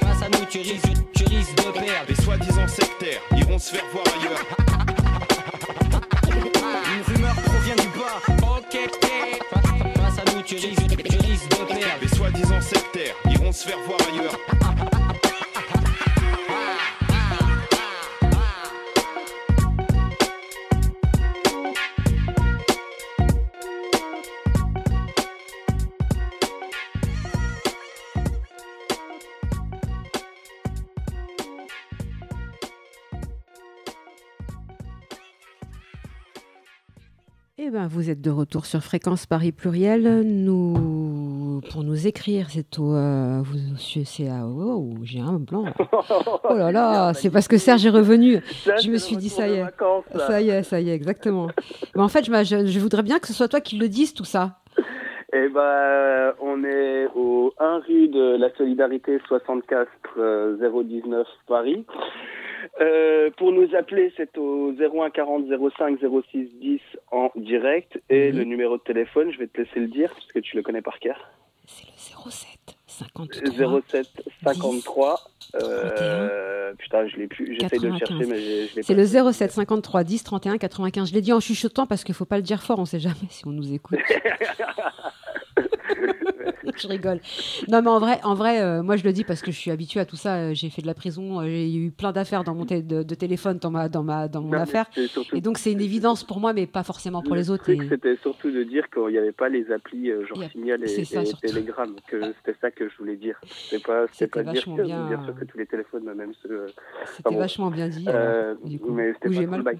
[0.00, 2.08] Face à nous, tu risques, tu risques de perdre.
[2.08, 4.44] Les soi-disant sectaires iront se faire voir ailleurs.
[6.94, 8.20] Une rumeur provient du bas.
[8.56, 8.76] Ok.
[9.96, 12.00] Face à nous, tu risques, tu risques de perdre.
[12.02, 14.95] Les soi-disant sectaires iront se faire voir ailleurs.
[37.76, 40.22] Ben, vous êtes de retour sur Fréquence Paris Pluriel.
[40.24, 43.42] Nous, pour nous écrire, c'est au, euh,
[43.76, 45.66] c'est à, oh, j'ai un blanc.
[46.48, 48.40] Oh là là, c'est parce que Serge est revenu.
[48.82, 49.64] Je me suis dit, ça y est,
[50.14, 51.48] ça y est, ça y est, exactement.
[51.94, 54.52] Mais en fait, je, voudrais bien que ce soit toi qui le dise tout ça.
[55.34, 61.84] Eh ben, on est au 1 rue de la Solidarité 64 euh, 019 Paris.
[62.80, 65.46] Euh, pour nous appeler, c'est au 01 40
[65.78, 65.98] 05
[66.30, 66.80] 06 10
[67.10, 67.98] en direct.
[68.10, 68.38] Et Mhm.
[68.38, 70.82] le numéro de téléphone, je vais te laisser le dire, parce que tu le connais
[70.82, 71.18] par cœur.
[71.66, 72.48] 07
[72.86, 74.06] 53 07
[74.44, 75.20] 53.
[75.62, 77.56] Euh, putain, je l'ai plus.
[77.58, 77.98] J'essaie de le 95.
[77.98, 81.08] chercher, mais je, l'ai C'est le 07 53 10 31 95.
[81.10, 83.16] Je l'ai dit en chuchotant parce qu'il faut pas le dire fort, on sait jamais
[83.30, 83.98] si on nous écoute.
[86.76, 87.20] je rigole.
[87.68, 89.70] Non, mais en vrai, en vrai euh, moi je le dis parce que je suis
[89.70, 90.36] habituée à tout ça.
[90.36, 93.14] euh, J'ai fait de la prison, euh, j'ai eu plein d'affaires dans mon de, de
[93.14, 94.86] téléphone dans ma, dans ma, dans mon Non, affaire.
[94.92, 97.68] surtout- Et donc c'est une évidence pour moi, mais pas forcément pour Le les autres.
[97.70, 100.82] et- c'était surtout de dire qu'il n'y avait pas les applis euh, genre a- Signal
[100.82, 101.32] et, ça, et.
[101.46, 101.94] Telegram.
[102.08, 103.38] Que c'était ça que je voulais dire.
[103.46, 106.50] C'était pas, c'était pas dire vachement que, bien, euh, que tous les téléphones, même ceux.
[106.50, 106.66] euh,
[107.16, 108.04] C'était enfin, vachement bien dit.
[108.08, 108.92] Euh, du coup.
[108.92, 109.78] mais c'était pas mal.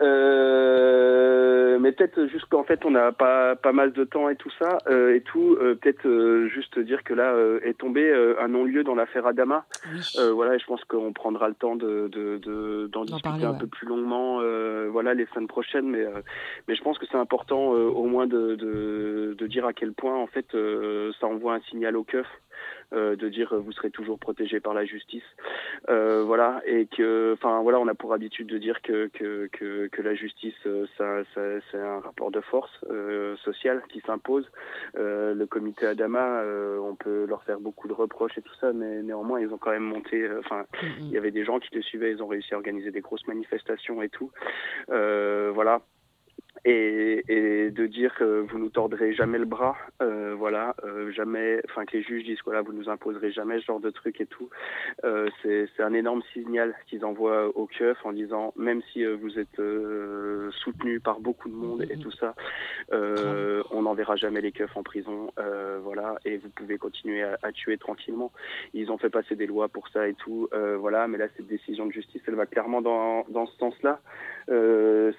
[0.00, 4.50] Euh, mais peut-être juste qu'en fait on n'a pas pas mal de temps et tout
[4.58, 5.56] ça euh, et tout.
[5.60, 9.26] euh, peut-être euh, juste dire que là euh, est tombé euh, un non-lieu dans l'affaire
[9.26, 9.64] Adama.
[10.18, 13.44] Euh, voilà, et je pense qu'on prendra le temps de de- de- d'en discuter parler,
[13.44, 13.58] un ouais.
[13.58, 14.38] peu plus longuement.
[14.40, 15.88] euh, voilà, les semaines prochaines.
[15.88, 16.20] Mais euh,
[16.68, 19.92] mais je pense que c'est important euh, au moins de, de de dire à quel
[19.92, 22.26] point en fait euh, ça envoie un signal au keuf.
[22.92, 25.24] Euh, de dire euh, vous serez toujours protégé par la justice,
[25.88, 29.88] Euh, voilà, et que, enfin voilà, on a pour habitude de dire que que que,
[29.88, 30.54] que la justice,
[30.98, 31.40] ça, ça
[31.70, 34.46] c'est un rapport de force euh, social qui s'impose.
[34.96, 38.72] Euh, le comité Adama, euh, on peut leur faire beaucoup de reproches et tout ça,
[38.72, 40.66] mais néanmoins ils ont quand même monté, euh, enfin
[41.00, 43.26] il y avait des gens qui le suivaient, ils ont réussi à organiser des grosses
[43.26, 44.30] manifestations et tout,
[44.90, 45.80] Euh, voilà.
[46.64, 51.60] Et, et de dire que vous nous tordrez jamais le bras, euh, voilà, euh, jamais,
[51.66, 54.26] enfin que les juges disent voilà, vous nous imposerez jamais ce genre de truc et
[54.26, 54.50] tout.
[55.04, 59.38] Euh, c'est un énorme signal qu'ils envoient au keuf en disant même si euh, vous
[59.38, 62.34] êtes euh, soutenu par beaucoup de monde et tout ça,
[62.92, 65.32] euh, on n'enverra jamais les keufs en prison,
[65.82, 68.32] voilà, et vous pouvez continuer à, à tuer tranquillement.
[68.74, 71.86] Ils ont fait passer des lois pour ça et tout, voilà, mais là cette décision
[71.86, 74.00] de justice, elle va clairement dans dans ce sens-là.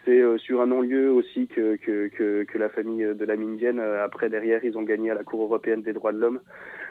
[0.05, 4.03] C'est sur un non-lieu aussi que, que, que, que la famille de la Mindienne, euh,
[4.03, 6.41] après derrière, ils ont gagné à la Cour européenne des droits de l'homme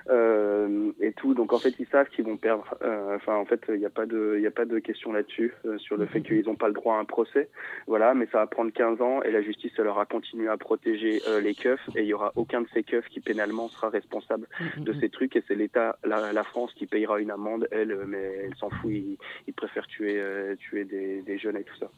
[0.08, 1.34] euh, et tout.
[1.34, 2.74] Donc en fait, ils savent qu'ils vont perdre.
[2.82, 5.52] Euh, Enfin, en fait, il n'y a pas de, y a pas de question là-dessus
[5.66, 7.48] euh, sur le fait qu'ils n'ont pas le droit à un procès.
[7.86, 11.20] Voilà, mais ça va prendre 15 ans et la justice, elle aura continué à protéger
[11.42, 14.46] les keufs et il y aura aucun de ces keufs qui pénalement sera responsable
[14.78, 18.42] de ces trucs et c'est l'État, la, la France qui payera une amende, elle, mais
[18.44, 20.22] elle s'en fout, il, il préfère tuer,
[20.58, 21.90] tuer des, des jeunes et tout ça.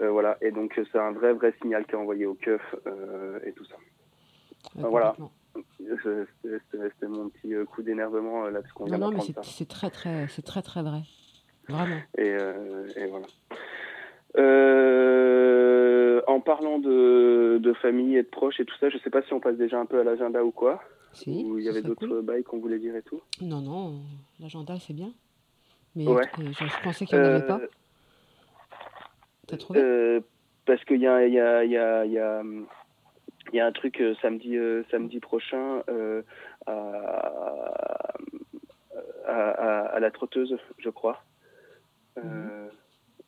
[0.00, 3.52] Voilà, et donc c'est un vrai, vrai signal qui est envoyé aux keufs euh, et
[3.52, 3.76] tout ça.
[4.74, 5.14] Voilà.
[5.56, 9.90] C'était mon petit euh, coup d'énervement euh, là parce qu'on Non, non, mais c'est très,
[9.90, 11.02] très, c'est très, très vrai.
[11.68, 12.00] Vraiment.
[12.18, 12.36] Et,
[12.96, 13.26] et voilà.
[14.36, 19.22] Euh, en parlant de, de famille et de proches et tout ça, je sais pas
[19.22, 20.82] si on passe déjà un peu à l'agenda ou quoi.
[21.12, 22.22] Si, ou il y avait d'autres cool.
[22.22, 23.20] bails qu'on voulait dire et tout.
[23.40, 24.00] Non, non,
[24.40, 25.12] l'agenda, c'est bien.
[25.96, 26.22] Mais Ouais.
[26.38, 27.58] je, je pensais qu'il n'y en avait pas.
[27.60, 27.66] Euh,
[29.48, 29.80] T'as trouvé?
[29.80, 30.20] Euh,
[30.70, 32.42] parce qu'il y a, y, a, y, a, il y, a,
[33.52, 36.22] il y a un truc euh, samedi, euh, samedi prochain euh,
[36.66, 36.72] à,
[39.26, 41.24] à, à, à la trotteuse, je crois.
[42.16, 42.70] Mhm.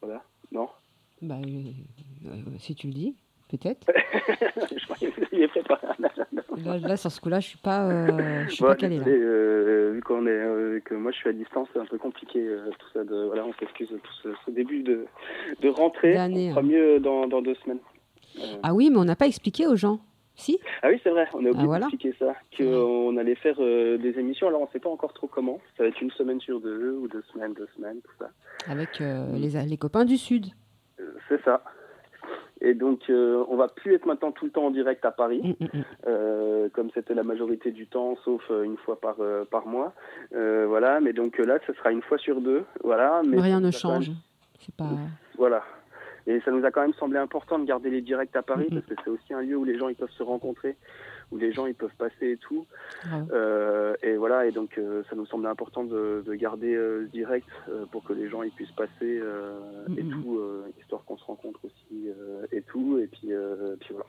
[0.01, 0.69] Voilà, non?
[1.21, 1.35] Bah,
[2.61, 3.17] si tu le dis,
[3.57, 3.87] peut-être.
[4.77, 6.43] Je croyais que vous aviez préparé un agenda.
[6.65, 8.89] Là, là, sur ce coup-là, je suis pas, euh, je suis pas là.
[8.89, 11.99] désolé, euh, vu qu'on est, euh, que moi je suis à distance, c'est un peu
[11.99, 13.05] compliqué euh, tout ça.
[13.05, 15.07] De, voilà, on s'excuse pour ce, ce début de,
[15.61, 16.15] de rentrée.
[16.17, 16.21] On
[16.57, 16.63] hein.
[16.63, 17.81] mieux dans, dans deux semaines.
[18.63, 20.01] Ah oui, mais on n'a pas expliqué aux gens.
[20.35, 21.87] Si Ah oui, c'est vrai, on a oublié Ah, voilà.
[21.87, 25.27] d'expliquer ça, qu'on allait faire euh, des émissions, alors on ne sait pas encore trop
[25.27, 25.61] comment.
[25.77, 28.31] Ça va être une semaine sur deux, ou deux semaines, deux semaines, tout ça.
[28.71, 30.47] Avec euh, les, les copains du Sud.
[31.01, 31.63] Euh, C'est ça.
[32.61, 35.15] Et donc, euh, on va plus être maintenant tout le temps en direct à Mm,
[35.17, 35.57] Paris,
[36.07, 39.93] euh, comme c'était la majorité du temps, sauf euh, une fois par, euh, par mois.
[40.31, 42.65] Voilà, mais donc là, ce sera une fois sur deux.
[42.85, 44.11] Voilà, mais Rien ne même- change.
[44.77, 44.85] Pas.
[45.37, 45.63] Voilà.
[46.29, 48.87] Et ça nous a quand même semblé important de garder les directs à Paris, parce
[48.87, 50.77] que c'est aussi un lieu où les gens ils peuvent se rencontrer,
[51.33, 52.67] où les gens ils peuvent passer et tout.
[53.33, 57.49] Euh, et voilà, et donc euh, ça nous semblait important de, de garder euh, direct
[57.91, 59.21] pour que les gens ils puissent passer
[59.97, 60.41] et tout,
[60.79, 62.09] histoire qu'on se rencontre aussi
[62.53, 62.99] et tout.
[62.99, 63.31] Et puis,
[63.81, 64.07] puis voilà.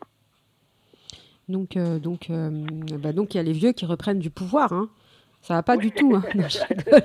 [1.50, 2.32] Donc, donc,
[3.00, 4.72] bah, donc, il y a les vieux qui reprennent du pouvoir.
[4.74, 4.90] Hein.
[5.46, 6.16] Ça va pas du tout.
[6.16, 6.24] Hein.
[6.32, 6.50] Rigole,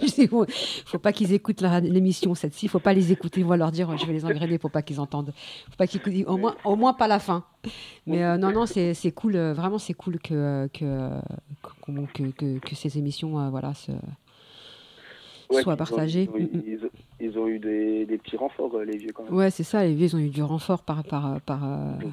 [0.00, 0.26] je sais,
[0.86, 2.66] faut- pas qu'ils écoutent l'émission cette-ci.
[2.66, 3.42] Il faut pas les écouter.
[3.42, 5.32] On va leur dire, je vais les engrainer pour pas qu'ils entendent.
[5.70, 6.24] Faut pas qu'ils.
[6.26, 7.44] Au moins, au moins pas la fin.
[8.06, 9.34] Mais euh, non, non, c'est cool.
[9.36, 11.20] euh, vraiment, c'est cool que que, euh,
[12.14, 13.90] que, que, que ces émissions, euh, voilà, se,
[15.50, 16.28] Ouais, soient ont- partagées.
[16.38, 16.90] Ils ont, ils ont-
[17.20, 19.34] ils ont eu des, des petits renforts, les vieux quand même.
[19.34, 19.82] Ouais, c'est ça.
[19.84, 21.60] Les vieux, ils ont eu du renfort par par par.
[21.98, 22.12] Donc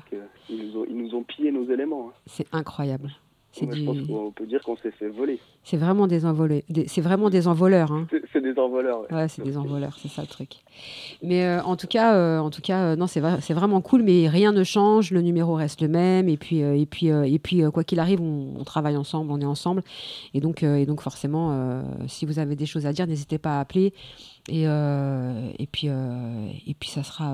[0.49, 2.07] ils, nous ont, ils nous ont pillé nos éléments.
[2.09, 2.13] hein.
[2.25, 3.11] c'est incroyable.
[3.57, 5.39] C'est du- qu'on peut dire qu'on s'est fait voler.
[5.63, 6.63] c'est vraiment des envolés.
[6.87, 7.91] C'est vraiment des envoleurs.
[7.91, 8.05] Hein.
[8.33, 9.01] C'est des envoleurs.
[9.01, 9.13] ouais.
[9.15, 10.49] Ouais, c'est des envoleurs, c'est ça le truc.
[11.23, 13.79] Mais euh, en tout cas, euh, en tout cas, euh, non, c'est vrai, c'est vraiment
[13.81, 17.39] cool, mais rien ne change, le numéro reste le même, et puis, et puis, et
[17.39, 19.83] puis, quoi qu'il arrive, on, on travaille ensemble, on est ensemble,
[20.33, 23.59] et donc, et donc forcément, si vous avez des choses à dire, n'hésitez pas à
[23.61, 23.93] appeler,
[24.49, 27.33] et, et puis, et puis, ça sera.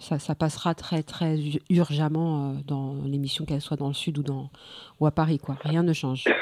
[0.00, 1.36] Ça, ça passera très très
[1.70, 4.50] urgemment euh, dans l'émission, qu'elle soit dans le sud ou, dans,
[4.98, 5.38] ou à Paris.
[5.38, 5.56] Quoi.
[5.62, 6.24] Rien ne change.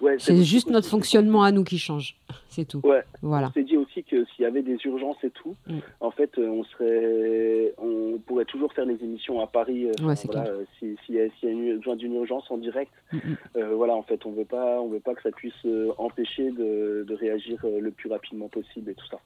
[0.00, 2.16] Ouais, C'est juste notre fonctionnement à nous qui change.
[2.48, 2.80] C'est tout.
[2.82, 3.04] Ouais.
[3.22, 3.50] Voilà.
[3.50, 5.78] On s'est dit aussi que s'il y avait des urgences et tout, Mm.
[6.00, 9.86] en fait, euh, on serait, on pourrait toujours faire les émissions à Paris.
[9.86, 12.50] euh, Ouais, c'est voilà, si- S'il y a, s'il y a une- besoin d'une urgence
[12.50, 13.36] en direct, Mm, mm.
[13.58, 15.54] euh, voilà, en fait, on veut pas, on veut pas que ça puisse
[15.98, 19.20] empêcher de, de réagir le plus rapidement possible et tout ça.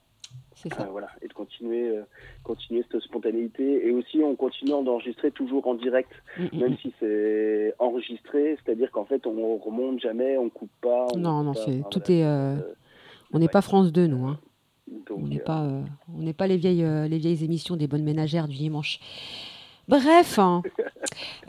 [0.55, 0.83] C'est ça.
[0.83, 2.03] Euh, voilà, et de continuer, euh,
[2.43, 3.87] continuer cette spontanéité.
[3.87, 6.77] Et aussi, on continue d'enregistrer toujours en direct, Mm, mm, même mm.
[6.83, 11.07] si c'est enregistré, c'est-à-dire qu'en fait, on remonte jamais, on coupe pas.
[11.15, 12.21] on Non, coupe non, pas, enfin, tout voilà.
[12.21, 12.25] est.
[12.25, 12.57] euh,
[13.33, 14.27] on n'est pas France 2, nous.
[14.27, 14.39] Hein.
[14.89, 15.83] Donc, on n'est euh, pas, euh,
[16.17, 19.01] on n'est pas les vieilles, euh, les vieilles émissions des bonnes ménagères du dimanche.
[19.89, 20.63] Bref, hein.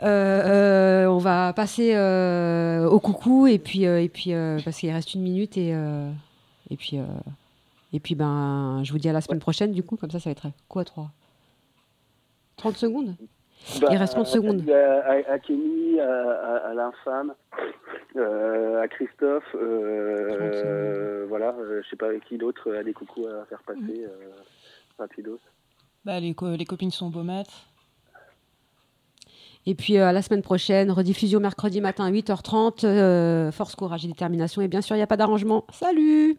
[0.00, 1.96] On va passer
[2.86, 4.32] au coucou et puis et puis
[4.64, 5.70] parce qu'il reste une minute et
[6.70, 6.98] et puis
[7.92, 10.28] et puis ben je vous dis à la semaine prochaine du coup comme ça ça
[10.30, 11.10] va être quoi 3
[12.56, 13.14] 30 secondes?
[13.80, 14.60] Bah, Il reste 30 secondes.
[14.60, 17.34] salut À, à, à Kenny, à, à, à l'infâme,
[18.16, 23.44] euh, à Christophe, euh, voilà, euh, je sais pas qui d'autre a des coucous à
[23.46, 24.30] faire passer, euh,
[24.98, 25.38] rapidos.
[26.04, 27.66] Bah, les, co- les copines sont beaux maths.
[29.66, 32.84] Et puis euh, à la semaine prochaine, rediffusion mercredi matin à 8h30.
[32.86, 34.62] euh, force, courage et détermination.
[34.62, 35.64] Et bien sûr, il n'y a pas d'arrangement.
[35.72, 36.38] Salut